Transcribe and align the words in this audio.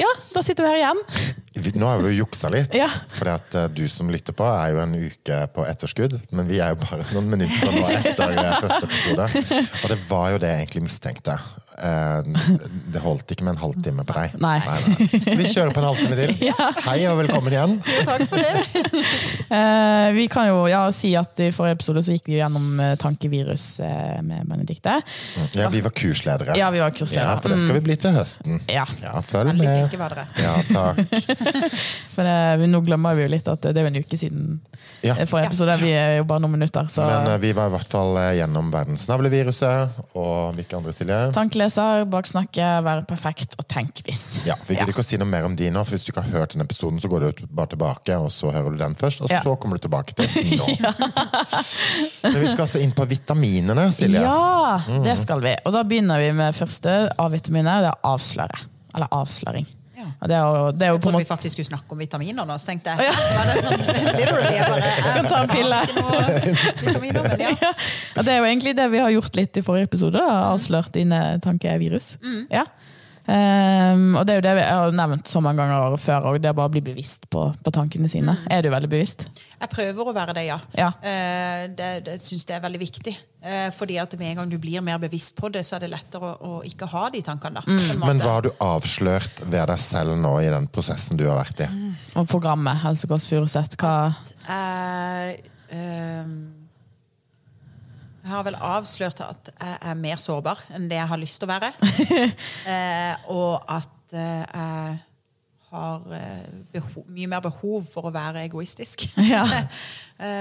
Ja, 0.00 0.08
da 0.34 0.42
sitter 0.42 0.64
vi 0.64 0.70
her 0.70 0.76
igjen. 0.80 1.00
Nå 1.80 1.88
har 1.88 2.02
vi 2.04 2.10
jo 2.12 2.24
juksa 2.26 2.50
litt, 2.52 2.74
Ja. 2.76 2.88
for 3.16 3.68
du 3.72 3.86
som 3.88 4.10
lytter 4.12 4.34
på, 4.36 4.44
er 4.44 4.74
jo 4.74 4.80
en 4.82 4.92
uke 4.94 5.38
på 5.54 5.64
etterskudd. 5.66 6.18
Men 6.30 6.46
vi 6.50 6.60
er 6.60 6.74
jo 6.74 6.80
bare 6.82 7.06
noen 7.14 7.30
minutter 7.32 7.72
nå 7.72 7.88
etter 7.96 8.36
eh, 8.36 8.60
første 8.60 8.90
episode. 8.90 9.64
Og 9.84 9.88
det 9.94 9.98
var 10.10 10.30
jo 10.34 10.38
det 10.44 10.52
jeg 10.52 10.66
egentlig 10.66 10.82
mistenkte. 10.90 11.38
Eh, 11.80 12.22
Det 12.92 13.00
holdt 13.00 13.30
ikke 13.32 13.44
med 13.46 13.54
en 13.54 13.60
halvtime 13.62 14.04
på 14.04 14.12
deg. 14.12 14.34
Nei. 14.42 14.58
nei. 14.66 14.80
nei. 14.84 15.36
Vi 15.40 15.46
kjører 15.48 15.72
på 15.72 15.80
en 15.80 15.86
halvtime 15.88 16.16
til. 16.18 16.34
Hei 16.84 16.98
og 17.08 17.16
velkommen 17.22 17.54
igjen. 17.54 17.78
Takk 18.04 18.26
for 18.28 18.36
det. 18.36 18.52
Eh, 19.50 20.08
vi 20.14 20.26
kan 20.30 20.50
jo 20.50 20.66
ja, 20.70 20.82
si 20.94 21.14
at 21.18 21.40
i 21.40 21.48
forrige 21.54 21.78
episode 21.78 22.02
så 22.04 22.12
gikk 22.14 22.28
vi 22.28 22.36
gjennom 22.40 22.66
eh, 22.82 22.92
tankevirus 23.00 23.64
eh, 23.86 24.20
med 24.26 24.44
Benedikte. 24.50 24.98
Ja, 25.56 25.70
vi 25.72 25.80
var 25.86 25.94
kursledere. 25.96 26.58
Ja, 26.60 26.68
vi 26.74 26.82
var 26.84 26.92
kursledere. 26.94 27.32
Ja, 27.32 27.40
for 27.40 27.54
det 27.54 27.60
skal 27.64 27.78
vi 27.80 27.84
bli 27.88 27.96
til 28.02 28.14
høsten. 28.18 28.60
Ja, 28.68 28.84
Ja, 29.00 29.16
følg 29.24 29.54
Veldig 29.54 29.64
med. 29.66 29.88
flinke 29.88 30.02
var 30.02 30.14
dere. 30.14 30.26
Ja, 30.36 30.54
takk. 30.68 31.69
for 32.14 32.26
det, 32.26 32.68
nå 32.70 32.80
glemmer 32.86 33.14
vi 33.18 33.22
jo 33.26 33.32
litt 33.36 33.48
at 33.48 33.62
det 33.62 33.76
er 33.78 33.86
jo 33.86 33.90
en 33.92 34.00
uke 34.02 34.18
siden 34.20 34.60
Ja. 35.02 35.14
eh, 35.16 35.24
forrige 35.28 35.46
episode. 35.52 35.76
Vi 35.80 35.90
er 35.96 36.16
jo 36.18 36.24
bare 36.28 36.42
noen 36.44 36.52
minutter, 36.58 36.84
så 36.92 37.04
Men 37.06 37.26
eh, 37.32 37.38
vi 37.40 37.52
var 37.56 37.70
i 37.70 37.74
hvert 37.76 37.88
fall 37.88 38.16
eh, 38.20 38.30
gjennom 38.40 38.68
verdensnavleviruset 38.72 40.00
og 40.20 40.54
hvilke 40.58 40.76
andre, 40.76 40.92
Silje? 40.96 41.20
Tankleser, 41.36 42.04
baksnakke, 42.12 42.66
være 42.84 43.04
perfekt 43.08 43.56
og 43.60 43.66
tenk 43.70 44.02
hvis. 44.04 44.24
Ja, 44.48 44.56
Vi 44.68 44.76
gidder 44.76 44.92
ikke 44.92 45.04
å 45.04 45.08
si 45.08 45.16
noe 45.20 45.28
mer 45.30 45.46
om 45.48 45.56
de 45.56 45.70
nå, 45.72 45.84
for 45.84 45.96
hvis 45.96 46.04
du 46.04 46.12
ikke 46.12 46.26
har 46.26 46.40
hørt 46.42 46.52
den 46.56 46.64
episoden, 46.66 47.00
så 47.00 47.08
går 47.12 47.28
du 47.40 47.46
bare 47.48 47.72
tilbake, 47.72 48.18
og 48.20 48.28
så 48.34 48.52
hører 48.52 48.76
du 48.76 48.78
den 48.82 48.94
først, 49.00 49.22
og 49.24 49.30
Ja. 49.32 49.40
så 49.44 49.56
kommer 49.60 49.80
du 49.80 49.86
tilbake 49.88 50.12
til 50.14 50.24
oss 50.26 50.36
nå. 50.60 50.68
Men 52.22 52.40
vi 52.40 52.48
skal 52.52 52.66
altså 52.66 52.80
inn 52.84 52.92
på 52.96 53.06
vitaminene, 53.10 53.88
Silje. 53.94 54.20
Ja, 54.20 54.80
Mm. 54.86 55.02
det 55.04 55.16
skal 55.18 55.40
vi. 55.42 55.54
Og 55.66 55.72
da 55.74 55.82
begynner 55.84 56.18
vi 56.22 56.30
med 56.32 56.54
første 56.54 56.92
A-vitaminet. 57.18 57.82
Det 57.84 57.90
er 57.90 57.98
avsløre. 58.06 58.58
Eller 58.94 59.08
avsløring. 59.12 59.66
Ja. 60.10 60.28
Det 60.30 60.36
er 60.36 60.42
jo, 60.42 60.64
det 60.74 60.86
er 60.86 60.92
jo 60.92 60.98
Jeg 60.98 61.04
trodde 61.06 61.22
vi 61.22 61.28
faktisk 61.28 61.56
skulle 61.56 61.70
snakke 61.70 61.96
om 61.96 62.02
vitaminer 62.02 62.48
nå, 62.48 62.56
så 62.60 62.70
tenkte 62.70 62.94
jeg. 62.94 63.08
ja. 63.08 63.14
det 63.50 63.62
sånn, 63.66 63.84
kan 65.16 65.30
ta 65.30 65.42
en 65.44 65.52
pille. 65.52 65.80
men 67.00 67.40
ja. 67.40 67.54
ja, 68.16 68.22
Det 68.22 68.34
er 68.34 68.38
jo 68.42 68.48
egentlig 68.50 68.76
det 68.78 68.90
vi 68.92 69.02
har 69.02 69.14
gjort 69.14 69.38
litt 69.38 69.60
i 69.60 69.64
forrige 69.66 69.90
episode. 69.90 70.20
Da. 70.20 70.42
Avslørt 70.50 70.92
dine 70.96 71.22
tankevirus. 71.44 72.14
Mm. 72.24 72.44
Ja. 72.52 72.66
Ehm, 73.28 74.14
og 74.16 74.24
det 74.26 74.32
er 74.32 74.38
jo 74.40 74.44
det 74.46 74.54
vi 74.56 74.64
har 74.64 74.94
nevnt 74.96 75.28
så 75.28 75.42
mange 75.44 75.62
ganger 75.62 75.96
før, 76.00 76.30
òg, 76.30 76.38
det 76.42 76.52
å 76.52 76.56
bare 76.56 76.72
bli 76.72 76.82
bevisst 76.90 77.28
på, 77.30 77.44
på 77.62 77.72
tankene 77.74 78.08
sine. 78.10 78.34
Mm. 78.38 78.46
Er 78.56 78.62
du 78.64 78.70
veldig 78.72 78.90
bevisst? 78.90 79.26
Jeg 79.60 79.70
prøver 79.72 80.08
å 80.08 80.14
være 80.16 80.34
det, 80.38 80.46
ja. 80.48 80.58
Ja. 80.78 80.92
Uh, 81.02 81.66
Det, 81.76 81.90
det 82.06 82.16
syns 82.22 82.46
jeg 82.48 82.56
er 82.56 82.64
veldig 82.64 82.80
viktig. 82.80 83.14
Uh, 83.44 83.68
Fordi 83.76 83.98
at 84.00 84.16
med 84.20 84.32
en 84.32 84.40
gang 84.42 84.50
du 84.52 84.58
blir 84.60 84.82
mer 84.84 84.98
bevisst 85.02 85.34
på 85.36 85.50
det, 85.52 85.64
så 85.68 85.76
er 85.76 85.84
det 85.84 85.92
lettere 85.92 86.32
å, 86.32 86.58
å 86.60 86.62
ikke 86.66 86.88
ha 86.92 87.06
de 87.12 87.22
tankene. 87.24 87.60
da. 87.60 87.64
mm. 87.68 88.00
Men 88.02 88.22
hva 88.22 88.38
har 88.38 88.48
du 88.48 88.50
avslørt 88.64 89.44
ved 89.46 89.68
deg 89.72 89.80
selv 89.84 90.16
nå 90.20 90.34
i 90.40 90.48
den 90.52 90.68
prosessen 90.72 91.20
du 91.20 91.26
har 91.28 91.40
vært 91.40 91.64
i? 91.66 91.70
Og 92.16 92.26
programmet 92.30 92.82
Helsekost 92.84 93.30
Furuset, 93.30 93.76
hva 93.80 94.12
Jeg, 94.48 95.44
ehm, 95.70 96.34
jeg 98.22 98.30
har 98.32 98.42
vel 98.46 98.56
avslørt 98.60 99.20
at 99.24 99.52
jeg 99.54 99.76
er 99.92 99.94
mer 100.00 100.16
sårbar 100.20 100.64
enn 100.76 100.88
det 100.90 100.98
jeg 100.98 101.08
har 101.12 101.20
lyst 101.20 101.40
til 101.40 101.48
å 101.48 101.54
være. 101.54 101.70
eh, 102.72 103.30
og 103.32 103.62
at 103.70 104.12
eh, 104.16 104.42
jeg 104.50 104.98
har 105.70 106.00
behov, 106.74 107.04
mye 107.14 107.28
mer 107.30 107.42
behov 107.44 107.84
for 107.86 108.08
å 108.08 108.10
være 108.14 108.42
egoistisk. 108.48 109.04
ja. 109.30 109.44
ja. 109.54 109.62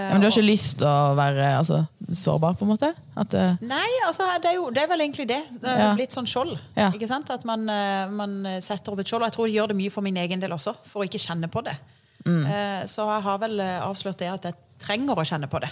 Men 0.10 0.20
du 0.20 0.26
har 0.26 0.34
ikke 0.34 0.42
lyst 0.48 0.80
til 0.82 0.90
å 0.90 1.14
være 1.20 1.52
altså, 1.60 1.84
sårbar, 2.18 2.58
på 2.58 2.66
en 2.66 2.72
måte? 2.74 2.90
At, 3.20 3.36
eh, 3.38 3.62
Nei, 3.62 3.86
altså, 4.08 4.26
det 4.42 4.50
er, 4.50 4.58
jo, 4.58 4.72
det 4.74 4.84
er 4.84 4.90
vel 4.90 5.06
egentlig 5.06 5.28
det. 5.30 5.40
Det 5.60 5.70
er 5.70 5.84
Ja. 5.84 5.92
Litt 6.00 6.18
sånn 6.18 6.28
skjold. 6.30 6.58
Ja. 6.74 6.90
Ikke 6.90 7.08
sant? 7.12 7.30
At 7.32 7.46
man, 7.48 7.68
eh, 7.70 8.10
man 8.10 8.42
setter 8.66 8.96
opp 8.96 9.04
et 9.06 9.12
skjold. 9.12 9.22
Og 9.24 9.30
jeg 9.30 9.38
tror 9.38 9.48
det 9.48 9.56
gjør 9.60 9.72
det 9.72 9.80
mye 9.84 9.94
for 9.94 10.06
min 10.10 10.18
egen 10.26 10.42
del 10.42 10.58
også, 10.58 10.76
for 10.90 11.04
å 11.04 11.08
ikke 11.08 11.22
kjenne 11.22 11.48
på 11.54 11.64
det. 11.70 11.78
Mm. 12.26 12.44
Eh, 12.46 12.82
Så 12.90 13.06
jeg 13.06 13.24
har 13.30 13.40
vel 13.46 13.60
eh, 13.64 13.78
avslørt 13.86 14.20
det 14.20 14.34
at 14.34 14.50
jeg 14.50 14.58
trenger 14.82 15.20
å 15.20 15.28
kjenne 15.28 15.50
på 15.52 15.62
det. 15.62 15.70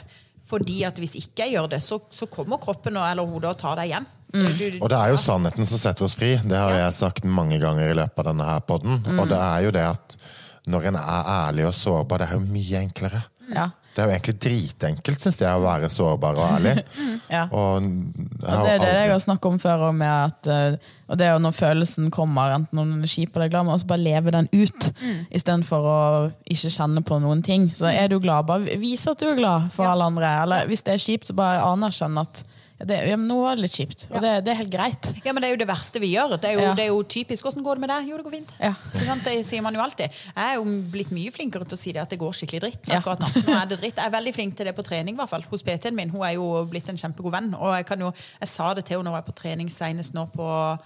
Fordi 0.47 0.77
at 0.87 0.95
hvis 1.02 1.15
ikke 1.19 1.43
jeg 1.45 1.58
gjør 1.58 1.67
det, 1.75 1.81
så, 1.83 1.97
så 2.11 2.25
kommer 2.31 2.58
kroppen 2.63 2.95
og, 2.97 3.03
eller 3.09 3.27
hodet 3.27 3.49
og 3.52 3.58
tar 3.59 3.75
deg 3.81 3.89
igjen. 3.91 4.05
Mm. 4.33 4.45
Du- 4.58 4.69
du- 4.71 4.80
Og 4.83 4.89
det 4.91 4.97
er 4.99 5.09
jo 5.11 5.17
sannheten 5.19 5.65
som 5.67 5.77
setter 5.81 6.05
oss 6.08 6.15
fri. 6.19 6.33
Det 6.43 6.58
har 6.58 6.71
jeg 6.75 6.93
sagt 6.95 7.23
mange 7.27 7.59
ganger 7.59 7.89
i 7.91 7.97
løpet 7.99 8.19
av 8.23 8.30
denne 8.31 8.47
her 8.47 8.59
podden. 8.67 9.02
Mm. 9.05 9.19
Og 9.19 9.27
det 9.31 9.37
er 9.43 9.65
jo 9.67 9.71
det 9.75 9.83
at 9.89 10.17
når 10.67 10.87
en 10.89 10.95
er 10.99 11.30
ærlig 11.33 11.65
og 11.67 11.73
sårbar, 11.75 12.19
det 12.23 12.27
er 12.30 12.33
jo 12.39 12.45
mye 12.47 12.81
enklere. 12.86 13.23
ja. 13.53 13.69
Det 13.97 14.03
er 14.03 14.09
jo 14.11 14.13
egentlig 14.13 14.33
dritenkelt, 14.45 15.23
syns 15.25 15.39
jeg, 15.41 15.49
å 15.58 15.61
være 15.63 15.87
sårbar 15.89 16.37
og 16.37 16.52
ærlig. 16.59 16.73
Ja. 17.33 17.47
Og, 17.49 17.81
Og 17.81 18.37
det 18.37 18.47
er 18.47 18.61
det 18.61 18.73
aldri- 18.77 18.91
jeg 19.02 19.09
har 19.11 19.19
snakket 19.23 19.45
om 19.49 19.58
før, 19.59 19.81
med 19.97 20.08
at, 20.08 20.47
eh, 20.53 20.75
og 21.09 21.17
det 21.17 21.25
er 21.27 21.33
jo 21.33 21.39
når 21.43 21.55
følelsen 21.58 22.11
kommer, 22.13 22.53
enten 22.55 22.77
når 22.77 22.91
den 22.93 23.02
er 23.07 23.11
kjip 23.11 23.36
eller 23.36 23.49
glad, 23.49 23.65
men 23.65 23.73
også 23.73 23.87
bare 23.89 24.03
leve 24.05 24.31
den 24.37 24.47
ut, 24.53 24.91
Mm. 25.02 25.25
istedenfor 25.33 25.89
å 25.89 25.97
ikke 26.45 26.71
kjenne 26.77 27.03
på 27.03 27.17
noen 27.25 27.41
ting. 27.43 27.67
Så 27.73 27.89
er 27.91 28.07
du 28.07 28.19
glad, 28.19 28.45
bare 28.45 28.77
vis 28.80 29.07
at 29.07 29.17
du 29.19 29.25
er 29.31 29.36
glad 29.36 29.71
for 29.73 29.83
Ja. 29.83 29.91
alle 29.95 30.03
andre. 30.11 30.30
Eller 30.43 30.67
hvis 30.69 30.83
det 30.83 30.93
er 30.93 31.03
kjipt, 31.03 31.27
så 31.27 31.36
bare 31.36 31.59
anerkjenn 31.65 32.17
at 32.21 32.43
det, 32.77 32.98
ja, 33.10 33.15
nå 33.17 33.39
var 33.42 33.58
det 33.58 33.64
litt 33.65 33.73
kjipt. 33.73 34.04
Og 34.11 34.21
det, 34.21 34.32
det 34.45 34.52
er 34.54 34.60
helt 34.60 34.70
greit. 34.70 35.08
Ja, 35.26 35.33
men 35.33 35.42
Det 35.42 35.48
er 35.49 35.55
jo 35.55 35.60
det 35.64 35.67
verste 35.70 36.02
vi 36.02 36.11
gjør. 36.11 36.36
Det 36.38 36.52
er 36.52 36.54
jo, 36.54 36.61
Ja. 36.61 36.73
det 36.77 36.83
er 36.83 36.92
jo 36.92 36.99
typisk. 37.04 37.43
'Hvordan 37.43 37.64
går 37.65 37.76
det 37.80 37.82
med 37.82 37.89
deg?' 37.89 38.10
Jo, 38.10 38.17
det 38.17 38.26
går 38.26 38.36
fint. 38.36 38.54
Ja. 38.61 38.73
Det 39.26 39.33
sier 39.45 39.61
man 39.65 39.73
jo 39.73 39.82
alltid. 39.82 40.14
Jeg 40.36 40.52
er 40.52 40.55
jo 40.60 40.64
blitt 40.92 41.10
mye 41.10 41.32
flinkere 41.33 41.66
til 41.66 41.73
å 41.73 41.82
si 41.82 41.92
det 41.92 42.02
at 42.02 42.10
det 42.10 42.20
går 42.20 42.32
skikkelig 42.37 42.61
dritt. 42.61 42.89
Akkurat 42.93 43.20
Nå 43.20 43.27
Nå 43.48 43.55
er 43.61 43.66
det 43.66 43.80
dritt. 43.82 43.95
Jeg 43.98 44.05
er 44.05 44.14
veldig 44.14 44.33
flink 44.36 44.55
til 44.58 44.66
det 44.70 44.76
på 44.76 44.86
trening, 44.86 45.16
i 45.16 45.17
hvert 45.17 45.30
fall. 45.30 45.45
Hos 45.49 45.64
PT-en 45.64 45.95
min. 45.95 46.10
Hun 46.14 46.21
er 46.21 46.36
jo 46.37 46.66
blitt 46.70 46.87
en 46.89 46.98
kjempegod 46.98 47.32
venn. 47.32 47.54
Og 47.55 47.73
jeg, 47.76 47.86
kan 47.86 47.99
jo, 47.99 48.14
jeg 48.42 48.49
sa 48.49 48.73
det 48.73 48.86
til 48.86 48.98
henne 48.98 49.10
når 49.10 49.17
jeg 49.17 49.23
var 49.23 49.32
på 49.33 49.37
trening 49.42 49.70
senest 49.73 50.14
nå 50.14 50.27
på 50.36 50.77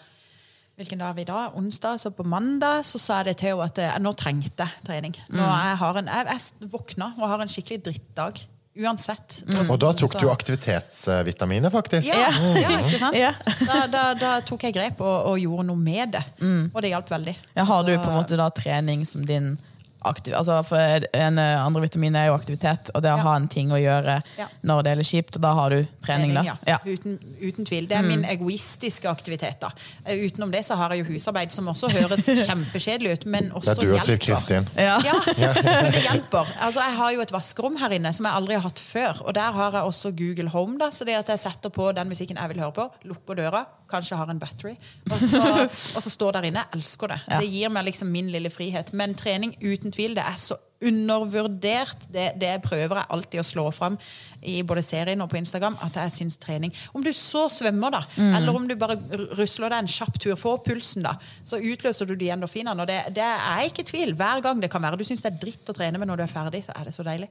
Hvilken 0.80 0.97
dag 0.97 1.09
er 1.12 1.13
vi 1.13 1.24
da? 1.28 1.51
Onsdag? 1.53 2.00
Så 2.00 2.09
på 2.16 2.24
mandag 2.24 2.85
så 2.88 2.97
sa 2.97 3.18
jeg 3.19 3.25
det 3.25 3.38
til 3.38 3.51
henne 3.51 3.68
at 3.68 3.78
eh, 3.78 4.00
nå 4.01 4.13
trengte 4.18 4.66
jeg 4.66 4.85
trening. 4.88 5.13
Nå 5.30 5.44
jeg, 5.44 5.78
har 5.78 6.00
en, 6.00 6.07
jeg, 6.07 6.25
jeg 6.31 6.72
våkna 6.72 7.12
og 7.19 7.28
har 7.28 7.44
en 7.44 7.51
skikkelig 7.51 7.84
drittdag. 7.85 8.40
Uansett. 8.79 9.41
Og 9.67 9.75
da 9.81 9.89
tok 9.99 10.13
du 10.21 10.29
aktivitetsvitaminer, 10.31 11.69
faktisk. 11.73 12.07
ja, 12.07 12.29
ja, 12.55 12.77
ikke 12.85 12.99
sant? 13.01 13.17
Ja. 13.19 13.33
Da, 13.67 13.81
da, 13.91 14.03
da 14.15 14.29
tok 14.47 14.63
jeg 14.63 14.75
grep 14.77 15.01
og, 15.03 15.33
og 15.33 15.41
gjorde 15.41 15.65
noe 15.67 15.79
med 15.81 16.13
det. 16.15 16.23
Og 16.71 16.79
det 16.85 16.93
hjalp 16.93 17.11
veldig. 17.11 17.35
Ja, 17.57 17.65
har 17.67 17.83
du 17.83 17.91
på 17.97 18.07
en 18.07 18.15
måte 18.21 18.39
da 18.39 18.47
trening 18.55 19.03
som 19.09 19.25
din 19.27 19.57
aktiv, 20.03 20.34
altså 20.34 20.59
for 20.66 21.06
En 21.13 21.38
eh, 21.39 21.66
andre 21.66 21.81
vitamin 21.81 22.16
er 22.16 22.28
jo 22.28 22.34
aktivitet, 22.35 22.89
og 22.95 23.01
det 23.03 23.12
å 23.12 23.17
Ja. 23.17 23.23
ha 23.23 23.35
en 23.35 23.47
ting 23.47 23.69
å 23.69 23.78
gjøre 23.79 24.22
Ja. 24.38 24.47
når 24.63 24.84
det 24.84 24.91
er 24.91 24.95
litt 24.95 25.07
kjipt, 25.07 25.35
og 25.35 25.41
da 25.41 25.53
har 25.53 25.69
du 25.69 25.88
trening, 26.06 26.34
da. 26.34 26.41
ja. 26.44 26.56
Ja. 26.67 26.78
Uten, 26.85 27.19
uten 27.41 27.66
tvil. 27.66 27.88
Det 27.88 27.97
er 27.97 28.01
min 28.03 28.23
egoistiske 28.25 29.06
aktivitet. 29.09 29.59
da. 29.62 29.69
Eh, 30.06 30.17
Utenom 30.25 30.51
det 30.51 30.63
så 30.66 30.75
har 30.75 30.89
jeg 30.94 31.06
jo 31.06 31.13
husarbeid, 31.13 31.51
som 31.51 31.67
også 31.67 31.89
høres 31.91 32.25
kjempekjedelig 32.47 33.12
ut, 33.13 33.25
men 33.25 33.51
også 33.51 33.75
hjelper. 33.75 33.81
Det 33.81 33.88
er 33.88 33.91
du 33.91 33.94
og 33.94 34.06
Siv. 34.06 34.19
Kristin. 34.19 34.67
Ja. 34.78 35.00
Ja, 35.06 35.19
men 35.84 35.91
det 35.91 36.03
hjelper. 36.03 36.47
Altså, 36.62 36.79
jeg 36.81 36.95
har 36.97 37.12
jo 37.13 37.22
et 37.22 37.31
vaskerom 37.31 37.78
her 37.78 37.89
inne 37.97 38.13
som 38.13 38.25
jeg 38.25 38.33
aldri 38.33 38.53
har 38.56 38.62
hatt 38.66 38.79
før. 38.79 39.22
Og 39.28 39.33
der 39.33 39.51
har 39.51 39.72
jeg 39.72 39.83
også 39.83 40.12
Google 40.18 40.50
Home. 40.50 40.78
da, 40.79 40.89
Så 40.89 41.06
det 41.06 41.16
at 41.16 41.28
jeg 41.28 41.39
setter 41.39 41.69
på 41.69 41.91
den 41.95 42.07
musikken 42.09 42.38
jeg 42.38 42.50
vil 42.50 42.59
høre 42.63 42.73
på, 42.73 42.89
lukker 43.06 43.35
døra, 43.35 43.66
kanskje 43.91 44.16
har 44.16 44.29
en 44.31 44.39
battery, 44.39 44.78
og 45.12 45.18
så, 45.19 45.41
og 45.95 46.01
så 46.01 46.09
står 46.09 46.31
der 46.38 46.45
inne. 46.47 46.62
Jeg 46.72 46.79
elsker 46.79 47.07
det. 47.12 47.18
Ja. 47.28 47.39
Det 47.41 47.50
gir 47.51 47.69
meg 47.69 47.85
liksom 47.85 48.07
min 48.12 48.29
lille 48.31 48.50
frihet. 48.50 48.94
Men 48.94 49.13
trening, 49.19 49.51
uten 49.62 49.91
tvil, 49.94 50.16
det 50.18 50.25
er 50.25 50.38
så 50.41 50.57
undervurdert. 50.81 52.07
Det, 52.09 52.31
det 52.41 52.56
prøver 52.66 52.97
jeg 52.97 53.09
alltid 53.16 53.41
å 53.41 53.46
slå 53.46 53.66
fram 53.75 53.97
i 54.41 54.62
både 54.66 54.84
serien 54.85 55.22
og 55.22 55.29
på 55.29 55.38
Instagram, 55.38 55.78
at 55.85 56.00
jeg 56.02 56.13
syns 56.16 56.40
trening 56.41 56.74
Om 56.97 57.03
du 57.06 57.12
så 57.13 57.46
svømmer, 57.53 57.94
da, 57.94 58.01
eller 58.18 58.57
om 58.57 58.66
du 58.68 58.74
bare 58.80 58.97
rusler 59.38 59.69
deg 59.69 59.84
en 59.84 59.91
kjapp 59.91 60.18
tur, 60.22 60.35
få 60.40 60.56
pulsen, 60.66 61.06
da, 61.06 61.16
så 61.46 61.62
utløser 61.62 62.09
du 62.09 62.16
de 62.18 62.31
endorfinene. 62.34 62.81
Og 62.81 62.90
det, 62.90 63.00
det 63.18 63.28
er 63.28 63.66
ikke 63.68 63.85
tvil. 63.88 64.16
Hver 64.18 64.41
gang 64.46 64.62
det 64.63 64.72
kan 64.74 64.84
være 64.84 65.00
du 65.00 65.06
syns 65.07 65.24
det 65.25 65.34
er 65.35 65.41
dritt 65.46 65.69
å 65.69 65.78
trene, 65.78 66.01
men 66.01 66.09
når 66.09 66.22
du 66.22 66.25
er 66.25 66.34
ferdig, 66.34 66.66
så 66.66 66.75
er 66.78 66.90
det 66.90 66.96
så 66.97 67.06
deilig. 67.06 67.30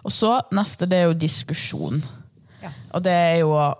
Og 0.00 0.12
så 0.12 0.32
neste, 0.56 0.88
det 0.88 0.96
er 0.96 1.10
jo 1.10 1.20
diskusjon. 1.20 2.00
Og 2.94 3.04
det 3.04 3.14
er 3.14 3.38
jo 3.42 3.54
å 3.54 3.70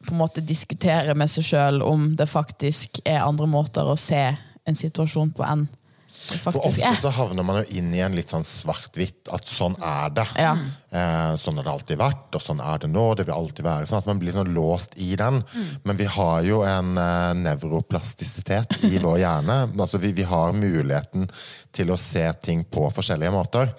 på 0.00 0.14
en 0.14 0.22
måte 0.22 0.40
diskutere 0.44 1.14
med 1.18 1.28
seg 1.30 1.44
sjøl 1.50 1.82
om 1.84 2.14
det 2.16 2.28
faktisk 2.30 3.02
er 3.04 3.20
andre 3.24 3.48
måter 3.50 3.84
å 3.88 3.98
se 4.00 4.30
en 4.64 4.78
situasjon 4.78 5.34
på 5.36 5.44
enn 5.44 5.66
For 6.42 6.56
ofte 6.58 6.82
er. 6.84 6.96
så 7.00 7.12
havner 7.14 7.44
man 7.46 7.60
jo 7.60 7.78
inn 7.78 7.92
i 7.94 8.00
en 8.04 8.16
litt 8.16 8.32
sånn 8.32 8.44
svart-hvitt, 8.44 9.28
at 9.32 9.46
sånn 9.48 9.76
er 9.84 10.10
det. 10.16 10.24
Ja. 10.40 10.50
Eh, 10.90 11.34
sånn 11.40 11.60
har 11.60 11.68
det 11.68 11.72
alltid 11.72 12.00
vært, 12.00 12.26
og 12.36 12.42
sånn 12.44 12.60
er 12.64 12.82
det 12.82 12.90
nå. 12.92 13.04
Det 13.16 13.24
vil 13.28 13.36
alltid 13.36 13.64
være 13.64 13.88
sånn 13.88 14.02
at 14.02 14.08
man 14.10 14.20
blir 14.20 14.34
sånn 14.34 14.50
låst 14.56 14.98
i 15.00 15.14
den. 15.20 15.38
Men 15.86 16.00
vi 16.00 16.08
har 16.10 16.42
jo 16.48 16.60
en 16.66 16.98
eh, 17.00 17.30
nevroplastisitet 17.44 18.80
i 18.90 18.98
vår 19.04 19.20
hjerne. 19.22 19.58
altså 19.78 20.02
vi, 20.02 20.12
vi 20.16 20.26
har 20.28 20.56
muligheten 20.56 21.30
til 21.72 21.94
å 21.94 22.00
se 22.00 22.26
ting 22.42 22.66
på 22.68 22.90
forskjellige 22.96 23.36
måter. 23.36 23.72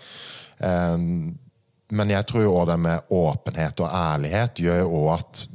Eh, 0.63 0.97
men 1.91 2.13
jeg 2.13 2.27
tror 2.29 2.45
jo 2.45 2.55
òg 2.55 2.69
det 2.71 2.77
med 2.81 3.13
åpenhet 3.13 3.83
og 3.83 3.91
ærlighet 3.91 4.61
gjør 4.63 4.83
jo 4.83 4.91
òg 5.01 5.09
at 5.17 5.45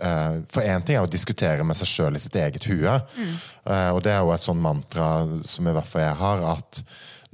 eh, 0.00 0.40
For 0.54 0.64
én 0.64 0.84
ting 0.86 0.98
er 0.98 1.06
å 1.06 1.10
diskutere 1.10 1.66
med 1.66 1.78
seg 1.78 1.90
sjøl 1.90 2.18
i 2.18 2.22
sitt 2.22 2.36
eget 2.40 2.66
hue. 2.70 2.98
Mm. 3.16 3.32
og 3.94 4.02
det 4.06 4.14
er 4.14 4.20
jo 4.24 4.34
et 4.34 4.44
sånn 4.44 4.62
mantra 4.62 5.10
som 5.44 5.68
i 5.68 5.74
hvert 5.76 5.88
fall 5.90 6.06
jeg 6.06 6.20
har, 6.22 6.44
at 6.56 6.84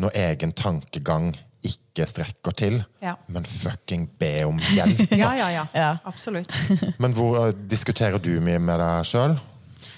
når 0.02 0.16
egen 0.26 0.52
tankegang 0.56 1.30
ikke 1.66 2.06
strekker 2.08 2.54
til. 2.56 2.78
Ja. 3.02 3.14
Men 3.32 3.46
fucking 3.48 4.08
be 4.20 4.44
om 4.46 4.58
hjelp. 4.74 5.06
Ja, 5.22 5.32
ja, 5.38 5.50
ja. 5.50 5.66
Ja. 5.74 5.90
Absolutt. 6.04 6.52
Men 6.98 7.14
hvor 7.16 7.38
eh, 7.46 7.54
diskuterer 7.70 8.20
du 8.22 8.36
mye 8.44 8.60
med 8.62 8.80
deg 8.82 9.08
sjøl? 9.08 9.36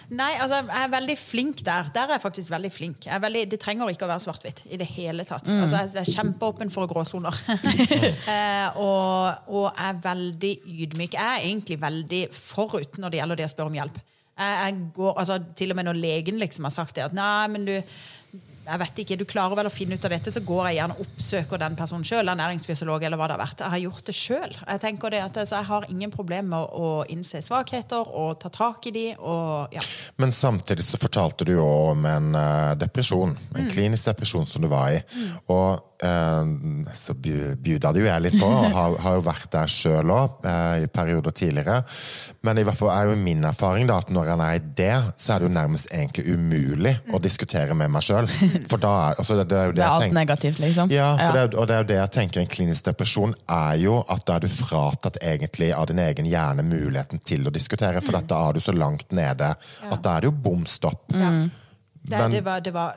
Nei, 0.08 0.30
altså, 0.40 0.62
jeg 0.64 0.84
er 0.86 0.92
veldig 0.92 1.14
flink 1.20 1.58
der. 1.66 1.88
Der 1.92 2.06
er 2.06 2.16
jeg 2.16 2.22
faktisk 2.22 2.50
veldig 2.50 2.70
flink. 2.72 3.06
Jeg 3.06 3.12
er 3.14 3.20
veldig, 3.20 3.42
det 3.52 3.58
trenger 3.60 3.90
ikke 3.92 4.06
å 4.06 4.10
være 4.10 4.24
svart-hvitt 4.24 4.62
i 4.72 4.78
det 4.80 4.86
hele 4.94 5.26
tatt. 5.28 5.50
Altså, 5.52 5.82
jeg 5.82 5.98
jeg 5.98 6.04
er 6.06 6.14
kjempeåpen 6.16 6.72
for 6.72 6.88
gråsoner. 6.88 7.40
eh, 8.34 8.78
og, 8.80 9.50
og 9.52 9.66
er 9.76 9.98
veldig 10.04 10.54
ydmyk. 10.64 11.18
Jeg 11.18 11.24
er 11.24 11.48
egentlig 11.50 11.80
veldig 11.82 12.22
forut 12.32 12.96
når 12.96 13.12
det 13.12 13.20
gjelder 13.20 13.40
det 13.40 13.48
å 13.50 13.52
spørre 13.52 13.74
om 13.74 13.78
hjelp. 13.82 14.00
Jeg, 14.38 14.56
jeg 14.62 14.80
går, 14.96 15.12
altså, 15.24 15.38
til 15.60 15.74
og 15.74 15.80
med 15.80 15.90
når 15.90 16.00
legen 16.00 16.40
liksom 16.40 16.68
har 16.70 16.76
sagt 16.78 16.96
det, 16.96 17.10
at 17.10 17.16
nei, 17.18 17.44
men 17.52 17.68
du 17.68 17.74
jeg 18.68 18.80
vet 18.82 19.00
ikke, 19.02 19.16
du 19.16 19.24
klarer 19.28 19.56
vel 19.56 19.68
å 19.70 19.72
finne 19.72 19.96
ut 19.96 20.04
av 20.04 20.12
dette, 20.12 20.32
så 20.32 20.42
går 20.44 20.62
jeg 20.68 20.78
gjerne 20.78 20.96
og 20.96 21.06
oppsøker 21.06 21.62
den 21.62 21.76
personen 21.78 22.04
sjøl. 22.06 22.28
Ernæringsfysiolog 22.28 23.06
eller 23.06 23.20
hva 23.20 23.28
det 23.30 23.36
har 23.38 23.42
vært. 23.42 23.62
Jeg 23.64 23.74
har 23.74 23.82
gjort 23.84 24.10
det 24.10 24.16
sjøl. 24.18 24.56
Jeg 24.60 24.82
tenker 24.84 25.14
det 25.14 25.22
at 25.24 25.40
altså, 25.42 25.56
jeg 25.56 25.68
har 25.70 25.88
ingen 25.88 26.12
problemer 26.12 26.48
med 26.52 26.76
å 26.76 26.90
innse 27.12 27.40
svakheter 27.44 28.12
og 28.20 28.36
ta 28.42 28.52
tak 28.52 28.90
i 28.90 28.94
de. 28.94 29.06
Og, 29.18 29.74
ja. 29.74 29.84
Men 30.20 30.34
samtidig 30.36 30.84
så 30.84 31.00
fortalte 31.00 31.48
du 31.48 31.54
jo 31.56 31.66
om 31.94 32.04
en 32.08 32.34
eh, 32.38 32.74
depresjon. 32.80 33.36
En 33.56 33.70
klinisk 33.72 34.10
depresjon 34.10 34.48
som 34.48 34.64
du 34.64 34.68
var 34.70 34.92
i. 34.98 35.00
Og 35.48 35.68
eh, 35.72 35.84
så 35.98 37.14
bju- 37.14 37.56
bjuda 37.58 37.90
det 37.92 38.00
jo 38.04 38.06
jeg 38.06 38.22
litt 38.22 38.36
på, 38.38 38.46
og 38.46 38.70
har, 38.74 38.92
har 39.02 39.16
jo 39.18 39.22
vært 39.26 39.48
der 39.50 39.66
sjøl 39.72 40.12
òg, 40.14 40.44
i 40.82 40.86
perioder 40.94 41.34
tidligere. 41.34 41.80
Men 42.46 42.58
i 42.60 42.64
hvert 42.66 42.78
fall 42.78 42.92
er 42.94 43.10
jo 43.10 43.16
min 43.18 43.42
erfaring 43.48 43.88
da, 43.90 43.96
at 43.98 44.12
når 44.14 44.30
en 44.36 44.42
er 44.46 44.58
i 44.58 44.62
det, 44.78 44.92
så 45.18 45.34
er 45.34 45.42
det 45.42 45.48
jo 45.48 45.54
nærmest 45.56 45.90
egentlig 45.90 46.34
umulig 46.36 46.94
å 47.10 47.20
diskutere 47.24 47.74
med 47.74 47.90
meg 47.90 48.06
sjøl. 48.06 48.30
For 48.70 48.78
da 48.82 48.92
er, 49.08 49.18
altså, 49.18 49.38
det, 49.40 49.48
det 49.50 49.58
er 49.58 49.66
jo 49.66 49.74
det, 49.74 49.80
Det 49.80 49.86
er 49.88 49.90
alt 49.96 50.04
tenker. 50.06 50.18
negativt, 50.20 50.62
liksom. 50.62 50.94
Ja, 50.94 51.08
for 51.18 51.38
Det, 51.40 51.58
og 51.58 51.66
det 51.70 51.74
er 51.78 51.82
jo 51.84 51.88
det 51.92 51.98
jeg 52.00 52.14
tenker 52.20 52.44
en 52.44 52.52
klinisk 52.54 52.88
depresjon 52.92 53.34
er 53.58 53.74
jo 53.82 53.98
at 54.08 54.22
da 54.28 54.38
er 54.38 54.46
du 54.46 54.50
fratatt 54.54 55.18
egentlig 55.22 55.72
av 55.74 55.88
din 55.90 55.98
egen 56.04 56.30
hjerne 56.30 56.62
muligheten 56.66 57.18
til 57.26 57.48
å 57.50 57.54
diskutere, 57.54 58.00
for 58.06 58.20
da 58.22 58.44
er 58.48 58.58
du 58.58 58.62
så 58.64 58.74
langt 58.76 59.10
nede 59.10 59.54
at 59.58 60.02
da 60.04 60.16
er 60.16 60.20
det 60.26 60.30
jo 60.30 60.36
bom 60.46 60.62
stopp. 60.68 61.08
Ja. 61.10 61.32
Det, 62.08 62.16
Men- 62.16 62.30
det, 62.32 62.44
var, 62.46 62.60
det, 62.64 62.70
var, 62.72 62.94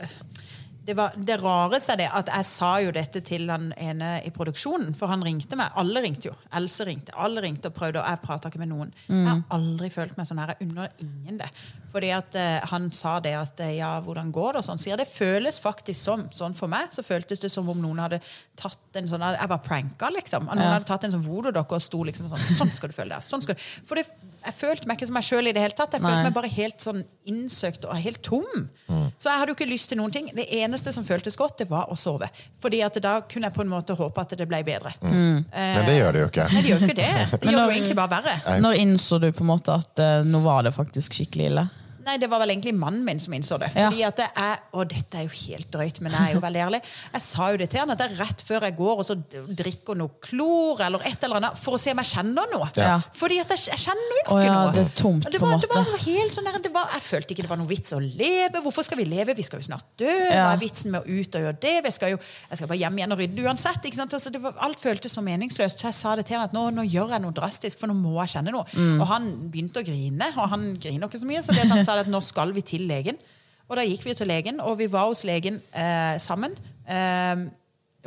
det 0.92 0.98
var 1.00 1.14
Det 1.16 1.38
rareste 1.42 1.94
er 1.96 2.00
det 2.04 2.10
at 2.20 2.30
jeg 2.34 2.48
sa 2.50 2.72
jo 2.84 2.92
dette 2.96 3.22
til 3.26 3.48
han 3.52 3.70
ene 3.80 4.10
i 4.28 4.32
produksjonen, 4.36 4.92
for 4.98 5.08
han 5.12 5.24
ringte 5.24 5.56
meg. 5.60 5.72
Alle 5.80 6.02
ringte 6.04 6.28
jo. 6.30 6.34
Else 6.58 6.86
ringte. 6.88 7.14
Alle 7.16 7.44
ringte 7.46 7.72
og 7.72 7.76
prøvde, 7.78 8.02
og 8.02 8.10
jeg 8.12 8.22
prata 8.26 8.52
ikke 8.52 8.60
med 8.62 8.72
noen. 8.74 8.92
Jeg 9.08 9.28
har 9.30 9.44
aldri 9.56 9.90
følt 9.94 10.18
meg 10.20 10.28
sånn 10.28 10.42
her. 10.44 10.54
Jeg 10.60 10.68
unner 10.70 10.90
ingen 11.04 11.40
det. 11.40 11.48
Fordi 11.92 12.10
at 12.16 12.36
eh, 12.40 12.60
han 12.72 12.90
sa 12.96 13.18
det 13.24 13.34
at 13.36 13.60
eh, 13.64 13.74
ja, 13.80 13.94
hvordan 14.04 14.32
går 14.36 14.54
det? 14.56 14.62
og 14.64 14.68
sånn. 14.68 14.80
Sier 14.80 15.00
det 15.00 15.08
føles 15.12 15.60
faktisk 15.64 16.00
som 16.02 16.26
sånn 16.36 16.56
for 16.58 16.72
meg. 16.72 16.92
Så 16.96 17.04
føltes 17.04 17.40
det 17.44 17.52
som 17.52 17.68
om 17.72 17.82
noen 17.84 18.00
hadde 18.04 18.22
tatt 18.60 19.00
en 19.00 19.08
sånn 19.12 19.24
Jeg 19.36 19.50
var 19.52 19.62
pranka, 19.66 20.10
liksom. 20.16 20.46
Noen 20.48 20.62
Ja. 20.62 20.74
hadde 20.78 20.88
tatt 20.92 21.04
en 21.08 21.12
sånn 21.16 21.26
voodoo-dokke 21.26 21.78
og 21.80 21.82
sto 21.84 22.04
liksom 22.08 22.30
sånn 22.32 22.40
Sånn 22.62 22.72
skal 22.76 22.92
du 22.92 22.96
føle 22.96 23.16
deg. 23.16 23.24
Sånn 23.24 23.42
skal 23.44 23.56
du. 23.56 23.62
For 23.88 23.96
det, 24.00 24.06
jeg 24.42 24.56
følte 24.58 24.88
meg 24.90 24.98
ikke 25.00 25.08
som 25.12 25.18
meg 25.20 25.24
sjøl 25.28 25.48
i 25.48 25.54
det 25.56 25.62
hele 25.64 25.76
tatt. 25.78 25.94
Jeg 25.96 26.02
følte 26.02 26.22
Nei. 26.22 26.30
meg 26.30 26.34
bare 26.36 26.52
helt 26.52 26.80
sånn 26.84 27.04
innsøkt 27.30 27.86
og 27.88 27.96
helt 28.02 28.22
tom. 28.26 28.70
Så 29.18 29.30
jeg 29.30 29.38
hadde 29.40 29.52
jo 29.54 29.58
ikke 29.60 29.70
lyst 29.70 29.90
til 29.92 30.00
noen 30.00 30.12
ting. 30.16 30.32
Det 30.36 30.48
eneste 30.82 30.94
som 30.94 31.06
føltes 31.06 31.38
godt, 31.38 31.58
det 31.62 31.70
var 31.70 31.92
å 31.92 31.96
sove. 31.96 32.30
Fordi 32.62 32.82
at 32.84 32.98
da 33.02 33.20
kunne 33.30 33.50
jeg 33.50 33.56
på 33.56 33.66
en 33.66 33.72
måte 33.72 33.96
håpe 33.98 34.22
at 34.22 34.34
det 34.38 34.48
ble 34.50 34.62
bedre. 34.66 34.94
Men 35.02 35.46
det 35.86 35.98
gjør 35.98 36.14
det 36.14 36.24
jo 36.24 36.30
ikke. 36.32 36.48
Nei, 36.52 36.62
det 36.62 36.72
gjør 36.72 36.82
jo 36.82 36.90
ikke 36.90 36.98
det. 37.02 37.10
Det 37.42 37.54
gjør 37.54 37.64
jo 37.66 37.76
egentlig 37.76 37.98
bare 37.98 38.18
verre. 38.22 38.58
Når 38.62 38.80
innså 38.82 39.18
du 39.22 39.30
på 39.34 39.44
en 39.44 39.50
måte 39.52 39.76
at 39.76 40.02
uh, 40.02 40.26
nå 40.28 40.42
var 40.46 40.66
det 40.66 40.74
faktisk 40.76 41.16
skikkelig 41.18 41.48
ille? 41.52 41.64
Nei, 42.06 42.18
det 42.22 42.30
var 42.32 42.42
vel 42.44 42.54
egentlig 42.54 42.74
mannen 42.78 43.04
min 43.06 43.22
som 43.22 43.36
innså 43.36 43.60
det. 43.62 43.72
Ja. 43.76 43.90
Fordi 43.90 44.04
at 44.08 44.20
det 44.22 44.28
er, 44.44 44.62
Og 44.78 44.88
dette 44.92 45.20
er 45.20 45.28
jo 45.28 45.34
helt 45.46 45.70
drøyt, 45.74 46.02
men 46.02 46.16
jeg 46.16 46.32
er 46.32 46.38
jo 46.38 46.44
veldig 46.44 46.64
ærlig. 46.66 46.82
Jeg 47.14 47.26
sa 47.26 47.50
jo 47.54 47.60
det 47.62 47.70
til 47.72 47.84
han 47.84 47.94
at 47.94 48.02
det 48.02 48.08
er 48.10 48.18
rett 48.22 48.46
før 48.48 48.68
jeg 48.68 48.78
går 48.78 49.04
og 49.04 49.08
så 49.08 49.18
drikker 49.62 50.00
noe 50.00 50.22
klor 50.24 50.82
eller 50.86 51.06
et 51.08 51.26
eller 51.26 51.42
annet 51.42 51.60
for 51.60 51.78
å 51.78 51.82
se 51.82 51.94
om 51.96 52.02
jeg 52.04 52.12
kjenner 52.12 52.50
noe. 52.54 52.70
Ja. 52.80 52.98
Fordi 53.18 53.40
at 53.44 53.54
jeg, 53.56 53.66
jeg 53.72 53.84
kjenner 53.86 54.16
jo 54.16 54.22
ikke 54.24 54.38
oh, 54.38 54.44
ja, 54.46 54.58
noe. 54.58 54.74
det 54.76 54.86
er 54.86 54.94
tomt 54.98 55.28
det 55.28 55.42
på 55.42 55.48
en 55.48 55.56
var, 55.56 55.64
det 55.64 55.72
var 55.76 56.06
helt 56.06 56.36
sånn 56.36 56.48
der, 56.48 56.60
det 56.64 56.74
var, 56.74 56.90
Jeg 56.96 57.06
følte 57.06 57.36
ikke 57.36 57.46
det 57.46 57.52
var 57.52 57.62
noe 57.62 57.72
vits 57.72 57.96
å 57.96 58.02
leve. 58.02 58.64
Hvorfor 58.64 58.88
skal 58.88 59.02
vi 59.02 59.08
leve? 59.10 59.36
Vi 59.38 59.46
skal 59.46 59.62
jo 59.62 59.70
snart 59.70 59.88
dø. 60.00 60.12
Hva 60.32 60.52
er 60.54 60.62
vitsen 60.62 60.94
med 60.94 61.04
å 61.06 61.20
ut 61.22 61.40
og 61.40 61.48
gjøre 61.48 61.60
det? 61.62 61.76
Jeg 61.82 61.98
skal 61.98 62.16
jo 62.16 62.22
jeg 62.22 62.60
skal 62.60 62.68
bare 62.68 62.80
hjem 62.82 62.98
igjen 63.00 63.16
og 63.16 63.22
rydde 63.22 63.46
uansett. 63.48 63.86
Ikke 63.88 64.00
sant? 64.00 64.16
Altså, 64.18 64.32
det 64.34 64.42
var, 64.44 64.56
alt 64.66 64.82
føltes 64.82 65.16
så 65.16 65.24
meningsløst. 65.26 65.82
Så 65.82 65.88
jeg 65.90 65.98
sa 65.98 66.16
det 66.20 66.26
til 66.28 66.38
han 66.38 66.48
at 66.50 66.56
nå, 66.56 66.66
nå 66.76 66.86
gjør 66.88 67.16
jeg 67.16 67.24
noe 67.24 67.36
drastisk, 67.36 67.80
for 67.82 67.92
nå 67.92 67.96
må 67.98 68.16
jeg 68.20 68.36
kjenne 68.36 68.54
noe. 68.56 68.66
Mm. 68.76 68.98
Og 68.98 69.06
han 69.12 69.30
begynte 69.54 69.84
å 69.84 69.88
grine, 69.88 70.32
og 70.36 70.52
han 70.52 70.66
griner 70.82 71.08
ikke 71.08 71.22
så 71.22 71.30
mye, 71.30 71.44
så 71.46 71.56
det 71.56 71.66
at 71.66 71.74
han 71.74 71.84
sa 71.88 71.91
at 72.00 72.08
nå 72.08 72.22
skal 72.24 72.56
vi 72.56 72.62
til 72.62 72.88
legen. 72.88 73.20
Og 73.68 73.78
da 73.80 73.84
gikk 73.88 74.06
vi 74.06 74.16
til 74.16 74.28
legen, 74.28 74.60
og 74.60 74.78
vi 74.80 74.88
var 74.92 75.08
hos 75.08 75.24
legen 75.28 75.62
eh, 75.72 76.16
sammen. 76.20 76.56
Eh, 76.88 77.48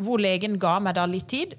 hvor 0.01 0.21
legen 0.21 0.59
ga 0.61 0.79
meg 0.83 0.97
da 0.97 1.07
litt 1.09 1.29
tid. 1.29 1.55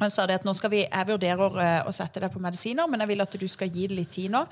Han 0.00 0.12
sa 0.12 0.26
det 0.28 0.40
at 0.40 0.44
nå 0.44 0.52
skal 0.56 0.72
vi, 0.72 0.82
jeg 0.84 1.08
vurderer 1.08 1.60
eh, 1.62 1.88
å 1.88 1.92
sette 1.94 2.20
deg 2.20 2.32
på 2.32 2.40
medisiner, 2.42 2.88
men 2.88 3.00
jeg 3.00 3.12
vil 3.12 3.24
at 3.24 3.36
du 3.40 3.46
skal 3.48 3.72
gi 3.72 3.86
det 3.88 3.96
litt 3.96 4.12
tid 4.12 4.32
nå. 4.32 4.42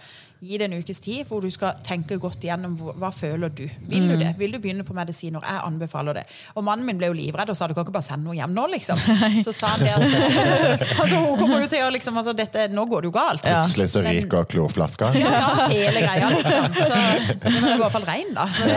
Gi 0.45 0.59
det 0.61 0.67
en 0.69 0.75
ukes 0.77 0.99
tid, 1.01 1.23
hvor 1.29 1.41
du 1.41 1.49
skal 1.53 1.79
tenke 1.87 2.19
godt 2.21 2.43
igjennom 2.45 2.75
hva, 2.77 2.93
hva 3.01 3.09
føler 3.15 3.49
du. 3.49 3.63
Vil 3.89 4.09
du 4.11 4.15
det? 4.21 4.35
Vil 4.37 4.53
du 4.53 4.59
begynne 4.61 4.85
på 4.85 4.93
medisiner? 4.97 5.41
Jeg 5.41 5.61
anbefaler 5.65 6.19
det. 6.19 6.25
Og 6.53 6.65
mannen 6.67 6.85
min 6.85 6.99
ble 7.01 7.09
jo 7.09 7.15
livredd 7.17 7.49
og 7.49 7.57
sa 7.57 7.69
du 7.71 7.73
kan 7.77 7.87
ikke 7.87 7.95
bare 7.95 8.05
sende 8.05 8.29
noe 8.29 8.37
hjem 8.37 8.53
nå, 8.53 8.67
liksom. 8.75 9.01
Så 9.47 9.55
sa 9.57 9.71
han 9.73 9.81
det 9.81 9.95
at 9.95 10.03
altså, 11.01 11.17
hun 11.23 11.39
kommer 11.41 11.65
jo 11.65 11.71
til 11.73 11.85
å 11.87 11.89
liksom, 11.95 12.19
altså, 12.21 12.35
dette, 12.37 12.67
Nå 12.75 12.85
går 12.91 13.07
det 13.07 13.09
jo 13.09 13.15
galt. 13.15 13.47
Plutselig 13.47 13.89
så 13.95 14.03
ryker 14.05 14.45
klorflaska. 14.51 15.13
Ja, 15.17 15.33
ja, 15.33 15.69
hele 15.71 16.05
greia, 16.05 16.29
liksom. 16.35 16.77
Så 16.77 16.95
det 17.47 17.55
var 17.55 17.73
i 17.73 17.81
hvert 17.81 17.97
fall 17.97 18.09
rein, 18.11 18.37
da. 18.37 18.45
Så 18.53 18.69
det, 18.69 18.77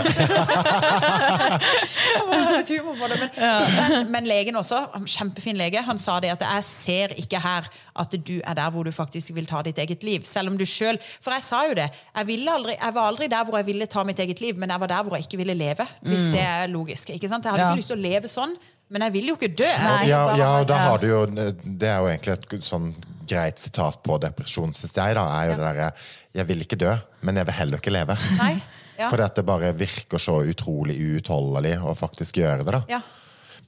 men, 2.95 3.17
men, 3.27 4.11
men 4.13 4.29
legen 4.29 4.55
også, 4.59 4.85
kjempefin 5.03 5.59
lege, 5.59 5.83
han 5.83 5.99
sa 5.99 6.19
det 6.23 6.31
at 6.37 6.47
jeg 6.47 6.67
ser 6.69 7.17
ikke 7.19 7.43
her 7.43 7.67
at 7.97 8.13
du 8.15 8.37
er 8.39 8.55
der 8.57 8.71
hvor 8.71 8.87
du 8.87 8.93
faktisk 8.93 9.33
vil 9.35 9.47
ta 9.49 9.61
ditt 9.65 9.79
eget 9.81 10.03
liv. 10.07 10.23
Selv 10.27 10.53
om 10.53 10.57
du 10.57 10.65
selv, 10.65 11.03
For 11.23 11.33
jeg 11.35 11.43
sa 11.43 11.56
jo 11.67 11.73
det. 11.75 11.89
Jeg, 12.15 12.27
ville 12.27 12.51
aldri, 12.53 12.75
jeg 12.77 12.93
var 12.93 13.07
aldri 13.11 13.27
der 13.27 13.43
hvor 13.45 13.57
jeg 13.57 13.65
ville 13.65 13.85
ta 13.87 14.03
mitt 14.03 14.19
eget 14.19 14.41
liv, 14.41 14.55
men 14.57 14.69
jeg 14.69 14.79
var 14.79 14.87
der 14.87 15.03
hvor 15.03 15.15
jeg 15.17 15.25
ikke 15.27 15.37
ville 15.37 15.55
leve. 15.57 15.85
Hvis 16.05 16.31
det 16.31 16.41
er 16.45 16.67
logisk. 16.67 17.09
ikke 17.09 17.27
sant? 17.29 17.43
Jeg 17.45 17.51
hadde 17.51 17.61
Ja. 17.63 17.69
ikke 17.71 17.81
lyst 17.81 17.87
til 17.93 17.97
å 17.97 18.01
leve 18.01 18.27
sånn, 18.27 18.55
men 18.89 19.01
jeg 19.01 19.11
vil 19.17 19.27
jo 19.27 19.35
ikke 19.35 19.55
dø. 19.55 19.67
Nei. 19.83 20.07
Ja, 20.07 20.21
ja, 20.37 20.63
da 20.63 20.77
har 20.77 20.97
du 20.97 21.07
jo 21.07 21.25
Det 21.27 21.87
er 21.89 21.97
jo 21.99 22.07
egentlig 22.07 22.33
et 22.37 22.63
sånn 22.63 22.93
greit 23.27 23.59
sitat 23.59 24.01
på 24.03 24.19
depresjon, 24.19 24.71
syns 24.73 24.93
jeg. 24.95 25.15
da, 25.15 25.25
er 25.41 25.49
jo 25.51 25.57
det 25.57 25.65
derre 25.65 25.91
Jeg 26.35 26.45
vil 26.47 26.61
ikke 26.61 26.77
dø, 26.79 26.93
men 27.21 27.35
jeg 27.35 27.45
vil 27.45 27.53
heller 27.53 27.77
ikke 27.81 27.91
leve. 27.91 28.15
Nei, 28.37 28.61
ja. 28.97 29.09
Fordi 29.11 29.23
at 29.23 29.35
det 29.35 29.45
bare 29.45 29.73
virker 29.73 30.17
så 30.17 30.39
utrolig 30.47 30.95
uutholdelig 30.97 31.75
å 31.83 31.93
faktisk 31.97 32.37
gjøre 32.37 32.63
det. 32.63 32.71
da. 32.71 32.83
Ja. 32.89 33.01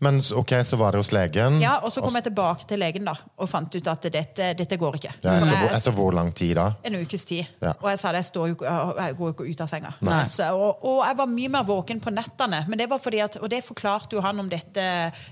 Men 0.02 0.22
ok, 0.36 0.52
så 0.64 0.78
var 0.80 0.92
det 0.96 1.02
hos 1.02 1.10
legen. 1.12 1.58
Ja, 1.60 1.74
og 1.84 1.92
så 1.92 2.00
kom 2.02 2.16
jeg 2.16 2.24
tilbake 2.30 2.64
til 2.70 2.80
legen 2.80 3.04
da, 3.04 3.14
og 3.36 3.50
fant 3.52 3.74
ut 3.76 3.88
at 3.92 4.06
dette, 4.14 4.54
dette 4.56 4.78
går 4.80 4.96
ikke. 4.96 5.12
Ja, 5.26 5.34
etter, 5.42 5.56
jeg- 5.58 5.74
etter 5.76 5.92
hvor 5.98 6.14
lang 6.16 6.30
tid 6.34 6.56
da? 6.56 6.70
En 6.88 6.96
ukes 7.02 7.26
tid. 7.28 7.46
Ja. 7.62 7.74
Og 7.82 7.90
jeg 7.92 8.00
sa 8.00 8.14
det, 8.16 8.22
jeg, 8.24 8.30
står 8.30 8.48
jo, 8.48 8.56
jeg 8.64 9.18
går 9.18 9.28
jo 9.28 9.34
ikke 9.36 9.48
ut 9.52 9.62
av 9.66 9.68
senga. 9.68 9.92
Så, 10.24 10.48
og, 10.56 10.80
og 10.88 11.02
jeg 11.04 11.18
var 11.20 11.28
mye 11.34 11.50
mer 11.52 11.64
våken 11.68 12.00
på 12.00 12.14
nettene. 12.16 12.62
Men 12.72 12.80
det 12.80 12.88
var 12.90 13.00
fordi 13.04 13.20
at, 13.26 13.36
og 13.44 13.50
det 13.52 13.60
forklarte 13.68 14.16
jo 14.16 14.22
han 14.24 14.40
om 14.40 14.48
dette 14.50 14.86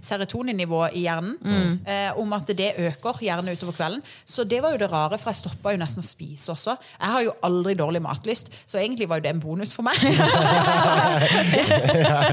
serotoninivået 0.04 0.92
i 1.00 1.06
hjernen. 1.08 1.38
Mm. 1.42 1.80
Eh, 1.88 2.12
om 2.20 2.34
at 2.36 2.52
det 2.60 2.74
øker 2.90 3.24
gjerne 3.24 3.56
utover 3.56 3.72
kvelden. 3.80 4.04
Så 4.28 4.44
det 4.44 4.60
var 4.64 4.76
jo 4.76 4.82
det 4.84 4.92
rare, 4.92 5.18
for 5.18 5.32
jeg 5.32 5.40
stoppa 5.46 5.72
jo 5.72 5.80
nesten 5.80 6.04
å 6.04 6.08
spise 6.08 6.52
også. 6.52 6.76
Jeg 7.00 7.16
har 7.16 7.22
jo 7.24 7.32
aldri 7.48 7.74
dårlig 7.80 8.02
matlyst, 8.04 8.52
så 8.68 8.78
egentlig 8.84 9.08
var 9.08 9.22
jo 9.22 9.28
det 9.30 9.34
en 9.36 9.40
bonus 9.48 9.72
for 9.72 9.88
meg. 9.88 9.96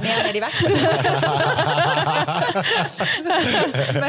Mer 0.05 0.23
ned 0.27 0.35
i 0.35 0.43
vekt. 0.43 0.63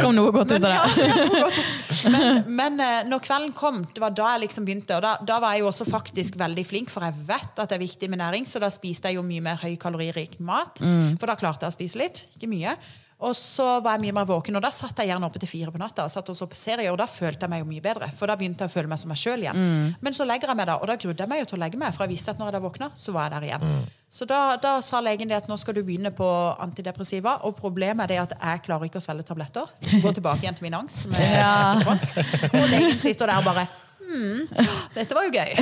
Kom 0.01 0.15
noe 0.15 0.31
godt 0.35 0.55
ut 0.55 0.63
av 0.63 0.69
det. 0.69 0.75
Ja, 0.75 2.09
men, 2.11 2.43
men 2.57 2.83
eh, 2.83 3.03
når 3.09 3.23
kvelden 3.25 3.53
kom, 3.57 3.81
det 3.95 4.03
var 4.03 4.13
da 4.15 4.33
jeg 4.35 4.45
liksom 4.47 4.67
begynte. 4.67 4.97
Og 4.97 5.05
da, 5.05 5.15
da 5.25 5.39
var 5.43 5.55
jeg 5.55 5.63
jo 5.65 5.69
også 5.71 5.87
faktisk 5.89 6.37
veldig 6.41 6.65
flink, 6.67 6.91
for 6.93 7.05
jeg 7.07 7.17
vet 7.27 7.53
at 7.63 7.71
det 7.71 7.77
er 7.79 7.83
viktig 7.85 8.09
med 8.11 8.21
næring, 8.23 8.47
så 8.49 8.61
da 8.63 8.69
spiste 8.73 9.11
jeg 9.11 9.19
jo 9.19 9.25
mye 9.25 9.43
mer 9.45 9.59
høykaloririk 9.63 10.37
mat. 10.45 10.81
For 11.19 11.29
da 11.31 11.37
klarte 11.39 11.65
jeg 11.67 11.73
å 11.73 11.77
spise 11.79 12.01
litt, 12.01 12.25
ikke 12.37 12.51
mye. 12.51 12.75
Og 13.25 13.33
så 13.33 13.65
var 13.81 13.95
jeg 13.97 14.03
mye 14.05 14.15
mer 14.19 14.27
våken, 14.29 14.55
og 14.59 14.61
da 14.61 14.69
satt 14.73 14.99
jeg 15.01 15.09
gjerne 15.09 15.25
oppe 15.25 15.39
til 15.41 15.49
fire 15.49 15.71
på 15.73 15.79
natta. 15.81 16.05
og 16.05 16.11
satt 16.13 16.29
og 16.29 16.37
så 16.37 16.45
på 16.51 16.57
serier, 16.59 16.91
og 16.93 16.99
da 17.01 17.07
følte 17.09 17.47
jeg 17.47 17.49
meg 17.55 17.63
jo 17.63 17.67
mye 17.71 17.81
bedre. 17.81 18.09
For 18.19 18.29
da 18.29 18.35
begynte 18.37 18.65
jeg 18.67 18.69
å 18.69 18.75
føle 18.75 18.91
meg 18.91 19.01
som 19.01 19.09
meg 19.09 19.17
sjøl 19.17 19.41
igjen. 19.47 19.61
Men 20.05 20.13
så 20.13 20.27
legger 20.29 20.51
jeg 20.51 20.59
meg 20.59 20.67
da, 20.69 20.75
og 20.77 20.87
da 20.91 20.95
grudde 21.01 21.23
jeg 21.25 21.31
meg 21.31 21.41
jo 21.41 21.47
til 21.49 21.57
å 21.57 21.61
legge 21.65 21.79
meg, 21.81 21.95
for 21.95 22.05
jeg 22.05 22.13
visste 22.13 22.35
at 22.35 22.41
når 22.41 22.51
jeg 22.51 22.57
da 22.57 22.63
våkna, 22.67 22.89
så 22.93 23.15
var 23.15 23.29
jeg 23.29 23.35
der 23.35 23.47
igjen. 23.49 23.77
Så 24.15 24.27
da, 24.29 24.41
da 24.61 24.75
sa 24.85 25.01
legen 25.03 25.27
det 25.27 25.35
at 25.41 25.47
nå 25.49 25.57
skal 25.59 25.75
du 25.75 25.81
begynne 25.83 26.11
på 26.15 26.27
antidepressiva, 26.63 27.39
og 27.47 27.55
problemet 27.57 28.05
er 28.05 28.13
det 28.13 28.19
at 28.27 28.35
jeg 28.37 28.61
klarer 28.67 28.87
ikke 28.87 29.01
å 29.01 29.03
svelge 29.03 29.25
tabletter. 29.27 29.73
Gå 30.03 30.13
tilbake 30.15 30.45
igjen 30.45 30.55
til 30.59 30.67
min 30.69 30.77
angst. 30.83 31.07
Med, 31.09 31.19
Ja. 31.35 31.73
Og 32.61 32.69
legen 32.71 32.99
sitter 33.01 33.27
der 33.33 33.43
bare 33.43 33.65
Hmm, 34.05 34.45
dette 34.95 35.15
var 35.17 35.25
jo 35.25 35.31
gøy. 35.33 35.55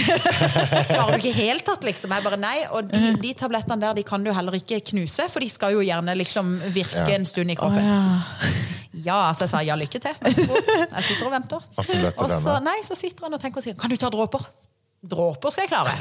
Klarer 0.89 1.13
du 1.15 1.21
ikke 1.21 1.35
helt 1.37 1.63
tatt, 1.67 1.85
liksom? 1.87 2.11
Jeg 2.15 2.25
bare 2.25 2.39
nei. 2.41 2.57
Og 2.75 2.89
de, 2.91 3.13
de 3.23 3.31
tablettene 3.39 3.79
der 3.81 3.95
de 3.97 4.03
kan 4.07 4.23
du 4.25 4.31
heller 4.35 4.57
ikke 4.59 4.81
knuse, 4.91 5.29
for 5.31 5.43
de 5.43 5.49
skal 5.51 5.77
jo 5.77 5.83
gjerne 5.85 6.15
liksom 6.19 6.57
virke 6.75 7.05
Ja. 7.07 7.15
en 7.15 7.25
stund 7.29 7.51
i 7.53 7.55
kroppen. 7.59 7.79
kroppen. 7.79 8.51
ja. 8.51 8.69
Ja, 9.03 9.15
så 9.33 9.47
jeg 9.47 9.49
sa 9.51 9.59
ja, 9.65 9.73
lykke 9.75 9.99
til. 9.99 10.13
Jeg 10.21 10.35
sitter 11.07 11.25
og 11.25 11.31
venter. 11.33 11.63
Og 11.81 12.29
så, 12.29 12.59
nei, 12.63 12.75
så 12.85 12.95
sitter 12.95 13.25
han 13.25 13.33
og 13.35 13.41
tenker 13.41 13.59
og 13.59 13.65
sier 13.65 13.75
kan 13.79 13.89
du 13.91 13.97
ta 13.99 14.11
dråper? 14.13 14.45
Dråper 15.03 15.51
skal 15.51 15.65
jeg 15.65 15.71
klare. 15.73 15.95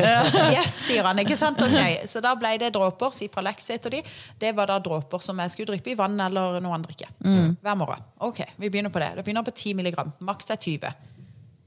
Yes, 0.55 0.75
sier 0.85 1.03
han. 1.09 1.19
ikke 1.19 1.35
sant? 1.41 1.59
Okay. 1.65 1.97
Så 2.07 2.21
da 2.23 2.35
ble 2.39 2.53
det 2.63 2.69
dråper. 2.77 3.11
Cipralex 3.17 3.73
heter 3.75 3.97
de. 3.97 4.03
Det 4.39 4.53
var 4.55 4.71
da 4.71 4.77
dråper 4.85 5.25
som 5.25 5.41
jeg 5.43 5.51
skulle 5.55 5.73
dryppe 5.73 5.91
i 5.91 5.97
vann 5.99 6.21
eller 6.23 6.61
noe 6.63 6.77
annet 6.77 6.93
drikke. 6.93 7.09
Hver 7.65 7.81
morgen. 7.81 8.05
Ok, 8.29 8.45
vi 8.63 8.71
begynner 8.71 8.93
på 8.95 9.03
det. 9.03 9.09
Det 9.17 9.25
begynner 9.27 9.43
på 9.49 9.57
10 9.57 9.75
milligram. 9.81 10.13
Maks 10.23 10.53
er 10.55 10.61
20. 10.63 10.93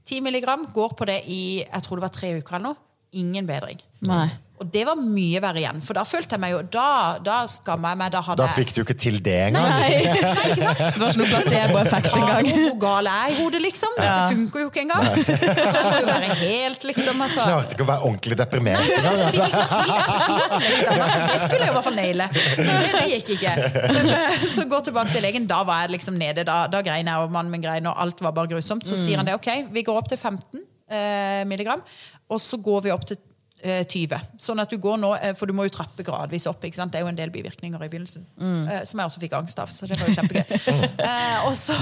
10 0.06 0.22
milligram 0.22 0.66
går 0.74 0.94
på 0.98 1.06
det 1.08 1.20
i 1.26 1.40
jeg 1.64 1.82
tror 1.84 1.98
det 1.98 2.06
var 2.06 2.14
tre 2.14 2.32
uker 2.38 2.58
eller 2.58 2.72
noe. 2.72 2.82
Ingen 3.16 3.46
bedring. 3.48 3.80
Nei. 4.06 4.28
Og 4.56 4.68
det 4.72 4.86
var 4.88 4.96
mye 4.96 5.40
verre 5.44 5.60
igjen. 5.60 5.82
For 5.84 5.98
da 5.98 6.02
følte 6.08 6.36
jeg 6.36 6.40
meg 6.40 6.54
jo 6.54 6.60
Da, 6.72 6.86
da 7.24 7.42
skamma 7.50 7.92
jeg 7.92 8.00
meg. 8.00 8.12
Da 8.14 8.22
hadde 8.24 8.40
Da 8.40 8.54
fikk 8.56 8.72
du 8.76 8.80
ikke 8.82 8.96
til 8.96 9.18
det 9.24 9.34
engang. 9.50 9.68
Nei. 9.68 9.98
Det 10.96 11.00
var 11.00 11.10
ikke 11.10 11.20
noe 11.20 11.28
placeboeffekt 11.28 12.08
engang. 12.16 12.48
Hallo, 12.48 12.62
hvor 12.70 12.78
gal 12.80 13.08
er 13.10 13.18
jeg 13.26 13.34
i 13.34 13.36
hodet, 13.40 13.60
liksom? 13.66 13.96
Dette 13.98 14.22
funker 14.32 14.62
jo 14.62 14.70
ikke 14.70 14.82
engang. 14.86 15.08
Det 15.26 15.82
må 15.84 15.90
jo 16.00 16.06
være 16.08 16.38
helt, 16.40 16.86
liksom. 16.88 17.20
Altså. 17.26 17.44
Klarte 17.44 17.76
ikke 17.76 17.84
å 17.84 17.88
være 17.90 18.08
ordentlig 18.08 18.38
deprimert 18.40 18.92
engang. 18.96 19.20
Altså. 19.26 19.36
ikke 19.36 20.62
liksom. 20.70 21.02
Altså, 21.02 21.26
Det 21.26 21.40
skulle 21.42 21.60
jeg 21.60 21.68
i 21.68 21.76
hvert 21.76 21.88
fall 21.88 21.98
naile. 22.00 22.30
Det, 22.32 23.04
gikk 23.12 23.34
ikke. 23.36 23.54
Men, 23.92 24.10
Så 24.56 24.66
gå 24.70 24.80
tilbake 24.88 25.12
til 25.12 25.26
legen. 25.26 25.50
Da 25.50 25.60
var 25.68 25.84
jeg 25.84 25.96
liksom 25.98 26.16
nede. 26.20 26.46
Da, 26.48 26.62
da 26.72 26.80
grein 26.86 27.12
jeg, 27.12 27.26
og 27.26 27.34
mannen 27.34 27.52
min 27.52 27.64
grein, 27.64 27.90
og 27.90 28.00
alt 28.06 28.24
var 28.24 28.34
bare 28.36 28.54
grusomt. 28.54 28.88
Så 28.88 28.96
sier 29.00 29.20
han 29.20 29.28
det. 29.28 29.36
Ok, 29.36 29.50
vi 29.74 29.84
går 29.86 30.00
opp 30.00 30.08
til 30.12 30.20
15 30.20 30.64
eh, 30.88 31.42
milligram, 31.48 31.82
og 32.30 32.40
så 32.42 32.58
går 32.62 32.86
vi 32.86 32.94
opp 32.94 33.04
til 33.08 33.20
20. 33.64 34.20
Sånn 34.42 34.60
at 34.60 34.70
du 34.70 34.76
går 34.78 34.98
nå, 35.00 35.14
eh, 35.16 35.32
For 35.34 35.48
du 35.48 35.54
må 35.56 35.64
jo 35.66 35.72
trappe 35.72 36.04
gradvis 36.06 36.46
opp. 36.46 36.62
ikke 36.64 36.76
sant? 36.76 36.92
Det 36.92 37.00
er 37.00 37.06
jo 37.06 37.10
en 37.10 37.16
del 37.18 37.30
bivirkninger 37.34 37.82
i 37.82 37.88
begynnelsen. 37.88 38.26
Mm. 38.36 38.86
Som 38.86 39.00
jeg 39.00 39.10
også 39.10 39.22
fikk 39.22 39.36
angst 39.38 39.58
av. 39.58 39.72
Så 39.72 39.88
det 39.88 39.98
var 40.00 40.10
jo 40.10 40.16
kjempegøy. 40.20 40.44
Eh, 41.06 41.46
og 41.46 41.54
så, 41.56 41.74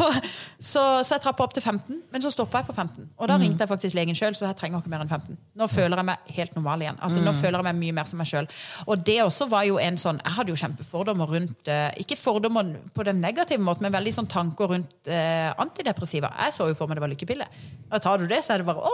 så, 0.58 0.80
så 1.06 1.14
jeg 1.14 1.22
trappa 1.24 1.44
opp 1.44 1.54
til 1.54 1.62
15, 1.62 2.00
men 2.12 2.22
så 2.22 2.30
stoppa 2.32 2.60
jeg 2.60 2.66
på 2.68 2.74
15. 2.74 3.06
Og 3.16 3.28
da 3.30 3.36
ringte 3.40 3.64
jeg 3.64 3.70
faktisk 3.70 3.96
legen 3.96 4.16
sjøl, 4.16 4.34
så 4.36 4.48
jeg 4.50 4.56
trenger 4.58 4.82
ikke 4.82 4.90
mer 4.92 5.04
enn 5.04 5.10
15. 5.10 5.38
Nå 5.56 5.68
føler 5.70 6.00
jeg 6.00 6.08
meg 6.08 6.32
helt 6.36 6.56
normal 6.58 6.84
igjen. 6.84 6.98
Altså 7.04 7.22
Nå 7.24 7.32
føler 7.38 7.58
jeg 7.58 7.66
meg 7.68 7.78
mye 7.80 7.96
mer 7.96 8.08
som 8.10 8.20
meg 8.20 8.28
sjøl. 8.28 8.48
Og 8.86 9.04
det 9.06 9.16
også 9.24 9.48
var 9.50 9.64
jo 9.68 9.78
en 9.80 9.96
sånn 10.00 10.20
Jeg 10.20 10.34
hadde 10.36 10.52
jo 10.52 10.58
kjempefordommer 10.60 11.30
rundt 11.30 11.70
eh, 11.70 11.88
Ikke 12.02 12.18
fordommer 12.20 12.74
på 12.94 13.06
den 13.06 13.20
negative 13.24 13.62
måten, 13.64 13.86
men 13.86 13.94
veldig 13.94 14.14
sånn 14.18 14.30
tanker 14.30 14.70
rundt 14.74 15.10
eh, 15.10 15.50
antidepressiva. 15.62 16.32
Jeg 16.44 16.56
så 16.58 16.68
jo 16.70 16.76
for 16.78 16.90
meg 16.90 16.98
det 17.00 17.04
var 17.06 17.12
lykkepille. 17.14 17.48
Og 17.90 18.02
tar 18.04 18.20
du 18.20 18.26
det, 18.30 18.42
så 18.44 18.54
er 18.54 18.62
det 18.64 18.68
bare 18.68 18.84
Å, 18.84 18.92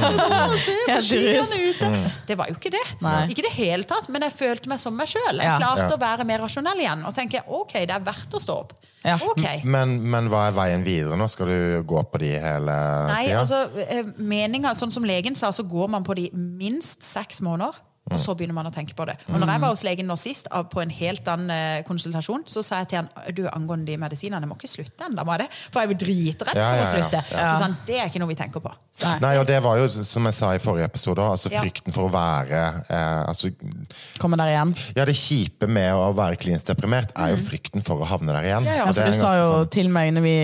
se 0.66 0.76
på 0.90 1.00
skiene 1.06 1.62
ute! 1.70 1.90
Det 2.30 2.36
var 2.38 2.46
jo 2.52 2.54
ikke 2.54 2.70
det. 2.70 2.84
Nei. 3.02 3.24
Ikke 3.32 3.42
det 3.48 3.52
hele 3.56 3.86
tatt, 3.90 4.06
men 4.12 4.22
jeg 4.22 4.36
følte 4.36 4.70
meg 4.70 4.78
som 4.82 4.94
meg 4.96 5.10
sjøl. 5.10 5.34
Jeg 5.40 5.48
Ja. 5.50 5.56
klarte 5.58 5.88
Ja. 5.88 5.96
å 5.96 6.00
være 6.00 6.24
mer 6.28 6.38
rasjonell 6.44 6.78
igjen 6.78 7.02
og 7.08 7.14
tenke 7.16 7.42
ok, 7.48 7.72
det 7.88 7.90
er 7.96 8.04
verdt 8.06 8.36
å 8.38 8.40
stå 8.44 8.56
opp. 8.60 8.72
Ja. 9.04 9.16
Okay. 9.16 9.62
Men, 9.64 9.94
men 10.12 10.28
hva 10.28 10.46
er 10.50 10.52
veien 10.52 10.82
videre 10.84 11.16
nå? 11.16 11.26
Skal 11.32 11.46
du 11.48 11.82
gå 11.88 12.02
på 12.12 12.18
de 12.20 12.34
hele 12.38 12.74
Nei, 13.08 13.26
tida? 13.30 13.40
altså, 13.40 13.60
eh, 13.88 14.02
meninga, 14.20 14.74
sånn 14.76 14.92
som 14.92 15.02
legen 15.08 15.34
sa, 15.34 15.48
så 15.56 15.64
går 15.66 15.88
man 15.88 16.04
på 16.04 16.14
de 16.14 16.26
minst 16.36 17.02
seks 17.02 17.40
måneder. 17.40 17.74
Og 18.10 18.18
så 18.18 18.34
begynner 18.34 18.54
man 18.56 18.66
å 18.66 18.72
tenke 18.74 18.94
på 18.98 19.04
det. 19.06 19.14
Og 19.30 19.38
når 19.38 19.52
jeg 19.54 19.60
var 19.62 19.70
hos 19.74 19.84
legen 19.86 20.08
nå 20.10 20.16
sist, 20.18 20.48
på 20.72 20.82
en 20.82 20.90
helt 20.90 21.28
annen 21.30 21.50
eh, 21.54 21.82
konsultasjon, 21.86 22.42
så 22.50 22.62
sa 22.66 22.80
jeg 22.82 22.88
til 22.90 22.98
han 23.00 23.08
du 23.36 23.44
angående 23.52 23.86
de 23.86 23.96
medisinene, 24.00 24.42
jeg 24.42 24.50
må 24.50 24.56
ikke 24.58 24.70
slutte 24.72 25.06
ennå, 25.06 25.24
må 25.24 25.36
jeg 25.36 25.44
det? 25.44 25.48
For 25.70 25.80
jeg 25.80 25.86
er 25.88 25.92
jo 25.94 25.98
dritredd 26.02 26.58
Ja, 26.60 26.66
for 26.70 26.80
ja, 26.80 26.84
å 26.84 26.94
slutte. 26.96 27.22
Ja. 27.30 27.44
Så 27.54 27.62
sånn, 27.64 27.76
det 27.86 27.98
er 28.00 28.10
ikke 28.10 28.22
noe 28.22 28.30
vi 28.32 28.38
tenker 28.40 28.64
på. 28.64 28.72
Så, 28.90 29.12
Nei. 29.22 29.34
Og 29.40 29.46
det 29.48 29.60
var 29.64 29.78
jo, 29.80 29.86
som 30.04 30.26
jeg 30.28 30.36
sa 30.36 30.50
i 30.56 30.62
forrige 30.62 30.88
episode, 30.90 31.22
altså 31.22 31.52
Ja. 31.52 31.62
frykten 31.62 31.94
for 31.94 32.08
å 32.08 32.12
være 32.12 32.62
eh, 32.90 33.22
altså, 33.30 33.50
Komme 34.20 34.36
der 34.40 34.50
igjen. 34.52 34.74
Ja, 34.98 35.04
det 35.08 35.14
kjipe 35.18 35.68
med 35.70 35.94
å 35.94 36.10
være 36.16 36.36
klinisk 36.40 36.66
deprimert 36.70 37.12
er 37.16 37.32
jo 37.34 37.38
frykten 37.46 37.82
for 37.86 38.02
å 38.02 38.08
havne 38.10 38.34
der 38.34 38.48
igjen. 38.50 38.66
Ja, 38.68 38.80
ja, 38.82 38.86
For 38.92 39.06
du 39.06 39.12
sa 39.16 39.34
jo 39.38 39.46
sånn- 39.52 39.70
til 39.70 39.88
meg 39.92 40.12
når 40.14 40.26
vi 40.26 40.34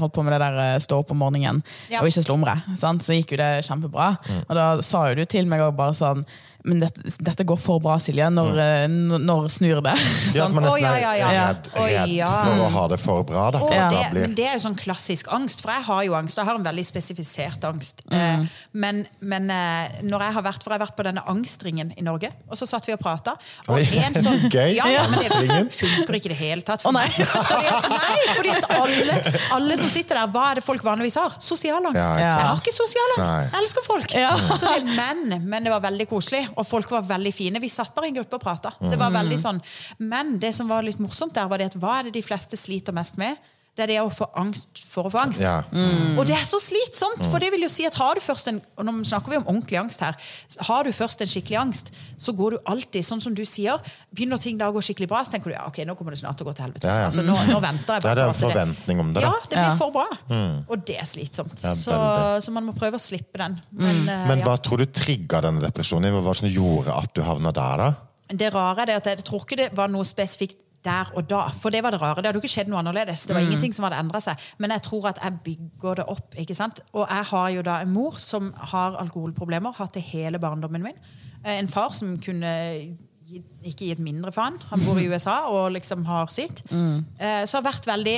holdt 0.00 0.14
på 0.16 0.24
med 0.26 0.32
det 0.36 0.40
der 0.44 0.58
eh, 0.66 0.78
stå 0.84 1.00
opp 1.02 1.10
om 1.16 1.18
morgenen 1.24 1.62
Ja. 1.90 2.00
og 2.02 2.08
ikke 2.10 2.24
slumre, 2.26 2.56
sant? 2.76 3.02
så 3.02 3.16
gikk 3.16 3.32
jo 3.34 3.40
det 3.40 3.64
kjempebra. 3.66 4.16
Mm. 4.28 4.42
Og 4.48 4.54
da 4.60 4.66
sa 4.82 5.08
jo 5.08 5.14
du 5.16 5.24
til 5.24 5.46
meg 5.46 5.60
òg 5.64 5.74
bare 5.76 5.96
sånn 5.96 6.24
Men 6.66 6.80
dette, 6.82 7.02
dette 7.22 7.44
går 7.46 7.58
for 7.62 7.78
bra, 7.82 7.96
Silje. 8.02 8.26
Når, 8.34 8.50
mm. 8.56 8.94
n- 9.16 9.22
når 9.28 9.48
snur 9.54 9.80
det? 9.86 9.92
Mm. 9.94 10.06
Ja, 10.34 10.46
at 10.46 10.50
Sant? 10.50 10.56
nesten 10.56 10.72
Å, 10.72 10.76
ja, 10.82 10.92
ja, 10.98 11.12
ja. 11.20 11.28
er 11.30 11.36
redd, 11.52 11.68
redd 11.78 12.14
ja. 12.16 12.30
for 12.42 12.62
å 12.64 12.68
ha 12.74 12.84
det 12.92 12.98
for 13.02 13.26
bra. 13.28 13.44
Da. 13.54 13.60
For 13.62 13.74
Ja. 13.76 13.86
det, 13.92 14.02
blir- 14.12 14.26
men 14.26 14.34
det 14.38 14.46
er 14.50 14.56
jo 14.58 14.64
sånn 14.66 14.76
klassisk 14.78 15.30
angst, 15.36 15.62
for 15.62 15.70
jeg 15.74 15.86
har 15.86 16.02
jo 16.08 16.16
angst. 16.18 16.36
Jeg 16.40 16.48
har 16.48 16.58
en 16.58 16.66
veldig 16.66 16.84
spesifisert 16.88 17.64
angst. 17.68 18.02
Eh, 18.10 18.44
men 18.76 19.04
men 19.20 19.50
eh, 19.50 20.00
når 20.06 20.26
jeg 20.26 20.36
har 20.38 20.44
vært, 20.48 20.62
for 20.64 20.72
jeg 20.74 20.80
har 20.80 20.86
vært 20.86 20.96
på 20.98 21.06
denne 21.06 21.22
angstringen 21.30 21.92
i 21.96 22.02
Norge, 22.06 22.30
og 22.50 22.58
så 22.58 22.66
satt 22.68 22.86
vi 22.88 22.94
og 22.96 23.00
prata. 23.02 23.36
Og 23.70 23.78
en 23.78 24.18
sånn, 24.18 24.46
gøy. 24.56 24.74
ja, 24.78 24.88
ja, 24.92 25.06
men 25.12 25.22
det 25.22 25.74
funker 25.76 26.18
ikke 26.18 26.30
i 26.30 26.34
det 26.34 26.40
hele 26.40 26.66
tatt. 26.66 26.84
Å, 26.86 26.92
nei. 26.94 27.06
meg. 27.06 27.30
Fordi 27.50 27.70
at, 27.70 27.88
nei, 27.92 28.18
fordi 28.36 28.50
at 28.56 28.66
alle, 28.74 29.16
alle 29.56 29.76
som 29.78 29.90
sitter 29.92 30.18
der, 30.20 30.30
hva 30.34 30.44
er 30.50 30.60
det 30.60 30.64
folk 30.66 30.82
vanligvis 30.86 31.16
har? 31.20 31.36
Sosial 31.42 31.78
angst. 31.84 31.98
Ja. 32.00 32.10
Jeg 32.18 32.48
har 32.50 32.60
ikke 32.62 32.74
sosial 32.74 33.14
angst. 33.16 33.32
Jeg 33.36 33.60
elsker 33.62 33.86
folk. 33.86 34.14
Ja. 34.16 34.32
Så 34.56 34.62
det, 34.66 34.76
er 34.80 34.88
menn, 34.96 35.36
men 35.46 35.66
det 35.66 35.72
var 35.72 35.82
veldig 35.84 36.06
koselig, 36.10 36.42
og 36.56 36.66
folk 36.66 36.90
var 36.90 37.06
veldig 37.08 37.32
fine. 37.34 37.60
Vi 37.62 37.70
satt 37.72 37.94
bare 37.94 38.08
i 38.08 38.12
en 38.12 38.18
gruppe 38.20 38.38
og 38.38 38.42
prata. 38.42 38.72
Det 38.80 38.98
var 39.00 39.14
veldig 39.14 39.38
sånn. 39.40 39.60
Men 39.98 40.36
det 40.42 40.54
som 40.56 40.68
var 40.70 40.86
litt 40.86 41.00
morsomt 41.02 41.34
der, 41.36 41.48
var 41.50 41.60
det 41.60 41.70
at 41.72 41.78
hva 41.80 41.98
er 41.98 42.08
det 42.08 42.16
de 42.16 42.24
fleste 42.24 42.58
sliter 42.60 42.96
mest 42.96 43.20
med? 43.20 43.36
Det 43.76 43.84
er 43.84 43.90
det 43.92 43.96
å 44.00 44.08
få 44.08 44.24
angst 44.40 44.80
for 44.88 45.04
å 45.04 45.10
få 45.12 45.20
angst. 45.20 45.42
Ja. 45.44 45.58
Og 46.16 46.22
det 46.28 46.32
er 46.32 46.44
så 46.48 46.56
slitsomt, 46.62 47.26
for 47.28 47.42
det 47.42 47.50
vil 47.52 47.66
jo 47.66 47.68
si 47.68 47.84
at 47.84 47.96
har 48.00 48.16
du 48.16 48.22
først 48.24 48.48
en 48.48 48.60
og 48.76 48.86
nå 48.88 48.92
snakker 49.04 49.34
vi 49.34 49.36
om 49.40 49.44
ordentlig 49.52 49.76
angst 49.80 50.00
her, 50.00 50.16
har 50.68 50.86
du 50.88 50.92
først 50.96 51.20
en 51.24 51.28
skikkelig 51.28 51.58
angst, 51.60 51.90
så 52.20 52.32
går 52.36 52.56
du 52.56 52.70
alltid, 52.72 53.04
sånn 53.04 53.20
som 53.20 53.34
du 53.36 53.42
sier, 53.48 53.76
begynner 54.16 54.40
ting 54.40 54.56
da 54.60 54.70
å 54.70 54.74
gå 54.76 54.80
skikkelig 54.84 55.08
bra, 55.12 55.20
så 55.24 55.34
tenker 55.34 55.52
du 55.52 55.56
ja, 55.58 55.66
ok, 55.68 55.82
nå 55.88 55.96
kommer 55.98 56.16
det 56.16 56.22
snart 56.22 56.40
til 56.40 56.46
å 56.46 56.50
gå 56.50 56.56
til 56.56 56.66
helvete. 56.66 56.88
Ja, 56.88 57.04
ja. 57.04 57.10
Altså, 57.10 57.24
nå, 57.26 57.36
nå 57.52 57.60
venter 57.64 57.98
jeg 57.98 58.06
Det 58.06 58.10
er 58.14 58.20
det 58.22 58.26
på 58.30 58.34
en 58.34 58.40
forventning 58.46 59.04
om 59.04 59.12
det, 59.12 59.24
da. 59.24 59.28
Ja, 59.28 59.44
det 59.44 59.56
blir 59.56 59.70
Ja. 59.70 59.76
for 59.76 59.92
bra. 59.92 60.06
Og 60.72 60.84
det 60.88 60.98
er 61.02 61.08
slitsomt. 61.12 61.56
Ja, 61.60 61.76
så, 61.76 62.00
så 62.44 62.56
man 62.56 62.68
må 62.68 62.76
prøve 62.76 62.96
å 62.96 63.02
slippe 63.02 63.40
den. 63.44 63.60
Men, 63.76 64.02
uh, 64.08 64.26
Men 64.32 64.40
ja. 64.40 64.48
hva 64.48 64.56
tror 64.60 64.80
du 64.80 64.88
trigga 64.88 65.44
denne 65.44 65.60
depresjonen? 65.64 66.16
Hva 66.16 66.24
var 66.24 66.36
det 66.38 66.44
som 66.46 66.52
gjorde 66.52 66.96
at 66.96 67.12
du 67.16 67.22
havna 67.26 67.52
der, 67.56 67.84
da? 67.84 67.92
Det 68.26 68.48
rare 68.54 68.82
er 68.82 68.90
det 68.90 68.94
at 68.98 69.10
jeg 69.12 69.24
tror 69.28 69.44
ikke 69.44 69.60
det 69.60 69.68
var 69.76 69.92
noe 69.92 70.06
spesifikt 70.06 70.58
der 70.86 71.10
og 71.18 71.26
da. 71.30 71.42
For 71.60 71.74
det 71.74 71.82
var 71.84 71.92
det 71.94 72.00
rare. 72.02 72.22
Det 72.22 72.30
hadde 72.30 72.38
jo 72.40 72.44
ikke 72.44 72.52
skjedd 72.54 72.70
noe 72.72 72.80
annerledes. 72.80 73.26
Det 73.26 73.34
var 73.36 73.42
ingenting 73.44 73.74
som 73.76 73.84
hadde 73.88 73.98
endra 74.04 74.20
seg. 74.24 74.40
Men 74.62 74.72
jeg 74.76 74.84
tror 74.86 75.10
at 75.10 75.20
jeg 75.24 75.40
bygger 75.50 76.00
det 76.00 76.06
opp. 76.14 76.38
ikke 76.38 76.56
sant? 76.58 76.80
Og 76.94 77.04
jeg 77.10 77.28
har 77.32 77.48
jo 77.56 77.66
da 77.66 77.80
en 77.84 77.92
mor 77.92 78.16
som 78.22 78.52
har 78.72 78.96
alkoholproblemer. 79.02 79.74
Hatt 79.80 79.98
det 79.98 80.06
hele 80.12 80.38
barndommen 80.42 80.86
min. 80.86 80.96
Eh, 81.44 81.58
En 81.58 81.68
far 81.68 81.92
som 81.98 82.16
kunne 82.22 82.54
ikke 83.26 83.84
gi 83.88 83.90
et 83.90 83.98
mindre 84.02 84.30
faen. 84.32 84.56
Han 84.70 84.82
bor 84.86 84.98
i 85.02 85.08
USA 85.12 85.40
og 85.50 85.72
liksom 85.74 86.04
har 86.06 86.30
sitt. 86.30 86.62
Mm. 86.70 87.04
Så 87.18 87.56
har 87.58 87.62
jeg 87.62 87.66
vært 87.72 87.88
veldig 87.90 88.16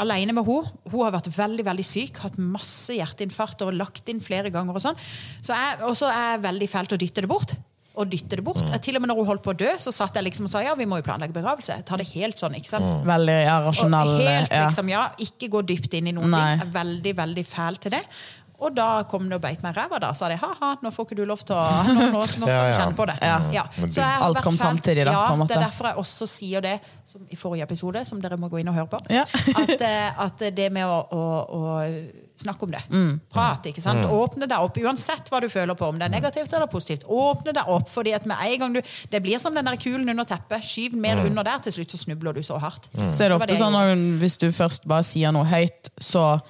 alene 0.00 0.32
med 0.36 0.44
henne. 0.46 0.70
Hun 0.92 1.02
har 1.04 1.14
vært 1.16 1.30
veldig 1.36 1.64
veldig 1.66 1.84
syk, 1.86 2.20
hatt 2.24 2.36
masse 2.40 2.94
hjerteinfarkt 2.96 3.64
og 3.66 3.74
lagt 3.76 4.08
inn 4.12 4.20
flere 4.24 4.52
ganger. 4.52 4.76
Og 4.76 4.84
sånn. 4.84 5.00
Så 5.40 5.56
jeg, 5.56 5.80
og 5.88 5.96
så 5.98 6.08
er 6.12 6.34
jeg 6.34 6.44
veldig 6.46 6.68
fælt 6.72 6.94
å 6.96 7.00
dytte 7.00 7.24
det 7.24 7.30
bort. 7.32 7.56
Og 8.00 8.08
dytte 8.10 8.38
det 8.40 8.44
bort. 8.46 8.62
Mm. 8.64 8.76
til 8.80 8.96
og 8.96 9.04
med 9.04 9.12
når 9.12 9.20
hun 9.20 9.30
holdt 9.30 9.44
på 9.44 9.52
å 9.52 9.58
dø, 9.60 9.70
så 9.82 9.92
satt 9.94 10.16
jeg 10.16 10.26
liksom 10.26 10.48
og 10.48 10.52
sa 10.52 10.64
ja, 10.64 10.74
vi 10.78 10.86
må 10.88 11.00
jo 11.00 11.06
planlegge 11.06 11.36
begravelse. 11.36 11.76
Ta 11.86 11.98
det 12.00 12.08
helt 12.14 12.40
sånn, 12.40 12.56
ikke 12.58 12.72
sant? 12.72 13.00
Veldig 13.06 13.38
ja, 13.42 13.56
rasjonell. 13.66 14.14
Og 14.16 14.24
helt 14.24 14.54
liksom, 14.54 14.92
ja, 14.92 15.06
Ikke 15.26 15.50
gå 15.52 15.64
dypt 15.68 15.96
inn 15.98 16.10
i 16.10 16.16
noen 16.16 16.32
Nei. 16.32 16.40
ting. 16.40 16.62
Jeg 16.62 16.68
er 16.68 16.74
veldig 16.78 17.16
veldig 17.20 17.46
fæl 17.48 17.80
til 17.84 17.96
det. 17.98 18.04
Og 18.60 18.74
da 18.76 18.88
kom 19.10 19.28
det 19.28 19.38
og 19.38 19.44
beit 19.44 19.62
meg 19.64 19.76
i 19.76 19.80
ræva. 19.80 20.00
Da 20.02 20.12
sa 20.16 20.30
de 20.32 20.38
ha-ha, 20.40 20.70
nå 20.82 20.92
får 20.94 21.08
ikke 21.08 21.20
du 21.20 21.24
lov 21.28 21.44
til 21.46 21.58
å 21.58 21.66
Nå, 21.90 22.08
nå, 22.14 22.22
nå 22.22 22.24
skal 22.30 22.48
Ja, 22.48 22.62
du 22.64 22.70
ja. 22.72 22.78
kjenne 22.80 22.96
på 22.96 23.06
det. 23.10 23.18
Ja. 23.22 23.66
Så 23.76 24.00
jeg 24.00 24.24
Alt 24.30 24.42
kom 24.46 24.58
samtidig, 24.60 25.04
da, 25.06 25.12
Ja, 25.12 25.26
på 25.28 25.36
en 25.36 25.44
måte. 25.44 25.52
Det 25.54 25.60
er 25.60 25.66
derfor 25.68 25.90
jeg 25.90 26.00
også 26.02 26.30
sier 26.30 26.64
det 26.64 26.78
som 27.10 27.26
i 27.26 27.38
forrige 27.38 27.66
episode, 27.66 28.04
som 28.06 28.20
dere 28.22 28.38
må 28.40 28.48
gå 28.50 28.62
inn 28.62 28.70
og 28.70 28.76
høre 28.78 28.90
på. 28.90 29.00
Ja. 29.12 29.26
At, 29.60 29.76
eh, 29.82 30.20
at 30.24 30.42
det 30.54 30.68
med 30.72 30.86
å, 30.86 30.98
å, 31.10 31.22
å 31.58 31.62
snakke 32.38 32.64
om 32.64 32.70
det. 32.72 32.80
Mm. 32.88 33.16
Prat, 33.32 33.66
ikke 33.68 33.82
sant. 33.82 34.04
Åpne 34.06 34.46
deg 34.48 34.62
opp. 34.62 34.78
Uansett 34.80 35.28
hva 35.32 35.40
du 35.42 35.48
føler 35.52 35.76
på, 35.76 35.88
om 35.90 35.98
det 36.00 36.06
er 36.06 36.14
negativt 36.14 36.54
eller 36.54 36.70
positivt. 36.70 37.04
Åpne 37.10 37.52
deg 37.56 37.68
opp, 37.72 37.90
fordi 37.90 38.14
at 38.16 38.28
med 38.30 38.38
en 38.46 38.62
gang 38.62 38.78
du 38.78 38.80
Det 39.10 39.20
blir 39.20 39.42
som 39.42 39.56
den 39.56 39.66
der 39.66 39.76
kulen 39.80 40.08
under 40.08 40.28
teppet. 40.28 40.64
Skyv 40.64 40.96
mer 40.96 41.20
mer 41.20 41.30
under 41.30 41.46
der, 41.46 41.58
til 41.64 41.72
slutt 41.72 41.94
så 41.94 42.00
snubler 42.00 42.36
du 42.36 42.42
så 42.42 42.58
hardt. 42.60 42.88
Så 43.10 43.24
er 43.24 43.30
det 43.30 43.36
ofte 43.36 43.50
det 43.50 43.58
jeg 43.58 43.62
sånn 43.64 43.78
at 43.78 44.04
hvis 44.22 44.38
du 44.40 44.48
først 44.54 44.88
bare 44.90 45.06
sier 45.06 45.34
noe 45.34 45.48
høyt, 45.48 45.92
så 46.00 46.40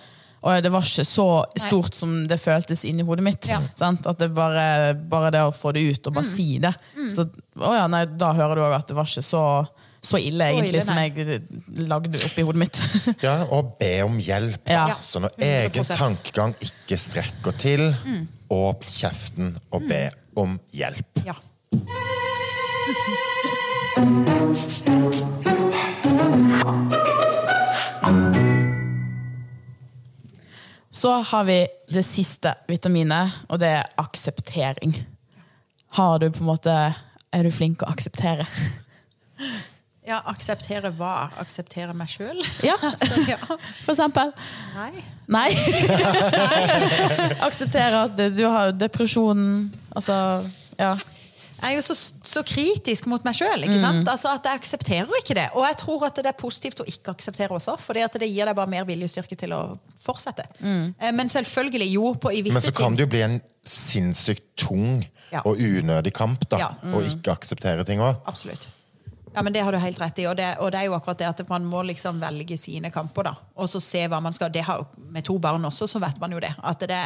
og 0.40 0.62
det 0.64 0.70
var 0.72 0.80
ikke 0.86 1.04
så 1.04 1.24
stort 1.60 1.92
som 1.98 2.22
det 2.30 2.38
føltes 2.40 2.84
inni 2.88 3.04
hodet 3.04 3.24
mitt. 3.26 3.44
Ja. 3.50 3.58
Sant? 3.76 4.06
At 4.08 4.16
det 4.22 4.30
bare, 4.32 4.94
bare 4.96 5.28
det 5.34 5.42
å 5.44 5.50
få 5.52 5.72
det 5.76 5.82
ut 5.90 6.06
og 6.08 6.14
bare 6.16 6.24
si 6.24 6.54
det. 6.62 6.70
Så 7.12 7.26
å 7.60 7.74
ja, 7.76 7.84
nei, 7.92 8.06
da 8.16 8.32
hører 8.38 8.56
du 8.56 8.62
òg 8.64 8.72
at 8.78 8.88
det 8.88 8.96
var 8.96 9.04
ikke 9.10 9.20
så, 9.26 9.42
så 10.00 10.16
ille, 10.16 10.40
egentlig, 10.48 10.80
ille, 10.80 10.86
som 10.86 10.96
jeg 10.96 11.44
lagde 11.90 12.16
oppi 12.24 12.40
hodet 12.48 12.62
mitt. 12.64 12.80
Ja, 13.26 13.42
Og 13.52 13.76
be 13.80 13.92
om 14.06 14.16
hjelp. 14.16 14.64
Ja. 14.72 14.94
Så 15.04 15.20
når 15.20 15.36
egen 15.44 15.84
tankegang 15.92 16.56
ikke 16.64 16.96
strekker 17.00 17.52
til, 17.60 17.92
Mm. 18.06 18.24
åpn 18.50 18.88
kjeften 18.90 19.52
og 19.70 19.84
be 19.92 20.06
om 20.40 20.56
hjelp. 20.72 21.20
Ja. 21.28 21.36
Så 30.92 31.12
har 31.22 31.44
vi 31.44 31.66
det 31.88 32.02
siste 32.02 32.54
vitaminet, 32.68 33.30
og 33.48 33.60
det 33.62 33.68
er 33.78 33.90
akseptering. 34.00 34.94
Har 35.94 36.18
du 36.18 36.30
på 36.30 36.42
en 36.42 36.50
måte 36.50 36.76
Er 37.32 37.46
du 37.46 37.50
flink 37.54 37.84
å 37.86 37.90
akseptere? 37.92 38.42
ja, 40.10 40.18
akseptere 40.26 40.90
hva? 40.98 41.30
Akseptere 41.38 41.94
meg 41.94 42.10
sjøl? 42.10 42.40
Ja, 42.66 42.74
ja. 43.30 43.38
for 43.84 43.92
eksempel. 43.94 44.32
Nei. 44.74 45.04
Nei. 45.30 45.48
Akseptere 47.46 48.04
at 48.08 48.18
du 48.34 48.42
har 48.48 48.74
depresjon, 48.74 49.70
Altså, 49.94 50.16
ja. 50.78 50.96
Er 51.62 51.74
jo 51.76 51.82
så, 51.84 51.94
så 52.24 52.42
kritisk 52.46 53.06
mot 53.10 53.24
meg 53.26 53.36
sjøl. 53.36 53.66
Altså 54.00 54.32
at 54.32 54.48
jeg 54.48 54.60
aksepterer 54.62 55.20
ikke 55.20 55.36
det. 55.38 55.48
Og 55.54 55.66
jeg 55.66 55.78
tror 55.82 56.06
at 56.08 56.20
det 56.20 56.30
er 56.32 56.38
positivt 56.38 56.82
å 56.82 56.88
ikke 56.88 57.14
akseptere 57.14 57.56
også, 57.56 57.76
for 57.80 57.96
det 57.98 58.28
gir 58.30 58.48
deg 58.48 58.56
bare 58.56 58.70
mer 58.70 58.88
viljestyrke 58.88 59.36
til 59.38 59.54
å 59.56 59.62
fortsette. 60.00 60.46
Mm. 60.60 60.94
Men 61.16 61.32
selvfølgelig, 61.32 61.90
jo, 61.94 62.14
på, 62.20 62.32
i 62.32 62.42
visse 62.46 62.58
Men 62.58 62.66
så 62.66 62.74
kan 62.76 62.96
det 62.96 63.06
jo 63.06 63.12
bli 63.14 63.24
en 63.26 63.40
sinnssykt 63.66 64.46
tung 64.56 65.02
Ja. 65.30 65.44
og 65.46 65.60
unødig 65.62 66.10
kamp, 66.16 66.42
da. 66.50 66.58
Ja. 66.58 66.70
Å 66.90 67.04
ikke 67.06 67.36
akseptere 67.36 67.84
ting 67.86 68.00
òg. 68.02 68.16
Absolutt. 68.26 68.66
Ja, 69.34 69.42
men 69.42 69.52
Det 69.52 69.60
har 69.62 69.72
du 69.72 69.78
helt 69.78 70.00
rett 70.00 70.18
i. 70.18 70.26
Og 70.26 70.36
det, 70.36 70.56
og 70.58 70.72
det 70.72 70.80
er 70.80 70.88
jo 70.88 70.94
akkurat 70.96 71.18
det 71.18 71.28
at 71.28 71.42
man 71.48 71.64
må 71.70 71.82
liksom 71.86 72.18
velge 72.20 72.56
sine 72.58 72.90
kamper. 72.90 73.22
da, 73.30 73.34
Og 73.56 73.68
så 73.70 73.80
se 73.80 74.06
hva 74.08 74.18
man 74.22 74.32
skal. 74.32 74.50
Det 74.50 74.64
har, 74.66 74.86
Med 75.10 75.24
to 75.24 75.38
barn 75.38 75.64
også, 75.64 75.86
så 75.90 76.00
vet 76.02 76.18
man 76.20 76.32
jo 76.32 76.40
det. 76.40 76.50
At 76.62 76.80
det 76.80 76.98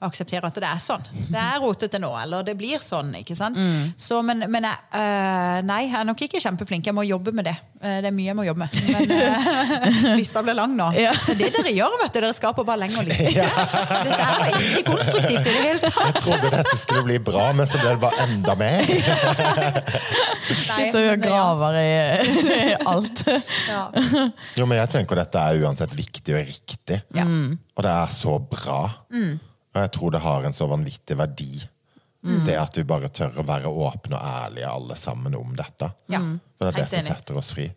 aksepterer 0.00 0.46
at 0.46 0.54
det 0.54 0.64
er 0.66 0.78
sånn. 0.82 1.02
Det 1.30 1.38
er 1.38 1.60
rotete 1.62 1.98
nå, 2.02 2.10
eller 2.22 2.42
det 2.46 2.56
blir 2.58 2.78
sånn. 2.82 3.14
ikke 3.20 3.36
sant? 3.36 3.56
Så, 3.96 4.22
men 4.22 4.44
men 4.50 4.64
jeg, 4.64 4.78
øh, 4.94 5.60
nei, 5.66 5.82
jeg 5.88 6.00
er 6.00 6.04
nok 6.04 6.22
ikke 6.26 6.40
kjempeflink. 6.40 6.86
Jeg 6.86 6.94
må 6.94 7.02
jobbe 7.06 7.32
med 7.32 7.44
det. 7.50 7.56
Eh, 7.80 7.98
Det 8.04 8.08
er 8.10 8.12
mye 8.12 8.26
jeg 8.28 8.36
må 8.36 8.44
jobbe 8.44 8.60
med. 8.60 8.74
Men 8.92 9.84
hvis 9.86 10.00
lista 10.20 10.42
blir 10.44 10.56
lang 10.58 10.74
nå. 10.76 10.90
Ja. 11.00 11.14
Det 11.26 11.46
er 11.48 11.54
dere 11.56 11.72
gjør, 11.72 11.94
vet 12.02 12.12
du. 12.12 12.18
Dere 12.20 12.32
skaper 12.36 12.66
bare 12.68 12.82
lengre 12.82 13.04
Ja. 13.40 13.46
Dette 14.04 14.26
er 14.26 14.42
ikke 14.58 14.82
konstruktivt 14.90 15.40
i 15.40 15.44
det 15.46 15.54
hele 15.56 15.80
tatt. 15.86 16.00
Jeg 16.04 16.22
trodde 16.26 16.50
dette 16.56 16.76
skulle 16.82 17.04
bli 17.08 17.18
bra, 17.30 17.46
men 17.56 17.70
så 17.70 17.80
ble 17.80 17.94
det 17.94 18.02
bare 18.04 18.26
enda 18.26 18.56
mer. 18.60 18.84
Sitter 20.60 21.10
og 21.14 21.24
graver 21.24 21.78
i, 21.80 21.90
i 22.58 22.74
alt. 22.90 23.24
Ja. 23.70 23.82
Jo, 24.58 24.66
men 24.68 24.76
jeg 24.80 24.92
tenker 24.96 25.20
dette 25.20 25.40
er 25.40 25.64
uansett 25.64 25.94
viktig 25.96 26.36
og 26.36 26.44
riktig. 26.52 27.00
Ja. 27.16 27.24
Og 27.26 27.84
det 27.86 27.92
er 27.96 28.12
så 28.12 28.36
bra. 28.50 28.80
Og 29.10 29.78
jeg 29.84 29.92
tror 29.94 30.12
det 30.16 30.22
har 30.24 30.46
en 30.48 30.56
så 30.56 30.66
vanvittig 30.70 31.16
verdi. 31.20 31.52
Det 32.20 32.56
at 32.60 32.76
vi 32.76 32.84
bare 32.84 33.08
tør 33.08 33.38
å 33.40 33.44
være 33.48 33.70
åpne 33.70 34.18
og 34.18 34.32
ærlige 34.44 34.68
alle 34.70 34.96
sammen 35.00 35.36
om 35.38 35.54
dette. 35.56 35.88
Ja. 36.12 36.20
For 36.58 36.68
det 36.68 36.72
er 36.74 36.82
det 36.82 36.88
som 36.92 37.06
setter 37.14 37.38
oss 37.40 37.54
fri. 37.56 37.70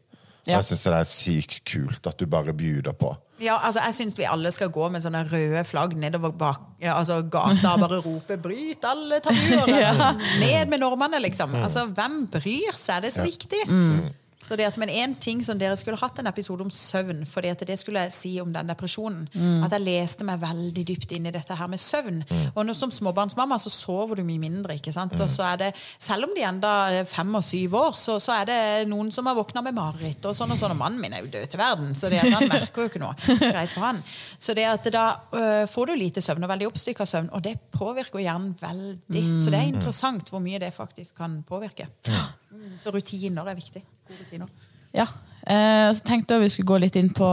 Ja. 0.43 0.57
jeg 0.57 0.65
syns 0.67 0.81
det 0.83 0.91
er 0.97 1.07
sykt 1.07 1.59
kult 1.71 2.07
at 2.09 2.19
du 2.19 2.25
bare 2.27 2.51
bjuder 2.51 2.91
på. 2.99 3.13
Ja, 3.39 3.55
altså 3.63 3.79
Jeg 3.85 3.95
syns 3.95 4.17
vi 4.17 4.25
alle 4.27 4.51
skal 4.53 4.69
gå 4.75 4.89
med 4.91 5.03
sånne 5.03 5.23
røde 5.29 5.63
flagg 5.67 5.95
nedover 5.99 6.33
bak, 6.35 6.59
ja, 6.83 6.97
altså 6.99 7.21
gata 7.23 7.73
og 7.73 7.85
bare 7.85 8.01
rope 8.03 8.37
'bryt 8.37 8.83
alle 8.87 9.19
tabuer'! 9.23 10.19
Ned 10.43 10.69
med 10.69 10.83
normene, 10.83 11.19
liksom. 11.23 11.55
Altså, 11.63 11.87
Hvem 11.95 12.27
bryr 12.31 12.75
seg? 12.77 13.01
Det 13.03 13.11
er 13.11 13.15
så 13.15 13.25
viktig. 13.25 13.63
Så 13.63 13.71
det 13.71 14.11
at, 14.51 14.77
men 14.77 14.89
en 14.89 15.15
ting 15.15 15.43
som 15.45 15.59
Dere 15.59 15.75
skulle 15.79 15.99
hatt 15.99 16.19
en 16.19 16.27
episode 16.27 16.65
om 16.65 16.71
søvn. 16.71 17.23
at 17.23 17.65
det 17.67 17.79
skulle 17.79 18.05
jeg 18.05 18.13
si 18.13 18.41
om 18.41 18.51
den 18.53 18.67
depresjonen. 18.67 19.27
At 19.63 19.71
jeg 19.71 19.81
leste 19.81 20.23
meg 20.23 20.41
veldig 20.41 20.85
dypt 20.85 21.11
inn 21.11 21.25
i 21.25 21.31
dette 21.31 21.55
her 21.55 21.67
med 21.67 21.79
søvn. 21.79 22.23
Og 22.55 22.65
når, 22.65 22.73
som 22.73 22.91
småbarnsmamma 22.91 23.57
så 23.59 23.69
sover 23.69 24.15
du 24.15 24.23
mye 24.23 24.39
mindre. 24.39 24.75
ikke 24.75 24.93
sant? 24.93 25.13
Og 25.19 25.29
så 25.29 25.43
er 25.53 25.57
det, 25.57 25.71
Selv 25.99 26.27
om 26.27 26.33
de 26.35 26.43
enda 26.43 26.89
er 26.91 27.05
fem 27.05 27.35
og 27.35 27.43
syv 27.43 27.75
år, 27.75 27.97
så, 27.99 28.19
så 28.19 28.35
er 28.41 28.45
det 28.49 28.87
noen 28.91 29.11
som 29.11 29.25
har 29.25 29.35
våkna 29.35 29.63
med 29.63 29.75
mareritt. 29.77 30.23
Og 30.25 30.35
sånn 30.35 30.51
og 30.51 30.59
sånn, 30.59 30.75
og 30.75 30.79
mannen 30.79 31.01
min 31.01 31.13
er 31.13 31.23
jo 31.23 31.31
død 31.33 31.49
til 31.49 31.61
verden, 31.61 31.95
så 31.95 32.09
det 32.11 32.21
at 32.23 32.33
han 32.33 32.49
merker 32.51 32.85
jo 32.85 32.91
ikke 32.91 33.01
noe. 33.03 33.15
Greit 33.39 33.73
for 33.73 33.85
han. 33.85 34.03
Så 34.39 34.55
det 34.57 34.67
at 34.69 34.87
da 34.93 35.05
øh, 35.33 35.65
får 35.69 35.89
du 35.89 35.95
lite 35.99 36.23
søvn, 36.23 36.43
og 36.43 36.51
veldig 36.53 36.69
oppstykka 36.71 37.07
søvn, 37.09 37.31
og 37.33 37.43
det 37.45 37.55
påvirker 37.73 38.23
hjernen 38.23 38.53
veldig. 38.59 39.25
Så 39.41 39.53
det 39.53 39.59
er 39.59 39.71
interessant 39.71 40.31
hvor 40.33 40.43
mye 40.43 40.61
det 40.61 40.73
faktisk 40.75 41.17
kan 41.21 41.41
påvirke. 41.47 41.87
Mm, 42.07 42.42
Så 42.79 42.89
rutiner 42.93 43.47
er 43.49 43.55
viktig. 43.55 43.83
Gode 44.07 44.19
rutiner. 44.19 44.47
Ja. 44.93 45.07
Eh, 45.43 45.89
så 45.91 46.03
tenkte 46.07 46.37
jeg 46.37 46.45
vi 46.45 46.51
skulle 46.53 46.69
gå 46.71 46.77
litt 46.79 46.95
inn 46.95 47.09
på 47.11 47.27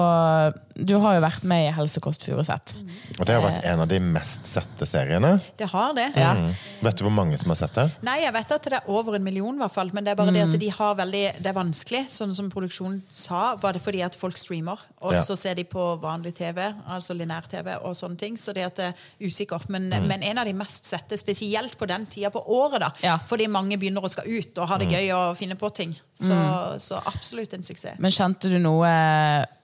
Du 0.81 0.97
har 0.99 1.14
jo 1.14 1.21
vært 1.23 1.45
med 1.47 1.69
i 1.69 1.73
Helsekost 1.76 2.25
Furuset. 2.26 2.73
Og 3.21 3.26
det 3.29 3.35
har 3.37 3.43
vært 3.45 3.67
en 3.69 3.83
av 3.85 3.88
de 3.90 3.99
mest 4.00 4.47
sette 4.49 4.87
seriene. 4.88 5.35
Det 5.61 5.69
har 5.69 5.93
det. 5.95 6.07
Ja. 6.17 6.31
Mm. 6.38 6.55
Vet 6.87 6.97
du 6.99 7.05
hvor 7.05 7.12
mange 7.12 7.37
som 7.38 7.52
har 7.52 7.59
sett 7.61 7.75
det? 7.76 7.85
Nei, 8.07 8.17
jeg 8.23 8.33
vet 8.33 8.55
at 8.57 8.69
det 8.71 8.79
er 8.79 8.88
over 8.90 9.19
en 9.19 9.26
million, 9.26 9.59
i 9.59 9.61
hvert 9.61 9.75
fall, 9.75 9.90
men 9.93 10.07
det 10.07 10.14
er 10.14 10.19
bare 10.19 10.33
det 10.35 10.47
at 10.47 10.57
de 10.62 10.71
har 10.73 10.97
veldig 10.99 11.23
Det 11.43 11.50
er 11.52 11.57
vanskelig. 11.59 12.00
Sånn 12.11 12.33
som 12.35 12.49
produksjonen 12.50 13.02
sa, 13.12 13.55
var 13.61 13.76
det 13.76 13.83
fordi 13.85 14.00
at 14.07 14.17
folk 14.19 14.38
streamer, 14.40 14.81
og 15.02 15.12
Ja. 15.14 15.23
så 15.26 15.37
ser 15.37 15.55
de 15.55 15.64
på 15.69 15.85
vanlig 16.00 16.35
TV, 16.40 16.73
altså 16.88 17.14
linær-TV 17.14 17.76
og 17.85 17.95
sånne 17.95 18.19
ting. 18.19 18.37
Så 18.40 18.55
det 18.57 18.64
at 18.64 18.76
det 18.81 18.88
er 18.95 19.29
usikkert. 19.29 19.69
Men, 19.69 19.90
men 20.09 20.23
en 20.23 20.38
av 20.38 20.47
de 20.49 20.55
mest 20.57 20.87
sette, 20.88 21.19
spesielt 21.21 21.77
på 21.79 21.87
den 21.87 22.07
tida 22.07 22.31
på 22.31 22.40
året, 22.49 22.81
da. 22.81 22.90
Ja. 23.05 23.18
Fordi 23.29 23.46
mange 23.53 23.77
begynner 23.77 24.01
å 24.03 24.11
skal 24.11 24.25
ut 24.27 24.59
og 24.59 24.68
ha 24.68 24.79
det 24.81 24.88
gøy 24.88 25.12
og 25.12 25.37
finne 25.37 25.55
på 25.61 25.68
ting. 25.77 25.94
Så, 26.16 26.35
så 26.81 26.99
absolutt 27.07 27.53
en 27.55 27.62
suksess. 27.62 28.00
Men 28.01 28.15
kjente 28.15 28.49
du 28.49 28.57
noe 28.63 28.91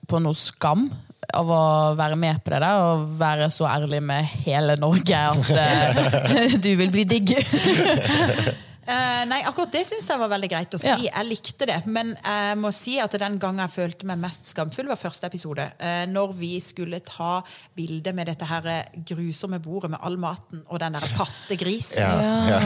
på 0.06 0.20
noe 0.20 0.36
skam 0.36 0.86
av 1.36 1.50
å 1.50 1.62
være 1.98 2.18
med 2.20 2.42
på 2.44 2.52
det 2.52 2.60
der? 2.62 2.82
Og 2.84 3.16
være 3.18 3.48
så 3.52 3.66
ærlig 3.70 4.02
med 4.04 4.28
hele 4.44 4.76
Norge 4.80 5.22
at 5.32 5.50
uh, 5.56 6.56
du 6.64 6.70
vil 6.78 6.92
bli 6.92 7.06
digg? 7.08 7.32
Eh, 8.86 9.22
nei, 9.26 9.40
akkurat 9.46 9.72
det 9.74 9.82
syns 9.88 10.06
jeg 10.06 10.20
var 10.20 10.30
veldig 10.30 10.50
greit 10.50 10.74
å 10.76 10.80
si. 10.80 10.88
Ja. 10.88 10.96
Jeg 11.08 11.28
likte 11.28 11.66
det. 11.68 11.78
Men 11.90 12.14
jeg 12.14 12.58
må 12.60 12.70
si 12.74 12.96
at 13.02 13.16
den 13.18 13.38
gangen 13.42 13.62
jeg 13.64 13.74
følte 13.74 14.08
meg 14.08 14.20
mest 14.22 14.46
skamfull, 14.48 14.88
var 14.90 15.00
første 15.00 15.26
episode. 15.26 15.66
Uh, 15.80 16.04
når 16.10 16.34
vi 16.38 16.52
skulle 16.62 17.00
ta 17.04 17.40
bilde 17.76 18.12
med 18.16 18.30
dette 18.30 18.46
her 18.46 18.68
grusomme 19.06 19.58
bordet 19.62 19.90
med 19.92 20.02
all 20.06 20.18
maten 20.20 20.62
og 20.66 20.80
den 20.82 20.96
der 20.96 21.06
pattegrisen. 21.16 22.02
Ja. 22.02 22.60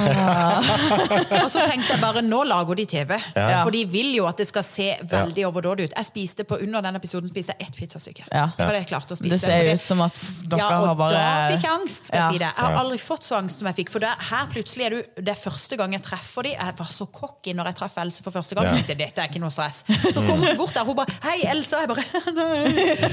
Og 1.44 1.48
så 1.52 1.64
tenkte 1.64 1.94
jeg 1.94 2.02
bare 2.02 2.22
nå 2.24 2.42
lager 2.48 2.76
de 2.78 2.86
TV. 2.90 3.16
Ja. 3.34 3.62
For 3.62 3.72
de 3.74 3.84
vil 3.90 4.12
jo 4.16 4.26
at 4.28 4.40
det 4.40 4.48
skal 4.50 4.64
se 4.66 4.90
veldig 5.10 5.46
overdådig 5.48 5.88
ut. 5.88 5.96
Jeg 5.96 6.08
spiste 6.08 6.46
på 6.48 6.58
Under 6.60 6.84
den 6.84 6.98
episoden 6.98 7.30
spiste 7.30 7.54
jeg 7.56 7.68
ett 7.68 7.76
pizzastykke. 7.78 8.26
Ja. 8.28 8.48
Det 8.56 8.66
var 8.66 8.76
det 8.76 8.82
jeg 8.84 8.90
klarte 8.92 9.16
å 9.16 9.20
spise. 9.20 9.34
Det 9.34 9.40
ser 9.42 9.70
ut 9.72 9.84
som 9.86 10.02
at 10.04 10.16
dere 10.44 10.60
ja, 10.60 10.68
og 10.80 10.90
har 10.90 10.98
bare 10.98 11.20
da 11.20 11.54
fikk 11.54 11.66
jeg 11.66 11.74
angst, 11.76 12.10
skal 12.10 12.20
jeg 12.20 12.34
si 12.34 12.42
det. 12.42 12.50
Jeg 12.50 12.66
har 12.66 12.78
aldri 12.80 13.00
fått 13.02 13.26
så 13.26 13.38
angst 13.38 13.62
som 13.62 13.70
jeg 13.70 13.78
fikk. 13.80 13.92
For 13.94 14.04
det, 14.04 14.12
her 14.30 14.50
plutselig 14.52 14.86
er 14.86 14.96
du, 14.96 15.12
det 15.20 15.34
er 15.34 15.40
første 15.40 15.78
gang 15.80 15.94
jeg 15.96 16.04
treffer 16.10 16.48
de. 16.48 16.54
Jeg 16.56 16.76
var 16.80 16.90
så 16.92 17.06
cocky 17.14 17.54
når 17.56 17.70
jeg 17.70 17.78
traff 17.80 17.98
Else 18.02 18.24
for 18.24 18.34
første 18.34 18.56
gang. 18.58 18.68
Ja. 18.70 18.76
Tenkte, 18.78 18.96
dette 18.98 19.22
er 19.22 19.30
ikke 19.30 19.42
noe 19.42 19.52
stress. 19.54 19.82
Så 19.86 20.20
kom 20.26 20.42
hun 20.42 20.56
bort 20.58 20.74
der, 20.74 20.84
hun 20.84 20.96
bare 20.98 21.14
'Hei, 21.22 21.38
Else.' 21.54 21.80
Jeg 21.80 21.88
bare 21.88 22.04
«Nei». 22.38 22.60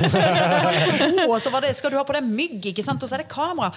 Var 0.67 0.77
litt 0.77 1.43
så 1.43 1.49
Og 1.49 1.53
var 1.53 1.61
det 1.65 1.75
'Skal 1.75 1.91
du 1.91 1.97
ha 1.97 2.03
på 2.07 2.15
deg 2.17 2.25
mygg?' 2.27 2.69
ikke 2.73 2.83
sant? 2.83 3.03
Og 3.03 3.09
så 3.09 3.15
er 3.17 3.23
det 3.23 3.29
kamera. 3.31 3.71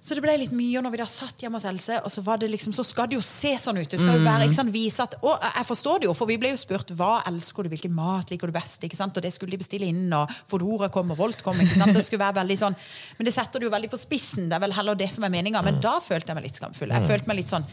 Så 0.00 0.14
det 0.14 0.22
ble 0.24 0.36
litt 0.40 0.52
mye. 0.52 0.78
Og 0.78 0.84
når 0.86 0.94
vi 0.94 1.00
da 1.02 1.08
satt 1.10 1.40
hjemme 1.44 1.60
hos 1.60 1.64
Else, 1.68 2.00
og 2.04 2.10
så 2.12 2.22
var 2.26 2.38
det 2.42 2.50
liksom, 2.50 2.72
så 2.76 2.84
skal 2.84 3.08
det 3.10 3.18
jo 3.18 3.24
se 3.24 3.54
sånn 3.60 3.78
ut. 3.78 3.88
Det 3.88 4.00
skal 4.00 4.18
jo 4.18 4.24
være, 4.24 4.48
ikke 4.48 4.60
sant, 4.60 4.72
vise 4.72 5.02
at 5.02 5.16
Og 5.22 5.38
jeg 5.42 5.66
forstår 5.66 6.00
det 6.00 6.10
jo, 6.10 6.14
for 6.14 6.26
vi 6.26 6.38
ble 6.38 6.52
jo 6.54 6.60
spurt 6.60 6.90
hva 6.96 7.22
elsker 7.26 7.64
du, 7.66 7.68
hvilken 7.72 7.94
mat 7.94 8.30
liker 8.30 8.46
du 8.50 8.52
best? 8.52 8.82
ikke 8.84 8.96
sant? 8.98 9.16
Og 9.16 9.22
det 9.22 9.32
skulle 9.32 9.54
de 9.54 9.62
bestille 9.62 9.88
inn, 9.88 10.12
og 10.12 10.30
Fodora 10.48 10.88
kom, 10.92 11.10
og 11.10 11.18
Volt 11.18 11.42
kom. 11.42 11.58
ikke 11.60 11.78
sant? 11.78 11.94
Det 11.96 12.04
skulle 12.04 12.24
være 12.24 12.40
veldig 12.42 12.58
sånn 12.58 12.76
Men 13.18 13.28
det 13.28 13.34
setter 13.34 13.60
det 13.60 13.68
jo 13.68 13.74
veldig 13.74 13.90
på 13.90 14.00
spissen. 14.00 14.48
Det 14.48 14.56
er 14.56 14.60
vel 14.60 14.72
heller 14.76 14.94
det 14.94 15.10
som 15.12 15.24
er 15.24 15.32
meninga. 15.32 15.62
Men 15.64 15.80
da 15.80 15.98
følte 16.00 16.32
jeg 16.32 16.38
meg 16.38 16.48
litt 16.48 16.60
skamfull. 16.60 16.92
Jeg 16.92 17.08
følte 17.08 17.30
meg 17.30 17.40
litt 17.42 17.52
sånn 17.52 17.66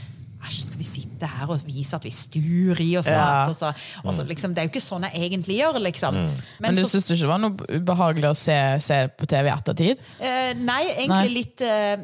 Æsj, 0.44 0.60
skal 0.68 0.78
vi 0.82 0.84
sitte 0.88 1.28
her 1.30 1.48
og 1.54 1.62
vise 1.66 1.96
at 1.96 2.04
vi 2.04 2.12
sturer 2.12 2.82
i 2.84 2.90
oss 3.00 3.08
Ja. 3.08 3.20
mat? 3.20 3.50
Og 3.54 3.56
så, 3.56 3.72
og 4.04 4.16
så, 4.16 4.26
liksom, 4.28 4.54
det 4.54 4.64
er 4.64 4.68
jo 4.68 4.74
ikke 4.74 4.84
sånn 4.84 5.06
jeg 5.08 5.30
egentlig 5.30 5.60
gjør, 5.62 5.80
liksom. 5.80 6.18
Men 6.64 6.76
du 6.76 6.84
syns 6.84 7.08
ikke 7.08 7.22
det 7.24 7.30
var 7.32 7.40
noe 7.44 7.70
ubehagelig 7.80 8.30
å 8.30 8.36
se, 8.36 8.58
se 8.84 8.98
på 9.18 9.30
TV 9.32 9.48
i 9.48 9.54
ettertid? 9.56 10.04
Uh, 10.20 10.52
nei, 10.64 10.82
egentlig 10.98 11.24
Nei. 11.30 11.34
litt 11.38 11.62
eh, 11.64 12.04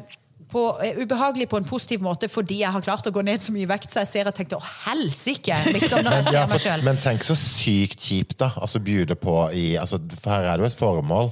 på, 0.52 0.62
eh, 0.84 0.98
ubehagelig 1.02 1.48
på 1.50 1.60
en 1.60 1.66
positiv 1.68 2.02
måte 2.04 2.28
fordi 2.30 2.60
jeg 2.62 2.72
har 2.74 2.82
klart 2.84 3.06
å 3.08 3.12
gå 3.14 3.22
ned 3.26 3.42
så 3.44 3.54
mye 3.54 3.68
vekt, 3.70 3.90
så 3.92 4.02
jeg 4.04 4.10
ser 4.10 4.30
og 4.30 4.36
tenkte 4.36 4.58
å 4.58 4.64
helsike! 4.84 5.56
Liksom, 5.74 6.02
når 6.04 6.16
jeg 6.18 6.24
ser 6.30 6.38
Ja, 6.38 6.44
meg 6.50 6.62
selv. 6.62 6.84
men 6.86 7.00
tenk 7.02 7.24
så 7.26 7.36
sykt 7.38 8.00
kjipt, 8.06 8.36
da. 8.42 8.50
Altså 8.60 8.80
bjude 8.84 9.16
på 9.20 9.34
i 9.56 9.64
altså, 9.80 9.98
For 10.20 10.32
her 10.34 10.48
er 10.50 10.60
det 10.60 10.66
jo 10.66 10.70
et 10.70 10.78
formål. 10.80 11.30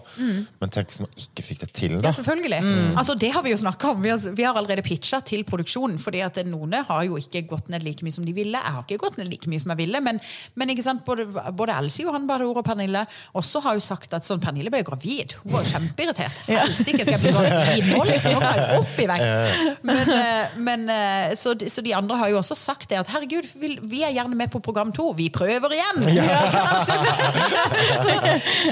Men 0.60 0.72
tenk 0.74 0.92
hvis 0.92 1.00
man 1.04 1.10
ikke 1.18 1.44
fikk 1.46 1.62
det 1.64 1.70
til, 1.76 1.96
da. 1.98 2.08
Ja, 2.08 2.14
selvfølgelig. 2.16 2.60
Altså, 2.98 3.14
det 3.18 3.30
har 3.34 3.44
vi 3.46 3.52
jo 3.54 3.60
snakka 3.60 3.92
om. 3.94 4.02
Vi 4.04 4.12
har, 4.12 4.22
vi 4.38 4.46
har 4.46 4.58
allerede 4.58 4.84
pitcha 4.86 5.20
til 5.26 5.44
produksjonen. 5.48 5.98
fordi 6.02 6.20
at 6.24 6.38
noen 6.46 6.76
har 6.88 7.04
jo 7.06 7.16
ikke 7.20 7.42
gått 7.50 7.68
ned 7.72 7.82
like 7.86 8.04
mye 8.06 8.14
som 8.14 8.24
de 8.26 8.34
ville. 8.36 8.58
Jeg 8.58 8.74
har 8.76 8.84
ikke 8.86 9.00
gått 9.02 9.18
ned 9.20 9.30
like 9.32 9.48
mye 9.50 9.60
som 9.62 9.72
jeg 9.74 9.80
ville. 9.82 10.00
Men, 10.04 10.20
men 10.58 10.72
ikke 10.74 10.84
sant? 10.86 11.04
både, 11.06 11.26
både 11.56 11.74
Else, 11.78 12.02
Johan 12.04 12.26
Bador 12.28 12.56
og 12.60 12.64
Pernille 12.66 13.04
også 13.38 13.62
har 13.64 13.78
jo 13.78 13.82
sagt 13.84 14.14
at 14.16 14.26
sånn, 14.26 14.40
Pernille 14.42 14.70
ble 14.72 14.82
gravid. 14.86 15.34
Hun 15.44 15.56
var 15.56 15.66
kjempeirritert. 15.68 16.42
Helsike, 16.48 17.02
skal 17.04 17.16
jeg 17.16 17.22
bli 17.24 17.34
gravid 17.36 17.88
nå, 17.92 18.04
liksom? 18.12 18.36
Nå 18.38 18.42
kan 18.44 18.60
jeg 18.62 18.82
opp 18.82 19.00
i 19.02 19.07
vekt. 19.08 19.82
Men, 19.88 20.02
eh, 20.14 20.56
men, 20.68 20.84
eh, 20.92 21.34
så, 21.38 21.54
de- 21.58 21.68
så 21.72 21.82
de 21.84 21.94
andre 21.96 22.16
har 22.20 22.28
jo 22.32 22.38
også 22.42 22.56
sagt 22.58 22.88
det 22.90 22.98
at 23.00 23.08
herregud, 23.12 23.46
vi, 23.60 23.74
vi 23.82 24.02
er 24.06 24.12
gjerne 24.16 24.36
med 24.38 24.50
på 24.52 24.60
program 24.64 24.92
to. 24.92 25.10
Vi 25.18 25.28
prøver 25.34 25.74
igjen! 25.76 26.04
så, 28.04 28.14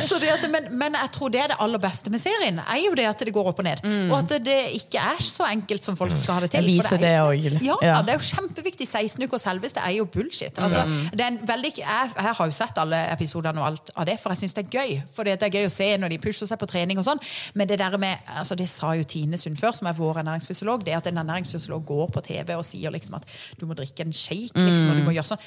så 0.09 0.19
det 0.23 0.31
at, 0.35 0.47
men, 0.53 0.69
men 0.79 0.97
jeg 0.99 1.11
tror 1.15 1.33
det 1.35 1.41
er 1.45 1.53
det 1.53 1.59
aller 1.63 1.81
beste 1.83 2.11
med 2.13 2.21
serien. 2.23 2.59
Er 2.63 2.81
jo 2.85 2.95
det 2.99 3.07
at 3.09 3.25
det 3.27 3.35
går 3.35 3.51
opp 3.53 3.61
og 3.63 3.67
ned. 3.69 3.83
Og 4.11 4.17
at 4.21 4.35
det 4.47 4.59
ikke 4.79 5.01
er 5.03 5.21
så 5.23 5.47
enkelt 5.51 5.85
som 5.87 5.97
folk 5.99 6.15
skal 6.19 6.39
ha 6.39 6.45
det 6.47 6.53
til. 6.55 6.65
Jeg 6.65 6.79
viser 6.81 6.97
er- 6.99 7.05
det 7.07 7.15
også. 7.21 7.65
Ja, 7.67 7.77
Ja. 7.87 7.97
det 8.03 8.15
er 8.15 8.19
jo 8.21 8.27
kjempeviktig. 8.31 8.87
16 8.87 9.23
ukers 9.27 9.45
helvete 9.49 9.81
er 9.83 9.95
jo 9.99 10.05
bullshit. 10.11 10.59
Altså, 10.63 10.85
det 11.13 11.21
er 11.21 11.31
en 11.35 11.41
veldig, 11.49 11.73
jeg, 11.79 12.11
jeg 12.17 12.35
har 12.39 12.47
jo 12.47 12.55
sett 12.57 12.79
alle 12.83 13.01
episodene 13.13 13.61
og 13.61 13.67
alt 13.71 13.91
av 13.97 14.07
det, 14.09 14.19
for 14.23 14.33
jeg 14.35 14.39
syns 14.45 14.55
det 14.57 14.67
er 14.67 14.71
gøy. 14.81 14.97
For 15.15 15.27
det 15.27 15.37
er 15.43 15.51
gøy 15.53 15.67
å 15.69 15.73
se 15.73 15.89
når 16.01 16.13
de 16.15 16.19
pusher 16.23 16.47
seg 16.49 16.59
på 16.61 16.69
trening 16.71 16.99
og 17.01 17.07
sånn. 17.09 17.21
Men 17.55 17.69
det 17.71 17.79
der 17.81 17.97
med, 18.01 18.19
altså 18.37 18.57
det 18.59 18.69
sa 18.73 18.93
jo 18.99 19.05
Tine 19.09 19.39
Sund 19.41 19.59
før, 19.61 19.73
som 19.77 19.87
er 19.91 19.97
vår 19.99 20.23
ernæringsfysiolog, 20.27 20.85
det 20.87 20.99
at 20.99 21.07
en 21.13 21.23
ernæringsfysiolog 21.23 21.87
går 21.87 22.11
på 22.19 22.21
TV 22.27 22.57
og 22.59 22.65
sier 22.67 22.91
liksom 22.95 23.15
at 23.21 23.27
du 23.61 23.67
må 23.71 23.75
drikke 23.79 24.05
en 24.07 24.13
shake, 24.13 24.53
liksom, 24.59 24.91
og 24.91 24.97
du 25.01 25.05
må 25.07 25.15
gjøre 25.17 25.31
sånn. 25.33 25.45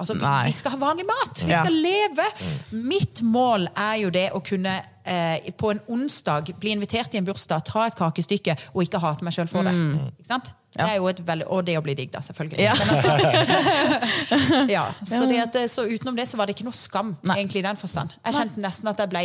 Altså, 0.00 0.14
vi 0.16 0.52
skal 0.56 0.72
ha 0.72 0.78
vanlig 0.80 1.04
mat! 1.04 1.42
Vi 1.44 1.50
Ja. 1.52 1.58
skal 1.66 1.74
leve! 1.84 2.24
Mitt 2.72 3.20
mål 3.22 3.66
er 3.76 3.96
jo 4.00 4.08
det 4.14 4.30
å 4.32 4.40
kunne 4.40 4.78
eh, 5.04 5.50
på 5.52 5.70
en 5.74 5.80
onsdag 5.92 6.54
bli 6.58 6.70
invitert 6.72 7.12
i 7.12 7.18
en 7.20 7.26
bursdag, 7.28 7.60
ta 7.68 7.84
et 7.90 7.94
kakestykke 7.98 8.56
og 8.72 8.82
ikke 8.86 9.02
hate 9.04 9.22
meg 9.26 9.36
sjøl 9.36 9.50
for 9.52 9.68
det. 9.68 9.74
Ikke 10.16 10.30
sant? 10.32 10.48
Det 10.76 10.86
er 10.92 10.96
jo 11.00 11.08
et 11.08 11.20
veldig, 11.26 11.46
og 11.52 11.64
det 11.66 11.76
å 11.78 11.82
bli 11.84 11.94
digg, 11.96 12.10
da, 12.12 12.20
selvfølgelig. 12.24 12.60
Ja. 12.60 12.74
Altså, 12.76 13.12
ja, 14.76 14.84
så, 15.02 15.22
det 15.30 15.38
at, 15.40 15.56
så 15.72 15.86
utenom 15.88 16.16
det 16.18 16.26
så 16.28 16.38
var 16.38 16.48
det 16.48 16.56
ikke 16.56 16.66
noe 16.66 16.76
skam, 16.76 17.14
Nei. 17.26 17.38
egentlig, 17.40 17.62
i 17.62 17.66
den 17.66 17.78
forstand. 17.80 18.12
Jeg 18.26 18.36
kjente 18.36 18.62
nesten 18.62 18.90
at 18.90 19.00
jeg 19.00 19.12
ble 19.12 19.24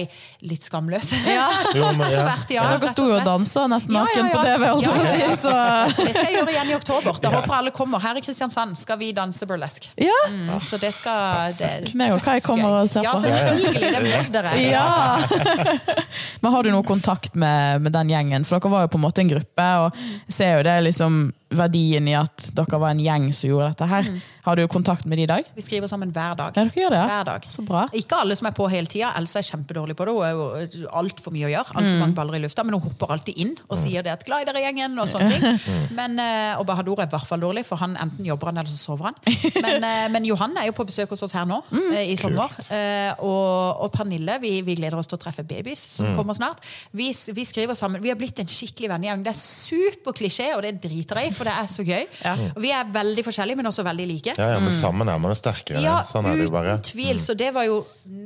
litt 0.51 0.67
skamløs. 0.67 1.13
Ja. 1.31 1.47
Jo, 1.75 1.87
men, 1.95 2.01
ja. 2.11 2.21
Etter 2.21 2.25
hvert, 2.31 2.51
ja, 2.51 2.63
Dere 2.75 2.89
sto 2.91 3.05
jo 3.07 3.15
og 3.15 3.23
dansa 3.25 3.63
nesten 3.71 3.93
naken 3.95 4.17
ja, 4.17 4.23
ja. 4.25 4.31
på 4.33 4.41
TV, 4.43 4.65
holdt 4.67 4.87
Ja, 4.87 4.95
ja, 4.97 5.11
si. 5.11 5.19
Så 5.41 5.53
Det 6.01 6.13
skal 6.15 6.25
jeg 6.25 6.35
gjøre 6.35 6.53
igjen 6.55 6.71
i 6.71 6.75
oktober. 6.75 7.19
Da 7.23 7.31
håper 7.35 7.55
alle 7.55 7.73
kommer. 7.75 8.03
Her 8.03 8.19
i 8.19 8.23
Kristiansand 8.25 8.75
skal 8.79 8.99
vi 8.99 9.11
danse 9.15 9.47
burlesk. 9.47 9.91
ja. 10.01 10.17
Mm, 10.31 10.49
så 10.67 10.77
det 10.81 10.91
skal 10.95 11.55
det 11.57 11.71
Meg 11.97 12.13
og 12.15 12.21
Kai 12.25 12.39
kommer 12.43 12.81
og 12.81 12.89
ser 12.91 13.05
ja, 13.05 13.13
på. 13.15 13.23
selvfølgelig. 13.23 13.93
Det 13.95 14.01
blir 14.03 14.31
dere. 14.35 14.55
Ja! 14.61 16.21
Men 16.41 16.55
har 16.55 16.63
du 16.63 16.71
noe 16.73 16.85
kontakt 16.87 17.35
med, 17.35 17.81
med 17.85 17.95
den 17.95 18.11
gjengen? 18.11 18.47
For 18.47 18.59
dere 18.59 18.73
var 18.73 18.85
jo 18.85 18.91
på 18.95 18.99
en 19.01 19.05
måte 19.05 19.23
en 19.23 19.31
gruppe, 19.31 19.69
og 19.85 20.01
ser 20.31 20.59
jo 20.59 20.65
det 20.67 20.77
liksom 20.89 21.21
verdien 21.51 22.07
i 22.07 22.13
at 22.17 22.49
dere 22.55 22.79
var 22.79 22.93
en 22.93 22.99
gjeng 23.03 23.29
som 23.35 23.49
gjorde 23.49 23.71
dette 23.73 23.87
her. 23.91 24.07
Har 24.45 24.55
du 24.57 24.63
kontakt 24.71 25.05
med 25.05 25.19
de 25.19 25.23
i 25.23 25.29
dag? 25.29 25.45
Vi 25.55 25.61
skriver 25.61 25.87
sammen 25.91 26.09
hver 26.15 26.35
dag. 26.39 26.55
Ja, 26.55 26.63
dere 26.63 26.73
gjør 26.81 26.93
det, 26.95 26.99
ja. 27.01 27.07
Hver 27.11 27.25
dag. 27.27 27.43
Så 27.53 27.65
bra. 27.67 27.83
Ikke 27.93 28.17
alle 28.23 28.35
som 28.39 28.47
er 28.49 28.55
på 28.57 28.65
hele 28.71 28.87
tida. 28.89 29.11
Elsa 29.19 29.39
er 29.41 29.45
kjempedårlig 29.45 29.95
på 29.99 30.05
det. 30.07 30.13
Hun 30.15 30.23
er 30.25 30.31
jo 30.79 30.87
altfor 31.01 31.31
mye 31.35 31.45
å 31.49 31.51
gjøre. 31.53 31.75
Alt 31.75 31.85
Mm. 31.85 31.91
for 31.91 31.99
mange 32.05 32.15
baller 32.17 32.35
i 32.35 32.41
lufta. 32.41 32.63
Men 32.65 32.73
hun 32.79 32.81
hopper 32.87 33.11
alltid 33.13 33.37
inn 33.37 33.55
og 33.69 33.77
sier 33.77 34.01
det 34.03 34.11
at 34.11 34.25
'glad 34.25 34.41
i 34.41 34.45
dere, 34.51 34.63
gjengen', 34.65 34.97
og 35.01 35.07
sånne 35.07 35.29
ting. 35.29 35.59
Men, 35.99 36.17
eh, 36.19 36.55
og 36.59 36.65
Bahadur 36.65 36.99
er 36.99 37.05
i 37.05 37.09
hvert 37.13 37.27
fall 37.27 37.39
dårlig, 37.39 37.65
for 37.65 37.75
han 37.77 37.95
enten 37.97 38.25
jobber 38.25 38.47
han 38.47 38.57
eller 38.57 38.69
så 38.69 38.77
sover 38.77 39.03
han. 39.11 39.15
Men, 39.61 39.83
eh, 39.83 40.07
men 40.09 40.25
Johan 40.25 40.57
er 40.57 40.65
jo 40.65 40.71
på 40.71 40.85
besøk 40.87 41.09
hos 41.09 41.21
oss 41.23 41.33
her 41.33 41.45
nå 41.45 41.61
Mm. 41.71 41.93
eh, 41.93 42.11
i 42.11 42.15
sommer. 42.15 42.49
Eh, 42.71 43.13
Og, 43.21 43.81
og 43.83 43.91
Pernille, 43.91 44.39
vi, 44.41 44.61
vi 44.61 44.75
gleder 44.75 44.97
oss 44.97 45.07
til 45.07 45.17
å 45.17 45.21
treffe 45.21 45.43
babies 45.45 45.77
som 45.97 46.15
kommer 46.15 46.33
snart. 46.33 46.57
Vi, 46.93 47.11
vi 47.33 47.43
skriver 47.45 47.75
sammen. 47.75 48.01
Vi 48.01 48.09
har 48.09 48.15
blitt 48.15 48.39
en 48.39 48.47
skikkelig 48.47 48.89
vennegjeng. 48.89 49.23
Det 49.23 49.33
er 49.33 49.39
superklisjé, 49.39 50.55
og 50.55 50.61
det 50.63 50.81
driter 50.81 51.19
jeg 51.21 51.31
i, 51.31 51.35
for 51.41 51.49
det 51.49 51.57
er 51.57 51.69
så 51.73 51.85
gøy. 51.87 52.05
Ja. 52.21 52.35
Og 52.53 52.61
vi 52.63 52.71
er 52.77 52.93
veldig 53.01 53.25
forskjellige, 53.27 53.59
men 53.59 53.69
også 53.71 53.83
veldig 53.89 54.07
like. 54.13 54.37
Ja, 54.37 54.53
ja, 54.55 54.59
men 54.63 54.71
sammen 54.77 55.09
er 55.11 55.19
man 55.21 55.33
jo 55.33 55.39
sterkere. 55.41 55.81
Ja, 55.83 55.99
sånn 56.07 56.29
er 56.29 56.37
det 56.39 56.49
bare. 56.53 56.77
uten 56.79 56.89
tvil. 56.93 57.19
Så 57.23 57.35
det 57.37 57.51
var 57.57 57.65
jo 57.67 57.81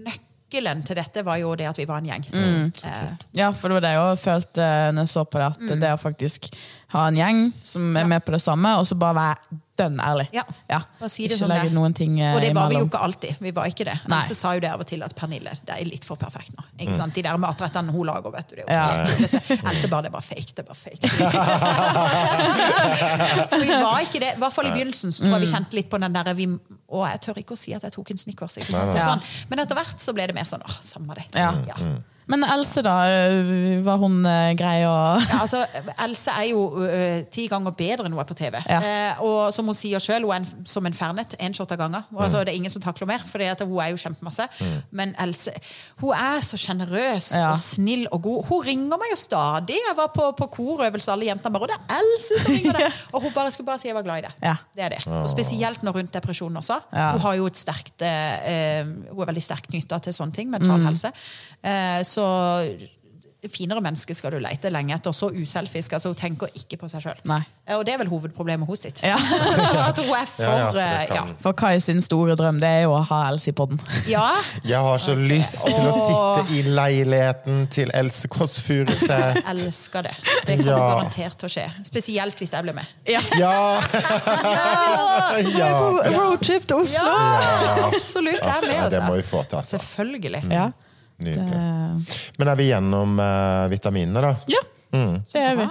nøkkelen 0.05 0.83
til 0.85 0.95
dette 0.99 1.23
var 1.25 1.39
jo 1.41 1.55
det 1.57 1.67
at 1.71 1.79
vi 1.79 1.85
var 1.89 2.03
en 2.03 2.09
gjeng. 2.11 2.25
Mm. 2.31 2.71
Eh, 2.83 3.11
Ja, 3.39 3.51
for 3.51 3.69
det 3.71 3.79
var 3.79 3.85
det 3.87 3.93
jeg 3.95 4.03
òg 4.05 4.19
følte 4.21 4.61
eh, 4.63 4.91
når 4.95 5.07
jeg 5.07 5.13
så 5.15 5.23
på 5.25 5.41
det, 5.41 5.47
at 5.55 5.59
Mm. 5.65 5.79
det 5.81 5.91
å 5.95 5.97
faktisk 5.99 6.49
ha 6.95 7.07
en 7.11 7.15
gjeng 7.19 7.43
som 7.63 7.97
er 7.97 8.05
med 8.09 8.25
på 8.25 8.31
det 8.35 8.41
samme, 8.41 8.75
og 8.79 8.85
så 8.89 8.95
bare 8.99 9.15
være 9.15 9.35
dønn 9.75 9.97
ærlig. 9.99 10.29
Ja, 10.31 10.43
bare 10.71 11.09
si 11.11 11.25
det 11.27 11.31
ikke 11.35 11.39
som 11.41 11.49
legge 11.51 11.67
det. 11.67 11.73
noen 11.75 11.91
ting 11.93 12.13
imellom. 12.15 12.35
og 12.37 12.41
det 12.45 12.53
var 12.55 12.69
vi 12.71 12.75
jo 12.79 12.85
ikke 12.87 12.99
alltid. 13.03 13.35
Vi 13.43 13.51
var 13.51 13.65
ikke 13.67 13.83
det. 13.89 13.97
Nei. 14.07 14.21
Else 14.23 14.35
sa 14.39 14.53
jo 14.55 14.61
det 14.63 14.69
av 14.71 14.79
og 14.79 14.87
til 14.87 15.03
at 15.03 15.11
Pernille, 15.17 15.51
det 15.67 15.73
er 15.75 15.83
litt 15.89 16.05
for 16.07 16.15
perfekt 16.15 16.53
nå. 16.55 16.63
Ikke 16.79 16.95
sant? 16.95 17.11
De 17.17 17.21
der 17.25 17.35
matrettene 17.43 17.91
hun 17.91 18.07
lager, 18.07 18.31
vet 18.31 18.47
du. 18.53 18.55
Det 18.55 18.63
er 18.63 18.71
jo 18.71 18.77
Ja. 18.77 19.03
Ellers 19.57 19.83
er 19.83 19.89
bare 19.91 20.03
det 20.07 20.13
var 20.15 20.23
fake, 20.23 20.53
det 20.55 20.63
var 20.69 20.77
fake. 20.79 21.03
så 23.49 23.57
vi 23.59 23.67
var 23.69 23.99
ikke 24.05 24.19
det. 24.23 24.31
I 24.35 24.39
hvert 24.41 24.53
fall 24.55 24.67
i 24.69 24.71
begynnelsen 24.75 25.11
så 25.11 25.23
tror 25.25 25.33
jeg 25.35 25.41
vi 25.43 25.47
Mm. 25.51 25.55
kjente 25.57 25.73
litt 25.75 25.89
på 25.91 25.97
den 26.01 26.13
der 26.15 26.33
vi, 26.33 26.45
Å, 26.95 26.97
jeg 27.11 27.19
tør 27.25 27.37
ikke 27.41 27.53
å 27.55 27.57
si 27.59 27.73
at 27.75 27.83
jeg 27.83 27.91
tok 27.91 28.09
en 28.11 28.17
Snickers. 28.17 28.53
Sånn. 28.71 29.21
Men 29.49 29.59
etter 29.59 29.75
hvert 29.75 29.99
så 29.99 30.13
ble 30.15 30.27
det 30.27 30.35
mer 30.37 30.45
sånn 30.47 30.61
åh, 30.63 30.77
samme 30.81 31.13
det. 31.19 31.25
Ja. 31.35 31.51
Ja. 31.67 31.75
Men 32.27 32.41
Else, 32.43 32.81
da? 32.81 32.93
eh, 33.05 33.79
Var 33.85 33.97
hun 34.01 34.15
eh, 34.25 34.53
grei 34.57 34.79
å 34.87 34.93
Ja, 35.21 35.41
altså, 35.43 35.59
Else 36.01 36.31
er 36.33 36.47
jo 36.49 36.63
uh, 36.79 37.19
ti 37.31 37.45
ganger 37.51 37.75
bedre 37.77 38.07
enn 38.07 38.15
hun 38.15 38.21
er 38.23 38.27
på 38.29 38.33
TV. 38.37 38.57
Ja. 38.65 38.79
Uh, 38.81 39.21
og 39.27 39.53
som 39.53 39.67
hun 39.69 39.77
sier 39.77 40.01
sjøl, 40.01 40.25
hun 40.25 40.33
er 40.33 40.41
en, 40.41 40.65
som 40.65 40.85
en 40.89 40.95
fernet. 40.97 41.35
En 41.39 41.53
shot 41.53 41.71
av 41.75 41.77
gangen. 41.83 42.01
Og 42.15 42.23
Altså, 42.25 42.41
det 42.45 42.53
er 42.55 42.57
ingen 42.57 42.73
som 42.73 42.81
takler 42.81 43.05
mer, 43.11 43.21
for 43.29 43.37
hun 43.43 43.79
er 43.83 43.91
jo 43.93 43.99
kjempemasse. 44.01 44.47
Men 44.91 45.13
Else 45.21 45.53
hun 46.01 46.13
er 46.17 46.41
så 46.45 46.57
sjenerøs 46.57 47.31
Ja. 47.35 47.51
og 47.53 47.59
snill 47.61 48.07
og 48.11 48.23
god. 48.25 48.45
Hun 48.49 48.63
ringer 48.65 48.97
meg 49.01 49.11
jo 49.13 49.19
stadig. 49.21 49.77
Jeg 49.85 49.95
var 49.97 50.09
på, 50.15 50.31
på 50.39 50.47
korøvelse, 50.57 51.11
alle 51.13 51.29
jentene 51.29 51.53
bare 51.53 51.67
Og 51.67 51.71
det 51.73 51.77
er 51.77 51.99
Else 52.01 52.41
som 52.41 52.51
ringer 52.55 52.79
deg! 52.79 52.99
Og 53.15 53.21
hun 53.21 53.33
bare 53.35 53.51
skulle 53.53 53.67
bare 53.69 53.79
si 53.83 53.87
jeg 53.91 53.95
var 53.95 54.03
glad 54.07 54.23
i 54.23 54.25
det. 54.27 54.33
Ja. 54.43 54.55
Det 54.75 54.83
er 54.87 54.95
det. 54.97 55.03
Og 55.07 55.29
spesielt 55.31 55.83
nå 55.85 55.93
rundt 55.95 56.13
depresjon 56.15 56.57
også. 56.59 56.79
Ja. 56.91 57.11
Hun 57.13 57.21
har 57.27 57.37
jo 57.37 57.45
et 57.53 57.59
sterkt 57.61 58.01
uh, 58.01 58.89
Hun 59.13 59.21
er 59.21 59.29
veldig 59.31 59.45
sterkt 59.45 59.69
knytta 59.71 60.01
til 60.03 60.15
sånne 60.17 60.33
ting, 60.35 60.49
mental 60.51 60.75
Mm. 60.75 60.89
helse. 60.89 61.09
Eh, 61.65 62.01
så 62.15 62.25
finere 63.51 63.81
menneske 63.83 64.15
skal 64.17 64.33
du 64.35 64.39
lete 64.41 64.71
lenge 64.73 64.95
etter. 64.95 65.13
Så 65.13 65.29
uselfisk. 65.33 65.93
altså 65.93 66.09
Hun 66.09 66.17
tenker 66.19 66.51
ikke 66.57 66.79
på 66.81 66.89
seg 66.89 67.03
sjøl. 67.03 67.19
Og 67.75 67.83
det 67.85 67.93
er 67.93 67.99
vel 68.01 68.09
hovedproblemet 68.09 68.67
hos 68.69 68.85
sitt. 68.85 69.01
Ja. 69.05 69.17
At 69.89 69.99
hun 70.01 70.11
er 70.17 70.29
for 70.29 70.43
Ja, 70.45 70.55
ja, 70.73 70.85
eh, 71.03 71.13
ja. 71.13 71.23
For 71.43 71.53
Kai 71.57 71.77
sin 71.83 72.01
store 72.05 72.35
drøm 72.39 72.59
det 72.61 72.69
er 72.69 72.81
jo 72.85 72.95
å 72.97 73.01
ha 73.09 73.19
Else 73.29 73.51
i 73.51 73.55
poden. 73.57 73.81
ja. 74.09 74.25
Jeg 74.71 74.81
har 74.81 75.01
så 75.01 75.13
lyst 75.17 75.59
til 75.65 75.77
å 75.77 75.91
sitte 75.93 76.55
i 76.57 76.63
leiligheten 76.65 77.65
til 77.73 77.91
Else 77.93 78.29
Kåss 78.33 78.57
Furuseth. 78.65 79.41
Elsker 79.51 80.07
det. 80.09 80.15
Det 80.47 80.57
kommer 80.61 80.71
Ja. 80.71 80.79
garantert 80.95 81.37
til 81.41 81.49
å 81.49 81.53
skje. 81.53 81.67
Spesielt 81.85 82.41
hvis 82.41 82.53
jeg 82.55 82.65
blir 82.65 82.77
med. 82.77 82.89
Ja. 83.09 83.21
Ja! 83.37 83.53
ja. 85.53 85.69
Roadtrip 86.15 86.65
til 86.65 86.81
Oslo! 86.81 87.05
Ja, 87.05 87.87
absolutt. 87.91 88.41
Jeg 88.41 88.57
er 88.57 88.67
med, 88.67 88.75
ja! 88.79 88.89
Det 88.89 89.03
må 89.05 89.13
altså. 89.13 89.21
vi 89.21 89.29
få 89.29 89.43
til, 89.45 89.61
altså. 89.61 89.77
Selvfølgelig. 89.77 90.43
Ja. 90.49 90.69
Nydelig. 91.23 91.49
Det, 91.49 92.21
Men 92.39 92.51
er 92.51 92.59
vi 92.59 92.69
gjennom 92.69 93.19
uh, 93.19 93.67
vitaminene, 93.71 94.23
da? 94.23 94.33
ja. 94.51 94.63
Det 94.95 95.41
er 95.41 95.59
vi. 95.59 95.67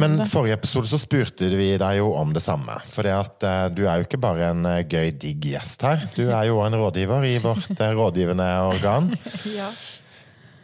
Men 0.00 0.18
forrige 0.26 0.56
episode 0.58 0.90
så 0.90 0.98
spurte 0.98 1.46
vi 1.54 1.70
deg 1.80 1.98
jo 2.00 2.10
om 2.18 2.32
det 2.34 2.42
samme. 2.42 2.74
For 2.90 3.06
det 3.06 3.14
at 3.14 3.46
eh, 3.46 3.66
du 3.72 3.84
er 3.86 4.00
jo 4.00 4.08
ikke 4.08 4.20
bare 4.20 4.50
en 4.50 4.66
eh, 4.68 4.82
gøy, 4.82 5.12
digg 5.22 5.46
gjest 5.52 5.84
her. 5.86 6.02
Du 6.16 6.24
er 6.26 6.48
jo 6.50 6.58
en 6.64 6.76
rådgiver 6.76 7.24
i 7.30 7.36
vårt 7.42 7.70
eh, 7.78 7.94
rådgivende 7.96 8.48
organ. 8.72 9.12
Ja. 9.52 9.68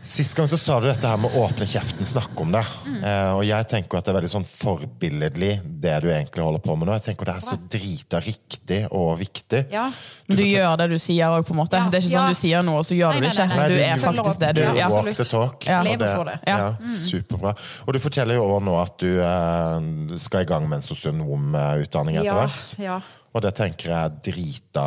Sist 0.09 0.33
gang 0.39 0.47
så 0.49 0.57
sa 0.57 0.79
du 0.81 0.87
dette 0.89 1.05
her 1.05 1.19
med 1.21 1.35
å 1.37 1.43
åpne 1.45 1.67
kjeften, 1.69 2.07
snakke 2.09 2.41
om 2.41 2.53
det. 2.55 2.63
Eh, 3.05 3.33
og 3.37 3.43
jeg 3.45 3.67
tenker 3.69 3.99
at 3.99 4.07
det 4.07 4.13
er 4.15 4.17
veldig 4.17 4.31
sånn 4.33 4.47
forbilledlig, 4.49 5.51
det 5.85 5.99
du 6.01 6.07
egentlig 6.09 6.47
holder 6.47 6.63
på 6.65 6.77
med 6.81 6.89
nå. 6.89 6.95
Jeg 6.97 7.05
tenker 7.11 7.29
det 7.29 7.35
er 7.35 7.45
så 7.45 7.59
drita 7.75 8.21
riktig 8.25 8.79
og 8.97 9.11
viktig. 9.21 9.61
Ja. 9.75 9.91
Men 10.31 10.41
du 10.41 10.45
gjør 10.49 10.79
det 10.81 10.87
du 10.95 10.97
sier 11.03 11.29
òg, 11.37 11.45
på 11.45 11.53
en 11.53 11.61
måte. 11.61 11.77
Ja. 11.77 11.91
Det 11.93 12.01
er 12.01 12.07
ikke 12.07 12.15
sånn 12.15 12.25
Ja. 12.31 12.33
du 12.33 12.41
sier 12.41 12.65
noe, 12.65 12.81
og 12.81 12.89
så 12.89 12.97
gjør 12.97 13.13
Nei, 13.13 13.21
du 13.21 13.27
det 13.27 13.29
nei, 13.29 13.37
ikke. 13.37 13.49
nei, 13.49 13.59
nei. 13.59 13.69
Du 13.69 13.75
du 13.75 13.83
er 13.85 14.03
faktisk 14.07 14.41
det 14.41 14.53
du 14.57 14.63
Ja, 14.63 14.73
ja. 14.81 14.89
Walk 14.97 15.13
the 15.21 15.25
talk. 15.29 15.67
Ja. 15.69 15.83
Lever 15.83 15.99
det- 16.07 16.17
for 16.17 16.25
det. 16.25 16.39
Ja. 16.47 16.57
Ja, 16.57 16.73
Superbra. 16.89 17.55
Og 17.87 17.93
du 17.93 17.99
forteller 17.99 18.35
jo 18.35 18.45
også 18.49 18.65
nå 18.65 18.83
at 18.83 18.99
du 18.99 19.21
eh, 19.21 20.19
skal 20.19 20.41
i 20.41 20.45
gang 20.49 20.69
med 20.69 20.77
en 20.81 20.83
sosionomutdanning 20.89 22.17
etter 22.17 22.25
Ja, 22.25 22.47
hvert. 22.47 22.79
ja. 22.79 23.01
Og 23.37 23.43
det 23.45 23.53
tenker 23.59 23.91
jeg 23.93 23.99
er 24.09 24.19
drita 24.25 24.85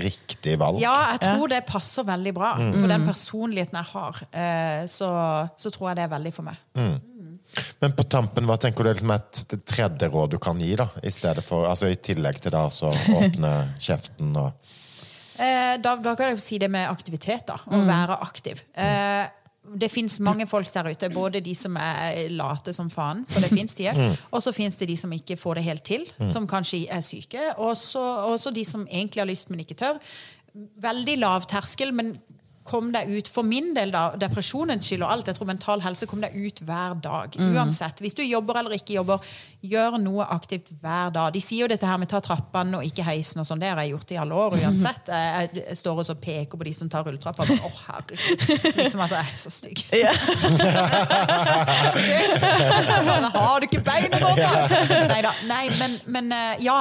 riktig 0.00 0.56
valg. 0.60 0.78
Ja, 0.82 0.94
jeg 1.14 1.22
tror 1.24 1.50
det 1.50 1.64
passer 1.68 2.06
veldig 2.06 2.32
bra. 2.36 2.54
For 2.76 2.90
den 2.92 3.06
personligheten 3.08 3.80
jeg 3.80 3.90
har, 3.90 4.20
eh, 4.30 4.82
så, 4.90 5.10
så 5.58 5.72
tror 5.74 5.90
jeg 5.90 6.00
det 6.00 6.04
er 6.06 6.12
veldig 6.14 6.34
for 6.36 6.46
meg. 6.46 6.60
Men 7.82 7.94
på 7.98 8.06
tampen, 8.06 8.46
hva 8.46 8.54
tenker 8.62 8.86
du 8.86 8.92
er 8.92 8.94
liksom 8.94 9.10
et 9.16 9.56
tredje 9.66 10.08
råd 10.12 10.36
du 10.36 10.38
kan 10.42 10.60
gi, 10.62 10.76
da? 10.78 10.86
I, 11.02 11.10
for, 11.42 11.66
altså, 11.66 11.90
I 11.90 11.98
tillegg 11.98 12.38
til 12.44 12.54
det 12.54 12.66
så 12.76 12.92
åpne 12.92 13.54
kjeften 13.88 14.36
og 14.38 14.76
Eh, 15.40 15.76
da, 15.80 15.94
da 15.96 16.12
kan 16.18 16.34
jeg 16.34 16.42
si 16.44 16.58
det 16.60 16.68
med 16.68 16.84
aktivitet, 16.90 17.46
da. 17.48 17.56
Å 17.64 17.78
være 17.88 18.18
aktiv. 18.26 18.60
Eh, 18.76 19.24
det 19.80 19.90
fins 19.92 20.16
mange 20.24 20.46
folk 20.48 20.70
der 20.72 20.88
ute, 20.90 21.10
både 21.12 21.40
de 21.44 21.54
som 21.54 21.76
er 21.76 22.30
late 22.32 22.72
som 22.74 22.88
faen, 22.90 23.26
for 23.28 23.44
det 23.44 23.50
fins 23.52 23.74
de, 23.78 23.90
og 24.32 24.42
så 24.42 24.52
fins 24.56 24.78
det 24.80 24.88
de 24.88 24.96
som 24.96 25.12
ikke 25.12 25.36
får 25.36 25.60
det 25.60 25.64
helt 25.66 25.84
til, 25.84 26.06
som 26.32 26.48
kanskje 26.48 26.86
er 26.90 27.04
syke, 27.04 27.52
og 27.60 27.76
så 27.76 28.50
de 28.56 28.64
som 28.64 28.86
egentlig 28.88 29.20
har 29.20 29.28
lyst, 29.28 29.50
men 29.52 29.60
ikke 29.60 29.76
tør. 29.82 30.00
Veldig 30.80 31.18
lav 31.20 31.44
terskel, 31.46 31.92
men 31.94 32.16
kom 32.70 32.92
deg 32.94 33.10
ut. 33.10 33.28
For 33.30 33.46
min 33.46 33.72
del, 33.76 33.90
da, 33.94 34.10
depresjonens 34.20 34.86
skyld 34.86 35.04
og 35.04 35.10
alt, 35.14 35.30
jeg 35.30 35.38
tror 35.38 35.50
mental 35.50 35.82
helse, 35.84 36.08
kom 36.10 36.22
deg 36.22 36.36
ut 36.36 36.62
hver 36.66 36.94
dag. 37.02 37.34
Uansett. 37.50 38.02
Hvis 38.04 38.16
du 38.18 38.22
jobber 38.24 38.60
eller 38.60 38.76
ikke 38.78 38.94
jobber, 38.98 39.24
gjør 39.60 39.98
noe 40.00 40.24
aktivt 40.32 40.70
hver 40.80 41.10
dag. 41.14 41.32
De 41.34 41.42
sier 41.42 41.64
jo 41.64 41.70
dette 41.70 41.86
her 41.86 41.98
med 42.00 42.08
ta 42.10 42.20
trappene 42.24 42.78
og 42.78 42.86
ikke 42.86 43.04
heisen 43.04 43.42
og 43.42 43.48
sånn, 43.48 43.60
det 43.60 43.68
har 43.72 43.82
jeg 43.82 43.92
gjort 43.94 44.14
i 44.14 44.20
alle 44.22 44.34
år 44.44 44.50
uansett. 44.60 45.04
Jeg, 45.20 45.48
jeg, 45.54 45.76
står 45.78 45.98
og 46.00 46.06
så 46.06 46.14
peker 46.18 46.58
på 46.58 46.64
de 46.66 46.72
som 46.74 46.88
tar 46.90 47.04
rulletrappa. 47.06 47.44
Å, 47.44 47.46
oh, 47.66 47.78
herregud. 47.86 48.40
Liksom, 48.76 49.00
altså, 49.04 49.16
jeg 49.20 49.26
er 49.30 49.38
så 49.40 49.50
stygg. 49.52 49.78
Jeg 49.94 50.06
bare, 53.10 53.30
har 53.34 53.60
du 53.60 53.66
ikke 53.68 53.82
beina 53.84 54.16
Nei 55.10 55.20
da?» 55.24 55.32
Nei, 55.48 55.64
men, 55.78 55.96
men 56.16 56.32
eh, 56.36 56.60
ja. 56.66 56.80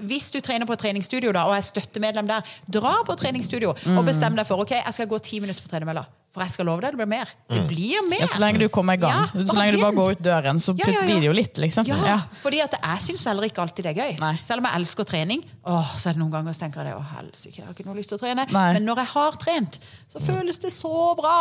Hvis 0.00 0.30
du 0.30 0.40
trener 0.44 0.66
på 0.68 0.72
et 0.76 0.78
treningsstudio 0.78 1.32
da, 1.32 1.46
og 1.48 1.56
er 1.56 1.64
støttemedlem 1.64 2.28
der, 2.28 2.40
dra 2.72 2.98
på 3.06 3.14
treningsstudio 3.16 3.72
og 3.72 4.04
bestem 4.04 4.36
deg 4.36 4.46
for 4.48 4.60
ok, 4.60 4.76
jeg 4.78 4.94
skal 4.98 5.08
gå 5.08 5.18
ti 5.18 5.40
minutter 5.40 5.62
på 5.64 5.72
tredemølla. 5.72 6.04
For 6.36 6.44
jeg 6.44 6.52
skal 6.52 6.66
love 6.68 6.82
deg, 6.84 6.92
det 6.92 6.98
blir 7.00 7.08
mer. 7.08 7.30
Det 7.48 7.62
blir 7.70 8.02
mer. 8.10 8.20
Ja, 8.20 8.26
så 8.28 8.40
lenge 8.42 8.60
du 8.60 8.66
kommer 8.68 8.92
i 8.92 9.00
gang. 9.00 9.22
Ja, 9.32 9.44
så 9.48 9.56
lenge 9.56 9.72
du 9.72 9.80
bare 9.80 9.96
går 9.96 10.10
ut 10.18 10.22
døren, 10.26 10.58
så 10.60 10.74
Ja, 10.76 10.84
ja, 10.84 10.98
ja. 10.98 11.04
blir 11.06 11.22
det 11.22 11.28
jo 11.30 11.32
litt, 11.32 11.56
liksom. 11.62 11.86
Ja, 11.88 11.96
Ja. 12.04 12.16
fordi 12.42 12.60
at 12.60 12.76
jeg 12.76 13.00
syns 13.06 13.24
heller 13.24 13.48
ikke 13.48 13.62
alltid 13.64 13.86
det 13.88 13.92
er 13.96 14.02
gøy. 14.02 14.18
Nei. 14.20 14.34
Selv 14.44 14.60
om 14.60 14.66
jeg 14.68 14.74
elsker 14.82 15.04
trening, 15.08 15.40
åh, 15.64 15.94
så 15.96 16.10
er 16.10 16.12
det 16.12 16.20
noen 16.20 16.30
ganger 16.34 16.52
så 16.52 16.60
tenker 16.66 16.84
jeg 16.84 16.92
det, 16.92 16.94
å 17.00 17.04
helsike, 17.16 17.56
jeg 17.56 17.64
har 17.64 17.72
ikke 17.72 17.86
noe 17.88 17.96
lyst 17.96 18.12
til 18.12 18.18
å 18.18 18.20
trene. 18.20 18.44
Nei. 18.52 18.66
Men 18.76 18.84
når 18.84 18.96
jeg 19.00 19.10
har 19.14 19.32
trent, 19.40 19.78
så 20.12 20.20
føles 20.20 20.58
det 20.60 20.72
så 20.76 20.92
bra. 21.16 21.38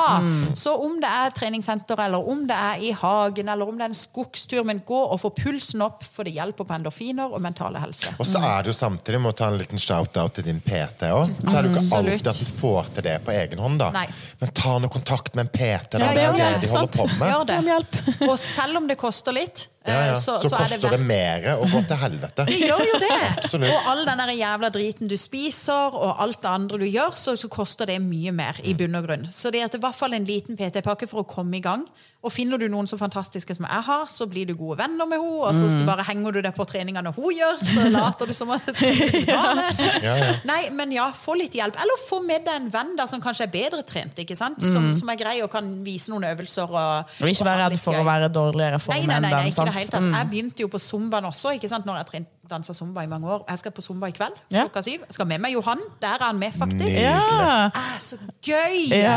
Så 0.56 0.72
om 0.80 0.96
det 1.04 1.12
er 1.12 1.30
treningssenter, 1.36 2.00
eller 2.06 2.24
om 2.32 2.48
det 2.48 2.56
er 2.56 2.80
i 2.80 2.92
hagen, 2.96 3.50
eller 3.52 3.68
om 3.68 3.76
det 3.78 3.84
er 3.90 3.92
en 3.92 4.00
skogstur, 4.00 4.64
men 4.64 4.80
gå 4.88 5.02
og 5.12 5.20
få 5.20 5.30
pulsen 5.36 5.82
opp, 5.84 6.04
for 6.08 6.24
det 6.24 6.34
hjelper 6.38 6.64
på 6.64 6.74
endorfiner 6.80 7.28
og 7.36 7.42
mentale 7.44 7.84
helse. 7.84 8.16
Og 8.18 8.26
så 8.26 8.40
er 8.40 8.64
det 8.64 8.72
jo 8.72 8.78
samtidig, 8.80 9.20
må 9.20 9.36
ta 9.36 9.48
en 9.52 9.58
liten 9.60 9.78
shout-out 9.78 10.34
til 10.40 10.48
din 10.48 10.62
PT 10.64 11.12
òg. 11.12 11.36
Så 11.50 11.58
er 11.58 11.62
det 11.68 11.74
jo 11.76 11.82
ikke 11.82 11.98
alltid 12.00 12.28
at 12.32 12.40
du 12.40 12.46
får 12.46 12.94
til 12.96 13.04
det 13.04 13.18
på 13.26 13.32
egen 13.36 13.60
hånd, 13.60 13.80
da. 13.80 13.92
Nei. 13.92 14.08
Men 14.40 14.52
ta 14.56 14.78
noe 14.86 14.94
kontakt 14.94 15.36
med 15.36 15.48
en 15.48 15.54
PT. 15.54 16.00
Ja, 16.00 16.12
det 16.16 16.24
er 16.24 16.28
jo 16.32 16.40
det 16.40 16.52
de 16.66 16.74
holder 16.74 16.94
på 16.96 17.08
med. 17.20 17.32
Gjør 17.34 17.88
det. 17.90 18.04
Og 18.32 18.36
selv 18.42 18.82
om 18.82 18.88
det 18.92 18.98
koster 19.02 19.36
litt, 19.36 19.68
Ja, 19.86 19.94
eh, 19.94 20.08
ja. 20.08 20.14
så, 20.18 20.40
Så, 20.42 20.50
så 20.50 20.56
koster 20.56 20.72
det 20.72 20.80
koster 20.82 20.96
det 20.98 21.06
mer 21.06 21.44
å 21.60 21.68
gå 21.70 21.82
til 21.86 22.00
helvete. 22.02 22.46
Det 22.50 22.56
gjør 22.64 22.82
jo 22.88 22.96
det! 23.04 23.12
Absolutt. 23.36 23.70
Og 23.70 23.90
all 23.92 24.02
den 24.08 24.24
jævla 24.40 24.72
driten 24.74 25.12
du 25.12 25.18
spiser, 25.22 25.94
og 25.94 26.16
alt 26.24 26.40
det 26.42 26.50
andre 26.50 26.80
du 26.82 26.88
gjør, 26.90 27.14
så, 27.22 27.36
så 27.38 27.50
koster 27.54 27.92
det 27.92 28.00
mye 28.02 28.34
mer 28.34 28.58
i 28.66 28.74
bunn 28.78 28.98
og 28.98 29.06
grunn. 29.06 29.28
Så 29.30 29.52
det 29.54 29.62
er 29.62 29.70
i 29.78 29.82
hvert 29.84 29.98
fall 30.00 30.16
en 30.18 30.26
liten 30.26 30.58
PT-pakke 30.58 31.06
for 31.12 31.22
å 31.22 31.28
komme 31.30 31.60
i 31.60 31.62
gang. 31.62 31.86
Og 32.26 32.34
finner 32.34 32.58
du 32.58 32.66
noen 32.74 32.88
så 32.90 32.98
fantastiske 32.98 33.54
som 33.54 33.68
jeg 33.70 33.86
har, 33.86 34.08
så 34.10 34.26
blir 34.26 34.48
du 34.50 34.56
gode 34.58 34.80
venner 34.82 35.06
med 35.06 35.22
henne, 35.22 35.44
og 35.46 35.54
så 35.54 35.68
Mm. 35.76 35.86
bare 35.86 36.04
henger 36.08 36.32
du 36.34 36.40
deg 36.42 36.56
på 36.56 36.66
treningene 36.66 37.12
hun 37.14 37.34
gjør, 37.36 37.60
så 37.62 37.84
later 37.94 38.26
du 38.26 38.34
som 38.34 38.50
at 38.56 38.66
det 38.66 38.74
skal 38.80 39.26
gale. 39.28 39.66
Ja, 40.02 40.16
ja. 40.18 40.32
Nei, 40.48 40.62
men 40.74 40.94
ja, 40.96 41.12
få 41.14 41.36
litt 41.38 41.54
hjelp. 41.54 41.78
Eller 41.84 42.02
få 42.08 42.24
med 42.26 42.46
deg 42.48 42.56
en 42.64 42.70
venn 42.74 42.96
da, 42.98 43.06
som 43.12 43.22
kanskje 43.22 43.46
er 43.46 43.52
bedre 43.54 43.84
trent, 43.86 44.18
ikke 44.24 44.38
sant? 44.40 44.64
Som, 44.76 44.88
som 45.00 45.10
er 45.14 45.18
grei 45.20 45.36
og 45.46 45.50
kan 45.54 45.68
vise 45.86 46.12
noen 46.14 46.28
øvelser. 46.30 46.70
Og, 46.70 47.18
Og 47.24 47.32
ikke 47.32 47.48
være 47.48 47.66
redd 47.70 47.80
for 47.82 47.98
å 48.00 48.06
være 48.08 48.30
dårligere 48.36 48.78
Nei, 48.78 48.84
form 48.86 48.96
nei, 49.10 49.16
enn 49.18 49.28
nei, 49.28 49.34
den. 49.36 49.52
ikke 49.52 49.66
det 49.70 49.76
hele 49.80 49.94
tatt. 49.96 50.06
Mm. 50.06 50.16
Jeg 50.20 50.30
begynte 50.34 50.66
jo 50.66 50.70
på 50.76 50.82
zumbaen 50.84 51.28
også, 51.32 51.56
ikke 51.58 51.72
sant? 51.72 51.86
når 51.90 52.02
jeg 52.04 52.10
trent, 52.12 52.32
dansa 52.46 52.76
zumba 52.78 53.02
i 53.02 53.10
mange 53.10 53.26
år. 53.26 53.42
Jeg 53.50 53.58
skal 53.64 53.74
på 53.74 53.82
zumba 53.82 54.06
i 54.12 54.14
kveld 54.14 54.36
Ja. 54.54 54.68
klokka 54.68 54.84
syv. 54.86 55.06
Jeg 55.08 55.16
skal 55.18 55.26
med 55.26 55.42
meg 55.42 55.56
Johan. 55.56 55.80
Der 56.02 56.14
er 56.20 56.26
han 56.28 56.38
med, 56.38 56.54
faktisk. 56.54 56.94
Ja. 56.94 57.72
Ah, 57.74 57.96
så 58.00 58.20
gøy! 58.46 58.76
Ja. 58.94 59.16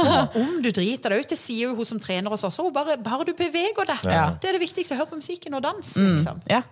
Og 0.00 0.36
om 0.40 0.62
du 0.64 0.70
driter 0.72 1.12
deg 1.12 1.26
ut, 1.26 1.28
det 1.34 1.36
sier 1.38 1.68
jo 1.68 1.74
hun 1.76 1.84
som 1.88 2.00
trener 2.00 2.32
oss 2.32 2.46
også, 2.48 2.70
bare, 2.72 2.96
bare 3.04 3.26
du 3.28 3.34
beveger 3.36 3.84
deg. 3.84 4.06
Ja. 4.08 4.30
Det 4.40 4.48
er 4.48 4.56
det 4.56 4.62
viktigste. 4.64 4.96
Hør 4.96 5.10
på 5.12 5.20
musikken 5.20 5.54
og 5.58 5.62
dans. 5.66 5.92
Mm. 6.00 6.14
Liksom. 6.16 6.40
Ja. 6.48 6.62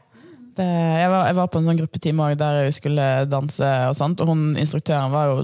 Det, 0.58 0.64
jeg, 0.66 1.10
var, 1.12 1.26
jeg 1.28 1.36
var 1.38 1.50
på 1.52 1.60
en 1.60 1.68
sånn 1.68 1.78
gruppetime 1.78 2.32
der 2.40 2.64
vi 2.66 2.72
skulle 2.74 3.04
danse, 3.30 3.68
og 3.92 3.94
sånt, 3.94 4.18
og 4.24 4.32
hun, 4.32 4.40
instruktøren 4.58 5.12
var 5.12 5.28
jo 5.30 5.36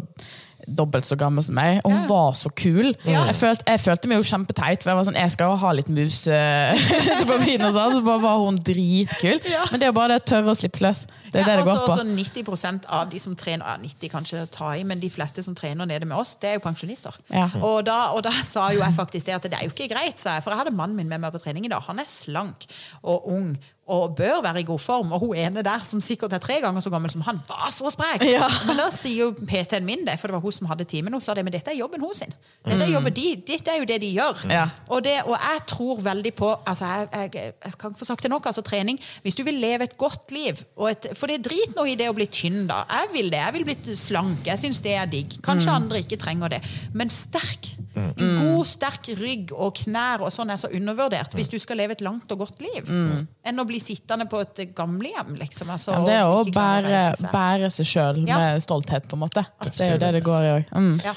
dobbelt 0.66 1.06
så 1.06 1.16
gammel 1.18 1.44
som 1.44 1.56
meg, 1.58 1.80
og 1.84 1.92
hun 1.92 2.06
var 2.08 2.36
så 2.38 2.50
kul. 2.54 2.92
Jeg, 3.04 3.36
følte, 3.38 3.66
jeg 3.68 3.82
følte 3.82 4.10
meg 4.10 4.20
jo 4.20 4.28
kjempeteit, 4.28 4.84
for 4.84 4.92
jeg 4.92 5.00
var 5.00 5.08
sånn, 5.08 5.18
jeg 5.18 5.34
skal 5.34 5.52
jo 5.52 5.58
ha 5.64 5.72
litt 5.76 5.90
mus 5.92 6.22
eh, 6.30 6.86
på 7.28 7.38
byen, 7.42 7.66
og 7.68 7.76
sånn, 7.76 7.98
så 7.98 8.04
bare 8.06 8.22
var 8.24 8.40
hun 8.42 8.60
dritkul. 8.70 9.42
Men 9.72 9.82
det 9.82 9.88
er 9.88 9.92
jo 9.92 9.98
bare 9.98 10.16
det 10.16 10.24
å 10.24 10.26
tørre 10.34 10.54
å 10.54 10.58
slippe 10.58 10.84
løs. 10.84 11.04
Det 11.34 11.42
er 11.42 11.48
det 11.50 11.56
det 11.60 11.66
går 11.66 11.80
på. 11.82 11.94
Også 11.96 12.06
90% 12.06 12.88
av 12.94 13.08
de 13.10 13.20
som 13.22 13.34
trener 13.38 13.66
ja, 13.66 13.76
90 13.82 14.12
kanskje 14.12 14.44
ta 14.54 14.70
i, 14.78 14.84
men 14.86 15.02
de 15.02 15.10
fleste 15.12 15.42
som 15.46 15.56
trener 15.58 15.88
nede 15.90 16.06
med 16.08 16.16
oss, 16.18 16.36
det 16.40 16.52
er 16.52 16.58
jo 16.58 16.64
pensjonister. 16.64 17.16
Og, 17.60 17.80
da, 17.86 17.98
og 18.14 18.22
da 18.26 18.32
sa 18.46 18.70
jo 18.74 18.82
jeg 18.84 18.96
faktisk 18.96 19.28
det 19.28 19.38
at 19.38 19.48
det 19.50 19.58
er 19.58 19.68
jo 19.68 19.74
ikke 19.74 19.90
greit, 19.90 20.22
sa 20.22 20.36
jeg. 20.36 20.46
For 20.46 20.54
jeg 20.54 20.62
hadde 20.62 20.76
mannen 20.76 20.98
min 20.98 21.10
med 21.10 21.24
meg 21.24 21.34
på 21.34 21.42
trening 21.42 21.66
i 21.66 21.72
dag. 21.72 21.82
Han 21.88 22.02
er 22.02 22.08
slank 22.10 22.68
og 23.02 23.26
ung 23.34 23.54
og 23.86 24.14
bør 24.16 24.40
være 24.42 24.60
i 24.60 24.64
god 24.64 24.78
form. 24.80 25.12
Og 25.12 25.20
hun 25.20 25.36
ene 25.36 25.62
der, 25.62 25.82
som 25.84 26.00
sikkert 26.00 26.32
er 26.32 26.38
tre 26.40 26.54
ganger 26.62 26.80
så 26.80 26.90
gammel 26.90 27.10
som 27.12 27.20
han, 27.26 27.40
var 27.48 27.68
så 27.74 27.90
sprek! 27.92 28.22
Ja. 28.24 28.46
Men 28.66 28.78
da 28.80 28.86
sier 28.94 29.26
jo 29.26 29.30
PT-en 29.46 29.84
min 29.84 30.06
det, 30.06 30.14
for 30.20 30.28
det 30.30 30.34
var 30.38 30.40
hun 30.44 30.52
som 30.56 30.66
hadde 30.70 30.86
timen. 30.88 31.12
Hun 31.12 31.20
sa 31.20 31.34
det, 31.36 31.44
men 31.44 31.52
dette 31.52 31.70
er 31.72 31.76
jobben 31.76 32.00
hun 32.00 32.14
sin. 32.16 32.32
Dette 32.64 32.80
er, 32.86 32.92
jobben 32.94 33.12
de, 33.14 33.26
dette 33.46 33.70
er 33.74 33.82
jo 33.82 33.88
det 33.90 33.98
de 34.00 34.08
gjør. 34.16 34.40
Mm. 34.46 34.54
Ja. 34.56 34.64
Og, 34.88 35.02
det, 35.04 35.18
og 35.28 35.34
jeg 35.36 35.64
tror 35.74 36.00
veldig 36.06 36.32
på 36.38 36.48
altså 36.64 36.88
jeg, 36.88 37.08
jeg, 37.34 37.52
jeg 37.64 37.78
kan 37.84 37.94
få 37.98 38.08
sagt 38.08 38.22
det 38.24 38.30
nok, 38.32 38.46
altså 38.48 38.64
trening. 38.64 38.98
Hvis 39.22 39.36
du 39.36 39.44
vil 39.44 39.60
leve 39.60 39.84
et 39.84 39.96
godt 40.00 40.32
liv 40.32 40.64
og 40.76 40.90
et, 40.90 41.10
For 41.18 41.28
det 41.28 41.38
er 41.40 41.44
drit 41.50 41.76
nå 41.76 41.84
i 41.92 41.94
det 42.00 42.08
å 42.08 42.16
bli 42.16 42.26
tynn, 42.32 42.64
da. 42.70 42.82
Jeg 42.88 43.12
vil 43.14 43.30
det. 43.32 43.42
Jeg 43.44 43.54
vil 43.58 43.68
bli 43.68 43.96
slank. 44.00 44.46
Jeg 44.48 44.58
syns 44.64 44.80
det 44.84 44.96
er 44.96 45.06
digg. 45.12 45.36
Kanskje 45.44 45.70
Mm. 45.74 45.76
andre 45.82 46.00
ikke 46.04 46.16
trenger 46.20 46.48
det. 46.56 46.62
Men 46.94 47.10
sterk. 47.10 47.74
En 47.94 48.14
god, 48.40 48.64
sterk 48.66 49.06
rygg 49.20 49.52
og 49.54 49.74
knær 49.84 50.24
og 50.26 50.32
sånn 50.34 50.50
er 50.50 50.58
så 50.58 50.66
undervurdert 50.74 51.34
hvis 51.38 51.48
du 51.52 51.56
skal 51.62 51.78
leve 51.78 51.94
et 51.94 52.02
langt 52.02 52.30
og 52.34 52.40
godt 52.42 52.60
liv. 52.64 52.88
Enn 52.90 53.60
å 53.62 53.64
bli 53.68 53.73
sittende 53.82 54.26
på 54.30 54.40
et 54.44 54.56
gamlehjem, 54.76 55.34
liksom. 55.40 55.70
Altså. 55.74 55.90
Ja, 55.92 56.04
det 56.04 56.14
er 56.18 56.24
å 56.30 56.44
bære, 56.44 57.00
seg. 57.18 57.30
bære 57.32 57.70
seg 57.72 57.86
sjøl 57.86 58.24
Ja. 58.28 58.36
med 58.38 58.62
stolthet, 58.62 59.08
på 59.08 59.14
en 59.18 59.22
måte. 59.26 59.44
Det 59.64 59.80
er 59.80 59.90
jo 59.94 59.98
det 60.02 60.12
det 60.18 60.24
går 60.24 60.42
i 60.42 60.50
òg. 60.58 60.64
Mm. 60.74 61.00
Ja. 61.04 61.14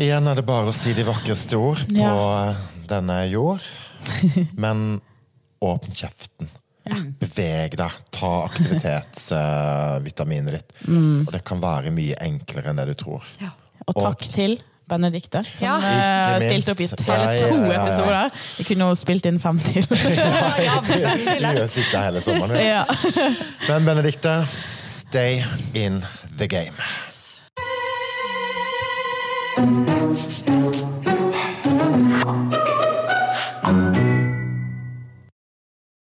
Igjen 0.00 0.28
er 0.28 0.34
det 0.40 0.46
bare 0.46 0.66
å 0.70 0.74
si 0.74 0.92
de 0.96 1.04
vakreste 1.04 1.54
ord 1.60 1.78
på 1.88 1.96
Ja. 2.00 2.54
denne 2.88 3.20
jord. 3.30 3.60
Men 4.56 5.00
åpne 5.62 5.94
kjeften. 5.94 6.48
Beveg 7.20 7.76
deg. 7.76 7.90
Ta 8.10 8.30
aktivitetsvitaminet 8.48 10.52
ditt. 10.56 10.72
Mm. 10.88 11.26
Og 11.26 11.32
det 11.34 11.42
kan 11.46 11.60
være 11.62 11.90
mye 11.94 12.14
enklere 12.24 12.68
enn 12.72 12.76
det 12.80 12.86
du 12.90 12.94
tror. 13.04 13.22
Ja. 13.42 13.50
Og 13.86 13.94
takk 14.00 14.20
til 14.32 14.58
Benedikte, 14.90 15.42
som 15.46 15.64
Ja. 15.66 15.76
eh, 15.78 16.40
stilte 16.44 16.74
opp 16.74 16.80
i 16.80 16.88
Ja, 16.90 16.96
hele 17.14 17.32
ja, 17.32 17.48
to 17.48 17.56
ja, 17.56 17.72
ja. 17.72 17.82
episoder. 17.86 18.30
Vi 18.58 18.64
kunne 18.70 18.90
jo 18.90 18.98
spilt 18.98 19.26
inn 19.30 19.38
fem 19.42 19.58
til. 19.62 19.86
ja, 20.66 20.80
veldig 20.88 21.40
lett. 21.40 21.76
hele 21.94 22.20
sommeren. 22.24 22.58
ja. 22.66 22.84
Men 23.68 23.84
Benedikte, 23.88 24.34
stay 24.82 25.42
in 25.74 26.02
the 26.38 26.46
game. 26.50 26.74